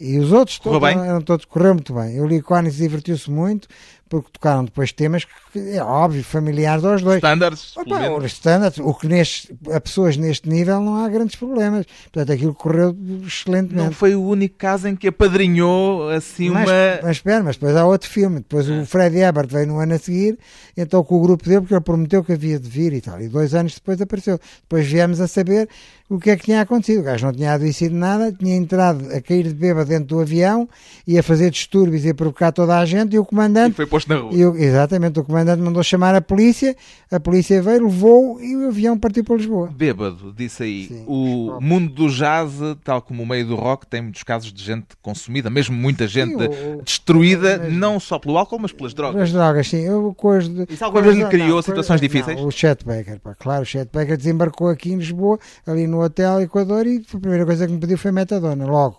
E 0.00 0.18
os 0.18 0.32
outros 0.32 0.58
todos 0.58 0.82
eram 0.88 1.20
todos, 1.20 1.44
correu 1.44 1.74
muito 1.74 1.92
bem. 1.92 2.18
O 2.20 2.42
Connick 2.42 2.74
divertiu-se 2.74 3.30
muito, 3.30 3.68
porque 4.10 4.28
tocaram 4.32 4.64
depois 4.64 4.90
temas 4.90 5.24
que, 5.24 5.58
é 5.70 5.82
óbvio, 5.82 6.24
familiares 6.24 6.84
aos 6.84 7.00
dois. 7.00 7.18
Standards. 7.18 7.76
Opa, 7.76 8.10
os 8.10 8.24
standards, 8.24 8.78
o 8.80 8.92
que 8.92 9.06
neste, 9.06 9.56
a 9.72 9.80
pessoas 9.80 10.16
neste 10.16 10.48
nível 10.48 10.80
não 10.80 10.96
há 10.96 11.08
grandes 11.08 11.36
problemas. 11.36 11.86
Portanto, 12.12 12.32
aquilo 12.32 12.52
correu 12.52 12.94
excelentemente. 13.24 13.84
Não 13.84 13.92
foi 13.92 14.16
o 14.16 14.22
único 14.22 14.56
caso 14.58 14.88
em 14.88 14.96
que 14.96 15.06
apadrinhou 15.06 16.10
assim 16.10 16.50
mas, 16.50 16.68
uma. 16.68 16.74
Mas 17.04 17.16
espera, 17.18 17.44
mas 17.44 17.56
depois 17.56 17.76
há 17.76 17.86
outro 17.86 18.10
filme. 18.10 18.40
Depois 18.40 18.68
o 18.68 18.84
Fred 18.84 19.16
Ebert 19.16 19.48
veio 19.48 19.68
no 19.68 19.78
ano 19.78 19.94
a 19.94 19.98
seguir, 19.98 20.36
então 20.76 21.04
com 21.04 21.14
o 21.14 21.22
grupo 21.22 21.44
dele, 21.44 21.60
porque 21.60 21.74
ele 21.74 21.80
prometeu 21.80 22.24
que 22.24 22.32
havia 22.32 22.58
de 22.58 22.68
vir 22.68 22.92
e 22.92 23.00
tal. 23.00 23.20
E 23.20 23.28
dois 23.28 23.54
anos 23.54 23.74
depois 23.74 24.00
apareceu. 24.02 24.40
Depois 24.62 24.84
viemos 24.88 25.20
a 25.20 25.28
saber 25.28 25.68
o 26.10 26.18
que 26.18 26.30
é 26.30 26.36
que 26.36 26.46
tinha 26.46 26.60
acontecido. 26.60 27.00
O 27.00 27.04
gajo 27.04 27.24
não 27.24 27.32
tinha 27.32 27.52
adoecido 27.52 27.94
nada, 27.94 28.32
tinha 28.32 28.56
entrado 28.56 29.06
a 29.14 29.20
cair 29.20 29.44
de 29.44 29.54
bêbado 29.54 29.88
dentro 29.88 30.06
do 30.06 30.20
avião, 30.20 30.68
ia 31.06 31.22
fazer 31.22 31.50
distúrbios 31.50 32.04
e 32.04 32.10
a 32.10 32.14
provocar 32.14 32.50
toda 32.50 32.76
a 32.76 32.84
gente, 32.84 33.14
e 33.14 33.18
o 33.18 33.24
comandante. 33.24 33.70
E 33.70 33.74
posto 34.00 34.08
na 34.08 34.16
rua. 34.16 34.32
Eu, 34.32 34.56
exatamente, 34.56 35.18
o 35.18 35.24
comandante 35.24 35.62
mandou 35.62 35.82
chamar 35.82 36.14
a 36.14 36.20
polícia, 36.20 36.76
a 37.10 37.20
polícia 37.20 37.62
veio, 37.62 37.84
levou 37.84 38.40
e 38.40 38.56
o 38.56 38.68
avião 38.68 38.98
partiu 38.98 39.24
para 39.24 39.36
Lisboa. 39.36 39.68
Bêbado, 39.68 40.32
disse 40.36 40.62
aí. 40.62 40.86
Sim, 40.86 41.04
o 41.06 41.58
mundo 41.60 41.92
do 41.92 42.08
jazz, 42.08 42.52
tal 42.84 43.02
como 43.02 43.22
o 43.22 43.26
meio 43.26 43.46
do 43.46 43.56
rock, 43.56 43.86
tem 43.86 44.02
muitos 44.02 44.22
casos 44.22 44.52
de 44.52 44.62
gente 44.62 44.86
consumida, 45.02 45.50
mesmo 45.50 45.76
muita 45.76 46.06
gente 46.06 46.38
sim, 46.38 46.78
o, 46.78 46.82
destruída, 46.82 47.62
o, 47.66 47.70
não 47.70 48.00
só 48.00 48.18
pelo 48.18 48.38
álcool, 48.38 48.58
mas 48.58 48.72
pelas 48.72 48.94
drogas. 48.94 49.14
Pelas 49.14 49.32
drogas, 49.32 49.68
sim. 49.68 49.80
Eu, 49.80 50.16
de, 50.40 50.72
Isso 50.72 50.84
alguma 50.84 51.02
vez 51.02 51.16
lhe 51.16 51.26
criou 51.26 51.56
não, 51.56 51.62
situações 51.62 52.00
difíceis? 52.00 52.38
Não, 52.38 52.46
o 52.46 52.50
Chet 52.50 52.84
Baker, 52.84 53.20
pá, 53.20 53.34
claro, 53.34 53.62
o 53.62 53.66
Chet 53.66 53.88
Baker 53.92 54.16
desembarcou 54.16 54.68
aqui 54.68 54.92
em 54.92 54.96
Lisboa, 54.96 55.38
ali 55.66 55.86
no 55.86 56.02
Hotel 56.02 56.42
Equador, 56.42 56.86
e 56.86 57.04
a 57.14 57.18
primeira 57.18 57.44
coisa 57.44 57.66
que 57.66 57.72
me 57.72 57.78
pediu 57.78 57.98
foi 57.98 58.12
metadona, 58.12 58.66
logo. 58.66 58.98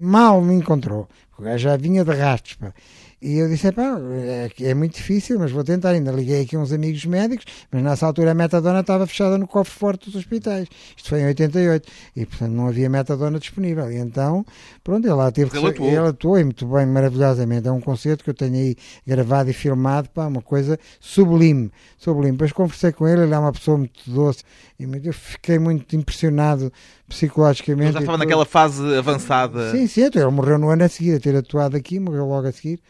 Mal 0.00 0.40
me 0.40 0.54
encontrou. 0.54 1.08
O 1.36 1.42
gajo 1.42 1.58
já 1.58 1.76
vinha 1.76 2.04
de 2.04 2.12
rastros. 2.12 2.54
Pá. 2.54 2.72
E 3.20 3.38
eu 3.38 3.48
disse: 3.48 3.72
pá, 3.72 3.98
é, 4.12 4.48
é, 4.60 4.74
muito 4.74 4.94
difícil, 4.94 5.38
mas 5.38 5.50
vou 5.50 5.64
tentar. 5.64 5.90
Ainda 5.90 6.12
liguei 6.12 6.42
aqui 6.42 6.56
uns 6.56 6.72
amigos 6.72 7.04
médicos, 7.04 7.44
mas 7.70 7.82
nessa 7.82 8.06
altura 8.06 8.30
a 8.30 8.34
metadona 8.34 8.80
estava 8.80 9.06
fechada 9.06 9.36
no 9.36 9.48
cofre 9.48 9.74
forte 9.74 10.06
dos 10.06 10.14
hospitais. 10.14 10.68
Isto 10.96 11.08
foi 11.08 11.22
em 11.22 11.26
88 11.26 11.88
e, 12.14 12.26
portanto, 12.26 12.52
não 12.52 12.68
havia 12.68 12.88
metadona 12.88 13.38
disponível. 13.38 13.90
E 13.90 13.96
então, 13.96 14.44
pronto, 14.84 15.04
ele 15.04 15.14
lá 15.14 15.32
teve 15.32 15.50
ele, 15.56 15.60
que, 15.60 15.68
atuou. 15.68 15.88
ele 15.88 16.08
atuou 16.08 16.38
e 16.38 16.44
muito 16.44 16.66
bem, 16.66 16.86
maravilhosamente. 16.86 17.66
É 17.66 17.72
um 17.72 17.80
concerto 17.80 18.22
que 18.22 18.30
eu 18.30 18.34
tenho 18.34 18.54
aí 18.54 18.76
gravado 19.06 19.50
e 19.50 19.52
filmado, 19.52 20.08
pá, 20.10 20.26
uma 20.26 20.42
coisa 20.42 20.78
sublime. 21.00 21.72
Sublime. 21.96 22.32
Depois 22.32 22.52
conversei 22.52 22.92
com 22.92 23.08
ele, 23.08 23.22
ele 23.22 23.34
é 23.34 23.38
uma 23.38 23.52
pessoa 23.52 23.78
muito 23.78 24.08
doce 24.08 24.44
e 24.78 24.84
eu 24.84 25.12
fiquei 25.12 25.58
muito 25.58 25.96
impressionado 25.96 26.72
psicologicamente. 27.08 27.86
Ele 27.86 27.92
já 27.92 28.00
estava 28.00 28.18
naquela 28.18 28.44
fase 28.44 28.96
avançada. 28.96 29.70
Sim, 29.70 29.86
sim, 29.86 30.02
ele 30.02 30.26
morreu 30.26 30.58
no 30.58 30.68
ano 30.68 30.84
a 30.84 30.88
seguir, 30.88 31.16
a 31.16 31.20
ter 31.20 31.34
atuado 31.34 31.76
aqui, 31.76 31.98
morreu 31.98 32.26
logo 32.26 32.46
a 32.46 32.52
seguir 32.52 32.80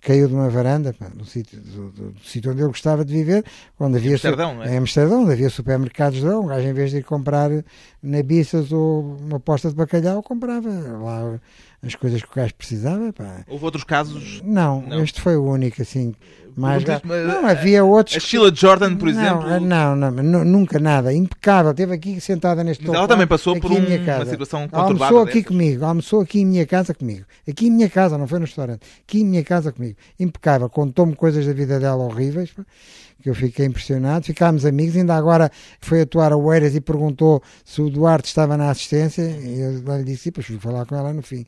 caiu 0.00 0.28
de 0.28 0.34
uma 0.34 0.48
varanda 0.48 0.92
pá, 0.92 1.10
no 1.14 1.24
sítio, 1.24 1.60
do, 1.60 1.90
do, 1.90 2.10
do, 2.12 2.20
sítio 2.24 2.52
onde 2.52 2.60
ele 2.60 2.68
gostava 2.68 3.04
de 3.04 3.12
viver, 3.12 3.44
onde 3.78 3.98
havia 3.98 4.12
Amsterdão, 4.12 4.56
su... 4.56 4.62
é? 4.62 4.74
em 4.74 4.78
Amsterdão, 4.78 5.22
onde 5.22 5.32
havia 5.32 5.50
supermercados 5.50 6.20
de 6.20 6.26
um 6.26 6.46
gajo 6.46 6.66
em 6.66 6.72
vez 6.72 6.90
de 6.90 6.98
ir 6.98 7.04
comprar 7.04 7.50
na 8.02 8.22
Bissas 8.22 8.72
ou 8.72 9.16
uma 9.20 9.40
posta 9.40 9.68
de 9.68 9.74
bacalhau, 9.74 10.22
comprava 10.22 10.68
lá 10.68 11.40
as 11.82 11.94
coisas 11.94 12.22
que 12.22 12.28
o 12.30 12.34
gajo 12.34 12.54
precisava. 12.54 13.12
Pá. 13.12 13.44
Houve 13.48 13.64
outros 13.64 13.84
casos? 13.84 14.40
Não, 14.44 14.82
não, 14.82 15.02
este 15.02 15.20
foi 15.20 15.36
o 15.36 15.44
único, 15.44 15.82
assim. 15.82 16.14
Mais 16.58 16.82
não, 17.04 17.46
havia 17.46 17.84
outros. 17.84 18.16
A 18.16 18.20
Sheila 18.20 18.52
Jordan, 18.52 18.96
por 18.96 19.08
exemplo? 19.08 19.60
Não, 19.60 19.94
não, 19.94 20.10
não, 20.10 20.44
nunca 20.44 20.80
nada. 20.80 21.12
Impecável. 21.12 21.70
Esteve 21.70 21.94
aqui 21.94 22.20
sentada 22.20 22.64
neste 22.64 22.84
Mas 22.84 22.96
ela 22.96 23.06
também 23.06 23.28
passou 23.28 23.60
por 23.60 23.70
um, 23.70 23.76
uma 23.76 24.26
situação 24.26 24.62
conturbada. 24.62 25.04
Almoçou 25.04 25.20
aqui 25.20 25.44
comigo. 25.44 25.84
Almoçou 25.84 26.20
aqui 26.20 26.40
em 26.40 26.46
minha 26.46 26.66
casa 26.66 26.92
comigo. 26.92 27.24
Aqui 27.48 27.68
em 27.68 27.70
minha 27.70 27.88
casa, 27.88 28.18
não 28.18 28.26
foi 28.26 28.40
no 28.40 28.44
restaurante. 28.44 28.80
Aqui 29.06 29.20
em 29.20 29.24
minha 29.24 29.44
casa 29.44 29.70
comigo. 29.70 29.96
Impecável. 30.18 30.68
Contou-me 30.68 31.14
coisas 31.14 31.46
da 31.46 31.52
vida 31.52 31.78
dela 31.78 32.02
horríveis. 32.02 32.50
Que 33.22 33.30
eu 33.30 33.36
fiquei 33.36 33.66
impressionado. 33.66 34.26
Ficámos 34.26 34.66
amigos. 34.66 34.96
Ainda 34.96 35.14
agora 35.14 35.52
foi 35.80 36.00
atuar 36.00 36.32
a 36.32 36.36
Oeiras 36.36 36.74
e 36.74 36.80
perguntou 36.80 37.40
se 37.64 37.80
o 37.80 37.88
Duarte 37.88 38.26
estava 38.26 38.56
na 38.56 38.68
assistência. 38.68 39.22
E 39.22 39.60
eu 39.60 39.96
lhe 39.96 40.02
disse, 40.02 40.32
pois 40.32 40.44
fui 40.44 40.58
falar 40.58 40.84
com 40.86 40.96
ela 40.96 41.12
no 41.12 41.22
fim 41.22 41.46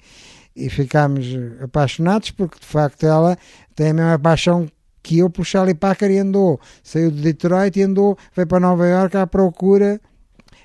e 0.54 0.68
ficámos 0.68 1.26
apaixonados 1.62 2.32
porque 2.32 2.58
de 2.58 2.66
facto 2.66 3.04
ela 3.04 3.38
tem 3.74 3.90
a 3.90 3.94
mesma 3.94 4.18
paixão 4.18 4.68
que 5.02 5.18
eu 5.18 5.30
por 5.30 5.44
Charlie 5.44 5.74
Packer 5.74 6.10
e 6.10 6.18
andou, 6.18 6.60
saiu 6.82 7.10
de 7.10 7.20
Detroit 7.20 7.78
e 7.78 7.82
andou, 7.82 8.16
veio 8.34 8.46
para 8.46 8.60
Nova 8.60 8.86
York 8.86 9.16
à 9.16 9.26
procura. 9.26 10.00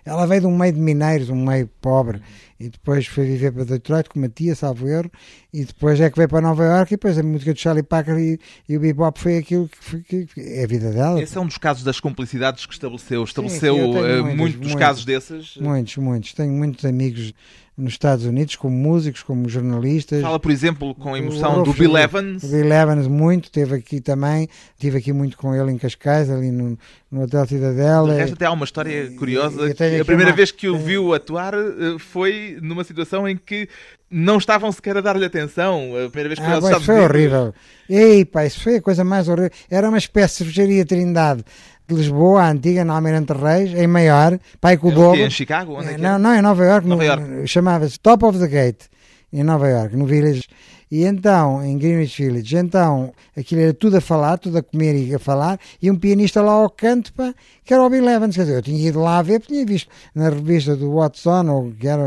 Ela 0.04 0.28
veio 0.28 0.42
de 0.42 0.48
um 0.48 0.56
meio 0.56 0.72
de 0.72 0.80
mineiros, 0.80 1.30
um 1.32 1.46
meio 1.46 1.68
pobre, 1.82 2.22
e 2.60 2.70
depois 2.70 3.08
foi 3.08 3.26
viver 3.26 3.52
para 3.52 3.66
Detroit 3.66 4.08
com 4.08 4.20
Matias, 4.20 4.60
salvo 4.60 4.88
erro, 4.88 5.10
e 5.52 5.66
depois 5.66 6.00
é 6.00 6.12
que 6.12 6.16
veio 6.16 6.30
para 6.30 6.42
Nova 6.42 6.64
York 6.64 6.94
e 6.94 6.96
depois 6.96 7.18
a 7.18 7.24
música 7.24 7.56
de 7.56 7.60
Charlie 7.60 7.82
Packer 7.82 8.16
e, 8.20 8.40
e 8.70 8.78
o 8.78 8.80
bebop 8.80 9.20
foi 9.20 9.38
aquilo 9.38 9.68
que, 9.68 10.04
que, 10.04 10.26
que, 10.28 10.42
é 10.42 10.64
a 10.64 10.68
vida 10.68 10.92
dela. 10.92 11.20
Esse 11.20 11.36
é 11.36 11.42
um 11.42 11.48
dos 11.48 11.58
casos 11.58 11.84
das 11.84 12.00
complicidades 12.00 12.68
que 12.68 12.74
estabeleceu. 12.74 13.24
Estabeleceu 13.24 13.76
Sim, 13.76 13.82
uh, 13.82 13.94
muitos, 13.94 14.36
muitos, 14.36 14.60
muitos 14.60 14.76
casos 14.76 15.06
desses? 15.06 15.58
Muitos, 15.58 15.98
muitos. 15.98 16.34
Tenho 16.34 16.54
muitos 16.54 16.86
amigos 16.86 17.34
nos 17.78 17.94
Estados 17.94 18.26
Unidos, 18.26 18.56
como 18.56 18.76
músicos, 18.76 19.22
como 19.22 19.50
jornalistas. 19.50 20.22
Fala, 20.22 20.40
por 20.40 20.50
exemplo, 20.50 20.96
com 20.96 21.16
emoção 21.16 21.62
do 21.62 21.74
Bill 21.74 21.98
Evans. 21.98 22.44
Bill 22.44 22.72
Evans, 22.72 23.08
muito, 23.08 23.52
teve 23.52 23.76
aqui 23.76 24.00
também, 24.00 24.48
estive 24.74 24.98
aqui 24.98 25.12
muito 25.12 25.38
com 25.38 25.54
ele 25.54 25.72
em 25.72 25.78
Cascais, 25.78 26.30
ali 26.30 26.52
no, 26.52 26.78
no 27.12 27.24
Hotel 27.24 27.46
Cidadela. 27.46 28.14
De 28.14 28.20
resto, 28.20 28.34
até 28.34 28.46
há 28.46 28.52
uma 28.52 28.64
história 28.64 29.12
curiosa. 29.18 29.74
Que 29.74 30.00
a 30.00 30.06
primeira 30.06 30.32
uma... 30.32 30.38
vez 30.38 30.52
que 30.52 30.70
o 30.70 30.78
viu 30.78 31.14
atuar 31.14 31.54
eh, 31.54 31.98
foi 32.00 32.58
numa 32.62 32.86
situação 32.86 33.28
em 33.28 33.36
que 33.36 33.68
não 34.10 34.38
estavam 34.38 34.72
sequer 34.72 34.96
a 34.96 35.02
dar-lhe 35.02 35.26
atenção. 35.26 35.92
A 36.06 36.10
primeira 36.10 36.30
vez 36.30 36.40
que 36.40 36.46
ah, 36.46 36.62
foi 36.62 36.72
Isso 36.72 36.82
foi 36.82 37.00
horrível. 37.02 37.54
Ei, 37.90 38.24
pá, 38.24 38.46
isso 38.46 38.62
foi 38.62 38.78
a 38.78 38.82
coisa 38.82 39.04
mais 39.04 39.28
horrível. 39.28 39.52
Era 39.70 39.90
uma 39.90 39.98
espécie 39.98 40.46
de 40.46 40.54
cervejaria 40.54 40.86
Trindade 40.86 41.44
de 41.88 41.96
Lisboa, 41.96 42.44
a 42.44 42.52
antiga, 42.52 42.84
na 42.84 42.96
Almirante 42.96 43.34
Reis, 43.34 43.74
em 43.74 43.88
maior, 43.88 44.40
pai 44.60 44.78
com 44.78 44.88
o 44.88 44.92
dobro. 44.92 45.22
em 45.22 45.30
Chicago? 45.30 45.80
Onde 45.80 45.94
é 45.94 45.98
não, 45.98 46.18
não, 46.18 46.36
em 46.36 46.42
Nova 46.42 46.66
York. 46.66 46.88
York. 46.88 47.48
Chamava-se 47.48 48.00
Top 48.00 48.26
of 48.26 48.40
the 48.40 48.48
Gate, 48.48 48.86
em 49.32 49.44
Nova 49.44 49.68
York, 49.68 49.96
no 49.96 50.06
Village. 50.06 50.44
E 50.90 51.04
então, 51.04 51.64
em 51.64 51.78
Greenwich 51.78 52.24
Village, 52.24 52.56
então, 52.58 53.12
aquilo 53.36 53.62
era 53.62 53.74
tudo 53.74 53.98
a 53.98 54.02
falar, 54.02 54.38
tudo 54.38 54.58
a 54.60 54.64
comer 54.64 54.96
e 54.96 55.16
a 55.16 55.20
falar, 55.20 55.60
e 55.82 55.90
um 55.90 55.96
pianista 55.96 56.42
lá 56.42 56.54
ao 56.54 56.70
canto, 56.70 57.12
pá, 57.14 57.34
que 57.64 57.74
era 57.74 57.84
o 57.84 57.90
Bill 57.90 58.08
Evans. 58.08 58.36
Quer 58.36 58.44
dizer, 58.44 58.56
eu 58.58 58.62
tinha 58.62 58.88
ido 58.88 59.00
lá 59.00 59.22
ver, 59.22 59.42
tinha 59.42 59.66
visto 59.66 59.90
na 60.14 60.30
revista 60.30 60.76
do 60.76 60.94
Watson, 60.94 61.50
ou 61.50 61.72
que 61.72 61.88
era 61.88 62.04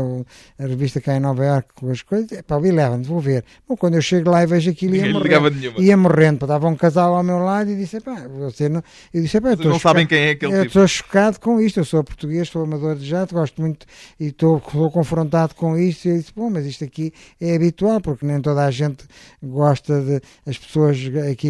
a 0.57 0.65
revista 0.65 1.01
cá 1.01 1.15
em 1.15 1.19
Nova 1.19 1.45
York 1.45 1.69
com 1.75 1.91
as 1.91 2.01
coisas, 2.01 2.41
pá, 2.41 2.55
o 2.55 2.61
Bill 2.61 2.79
Evans, 2.79 3.07
vou 3.07 3.19
ver. 3.19 3.43
Bom, 3.67 3.75
quando 3.75 3.95
eu 3.95 4.01
chego 4.01 4.29
lá 4.29 4.43
e 4.43 4.47
vejo 4.47 4.71
aquilo, 4.71 4.95
ia 4.95 5.11
morrendo. 5.11 5.81
Ia 5.81 5.97
morrendo, 5.97 6.45
estava 6.45 6.67
um 6.67 6.75
casal 6.75 7.15
ao 7.15 7.23
meu 7.23 7.39
lado 7.39 7.69
e 7.69 7.75
disse, 7.75 7.99
pá, 7.99 8.27
você 8.27 8.69
não. 8.69 8.81
Eu 9.13 9.21
disse, 9.21 9.41
pá, 9.41 9.49
eu 9.49 9.57
não 9.57 9.79
sabem 9.79 10.07
quem 10.07 10.19
é 10.19 10.29
aquele 10.31 10.53
eu 10.53 10.57
tipo. 10.59 10.67
estou 10.67 10.87
chocado 10.87 11.39
com 11.39 11.59
isto, 11.59 11.81
eu 11.81 11.85
sou 11.85 12.03
português, 12.03 12.47
sou 12.47 12.63
amador 12.63 12.95
de 12.95 13.05
jato, 13.05 13.35
gosto 13.35 13.61
muito 13.61 13.85
e 14.19 14.27
estou, 14.27 14.57
estou 14.57 14.89
confrontado 14.89 15.53
com 15.53 15.77
isto. 15.77 16.05
E 16.05 16.11
eu 16.11 16.17
disse, 16.17 16.31
bom, 16.35 16.49
mas 16.49 16.65
isto 16.65 16.83
aqui 16.83 17.13
é 17.41 17.55
habitual, 17.55 17.99
porque 17.99 18.25
nem 18.25 18.39
toda 18.41 18.65
a 18.65 18.68
gente 18.71 19.05
gosta 19.41 20.01
de. 20.01 20.21
As 20.45 20.57
pessoas 20.57 20.97
aqui 21.31 21.49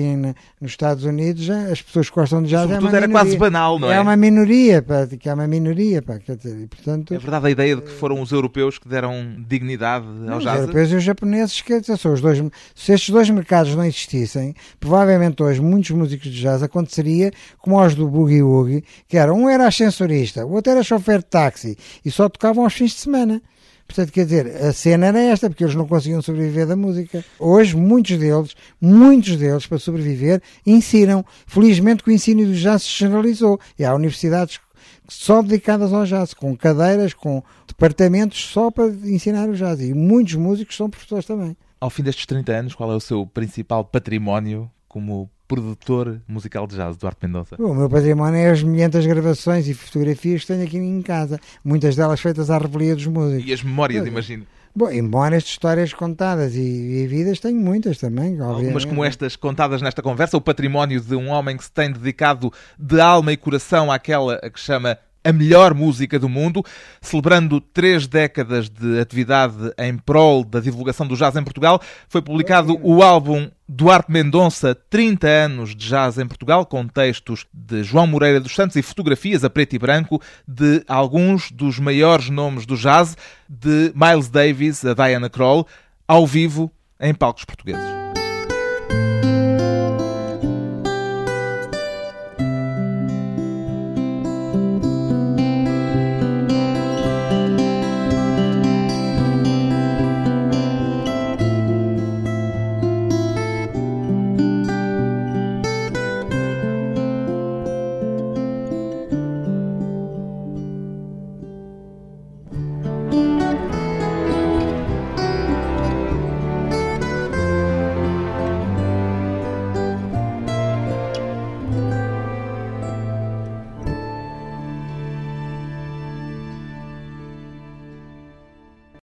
nos 0.62 0.72
Estados 0.72 1.04
Unidos, 1.04 1.50
as 1.50 1.82
pessoas 1.82 2.10
que 2.10 2.16
gostam 2.16 2.44
de 2.44 2.50
jazz. 2.50 2.64
Sobretudo 2.64 2.94
é 2.94 2.98
era 2.98 3.08
minoria. 3.08 3.26
quase 3.26 3.38
banal, 3.38 3.80
não 3.80 3.92
é? 3.92 3.96
É 3.96 4.00
uma 4.00 4.16
minoria, 4.16 4.82
pá, 4.82 5.08
que 5.08 5.30
é 5.30 5.34
uma 5.34 5.48
minoria, 5.48 6.02
pá, 6.02 6.20
quer 6.20 6.36
dizer, 6.36 6.60
e, 6.60 6.68
portanto. 6.68 7.14
É 7.14 7.18
verdade 7.18 7.48
a 7.48 7.50
ideia 7.50 7.76
de 7.76 7.82
que 7.82 7.92
foram 7.92 8.22
os 8.22 8.32
europeus 8.32 8.78
que 8.78 8.88
deram 8.88 9.36
dignidade 9.48 10.06
ao 10.28 10.40
jazz? 10.40 10.56
Os 10.56 10.62
europeus 10.62 10.92
e 10.92 10.96
os 10.96 11.04
japoneses, 11.04 11.62
quer 11.62 11.82
dizer, 11.82 11.98
são 11.98 12.14
os 12.14 12.22
dois. 12.22 12.40
Se 12.76 12.94
estes 12.94 13.10
dois 13.10 13.30
mercados 13.30 13.76
não 13.76 13.84
existissem, 13.84 14.54
provavelmente 14.80 15.42
hoje 15.42 15.62
muitos 15.62 15.92
músicos 15.92 16.32
de 16.32 16.42
jazz 16.42 16.64
aconteceria 16.64 17.32
como 17.58 17.84
os 17.84 17.96
do 17.96 18.08
Boogie 18.08 18.42
Woogie, 18.42 18.84
que 19.08 19.18
era 19.18 19.34
um 19.34 19.50
era 19.50 19.68
ascensorista, 19.68 20.46
o 20.46 20.54
outro 20.54 20.72
era 20.72 20.84
chofer 20.84 21.20
de 21.20 21.26
táxi 21.26 21.78
e 22.04 22.12
só 22.12 22.30
tocavam 22.30 22.64
aos 22.64 22.74
fins 22.74 22.92
de 22.92 22.98
semana. 22.98 23.42
Portanto, 23.90 24.12
quer 24.12 24.24
dizer, 24.24 24.56
a 24.64 24.72
cena 24.72 25.08
era 25.08 25.20
esta, 25.20 25.50
porque 25.50 25.64
eles 25.64 25.74
não 25.74 25.88
conseguiam 25.88 26.22
sobreviver 26.22 26.68
da 26.68 26.76
música. 26.76 27.26
Hoje, 27.40 27.76
muitos 27.76 28.20
deles, 28.20 28.56
muitos 28.80 29.36
deles, 29.36 29.66
para 29.66 29.80
sobreviver, 29.80 30.44
ensinam. 30.64 31.26
Felizmente 31.48 32.04
que 32.04 32.12
o 32.12 32.14
ensino 32.14 32.46
do 32.46 32.54
jazz 32.54 32.84
se 32.84 32.92
generalizou. 32.92 33.60
E 33.80 33.84
há 33.84 33.96
universidades 33.96 34.60
só 35.08 35.42
dedicadas 35.42 35.92
ao 35.92 36.06
jazz, 36.06 36.36
com 36.36 36.56
cadeiras, 36.56 37.16
com 37.16 37.42
departamentos 37.68 38.40
só 38.40 38.70
para 38.70 38.86
ensinar 38.86 39.50
o 39.50 39.56
jazz. 39.56 39.82
E 39.82 39.92
muitos 39.92 40.36
músicos 40.36 40.76
são 40.76 40.88
professores 40.88 41.26
também. 41.26 41.58
Ao 41.82 41.90
fim 41.90 42.04
destes 42.04 42.28
30 42.28 42.52
anos, 42.52 42.76
qual 42.76 42.92
é 42.92 42.96
o 42.96 43.00
seu 43.00 43.26
principal 43.26 43.84
património 43.84 44.70
como 44.90 45.30
produtor 45.48 46.20
musical 46.28 46.68
de 46.68 46.76
jazz, 46.76 46.98
Duarte 46.98 47.20
Mendonça? 47.26 47.56
O 47.60 47.74
meu 47.74 47.90
património 47.90 48.38
é 48.38 48.50
as 48.50 48.62
milhentas 48.62 49.06
gravações 49.06 49.68
e 49.68 49.74
fotografias 49.74 50.42
que 50.42 50.48
tenho 50.48 50.64
aqui 50.64 50.78
em 50.78 51.02
casa, 51.02 51.40
muitas 51.64 51.96
delas 51.96 52.20
feitas 52.20 52.50
à 52.50 52.58
revelia 52.58 52.96
dos 52.96 53.06
músicos. 53.06 53.48
E 53.48 53.54
as 53.54 53.64
memórias, 53.64 54.06
imagino. 54.06 54.46
Bom, 54.76 54.92
e 54.92 55.02
memórias 55.02 55.44
de 55.44 55.50
histórias 55.50 55.94
contadas 55.94 56.56
e, 56.56 56.60
e, 56.60 57.08
vidas 57.08 57.40
tenho 57.40 57.60
muitas 57.60 57.98
também. 57.98 58.40
Algumas 58.40 58.86
como 58.86 59.04
estas 59.04 59.36
contadas 59.36 59.82
nesta 59.82 60.02
conversa, 60.02 60.38
o 60.38 60.42
património 60.42 61.02
de 61.02 61.16
um 61.16 61.30
homem 61.30 61.58
que 61.58 61.64
se 61.64 61.72
tem 61.72 61.92
dedicado 61.92 62.52
de 62.78 63.00
alma 63.02 63.34
e 63.34 63.38
coração 63.38 63.92
àquela 63.92 64.36
a 64.36 64.50
que 64.50 64.60
chama 64.60 64.98
a 65.30 65.34
melhor 65.34 65.74
música 65.74 66.20
do 66.20 66.28
mundo, 66.28 66.64
celebrando 67.02 67.62
três 67.62 68.08
décadas 68.08 68.70
de 68.70 69.00
atividade 69.00 69.72
em 69.78 69.98
prol 69.98 70.44
da 70.44 70.60
divulgação 70.60 71.08
do 71.08 71.16
jazz 71.16 71.36
em 71.36 71.44
Portugal. 71.44 71.82
Foi 72.08 72.22
publicado 72.22 72.78
o 72.82 73.02
álbum 73.02 73.50
Duarte 73.68 74.12
Mendonça, 74.12 74.76
30 74.90 75.28
anos 75.28 75.76
de 75.76 75.88
jazz 75.88 76.18
em 76.18 76.28
Portugal, 76.28 76.66
com 76.66 76.88
textos 76.88 77.46
de 77.54 77.84
João 77.84 78.08
Moreira 78.08 78.40
dos 78.40 78.56
Santos 78.56 78.76
e 78.76 78.82
fotografias 78.82 79.44
a 79.44 79.50
preto 79.50 79.76
e 79.76 79.80
branco 79.80 80.20
de 80.48 80.84
alguns 80.88 81.52
dos 81.52 81.80
maiores 81.80 82.30
nomes 82.30 82.66
do 82.66 82.76
jazz, 82.76 83.16
de 83.48 83.94
Miles 83.96 84.28
Davis 84.28 84.84
a 84.84 84.94
Diana 84.94 85.30
Kroll, 85.30 85.68
ao 86.08 86.26
vivo 86.26 86.72
em 87.00 87.14
palcos 87.14 87.46
portugueses. 87.46 88.09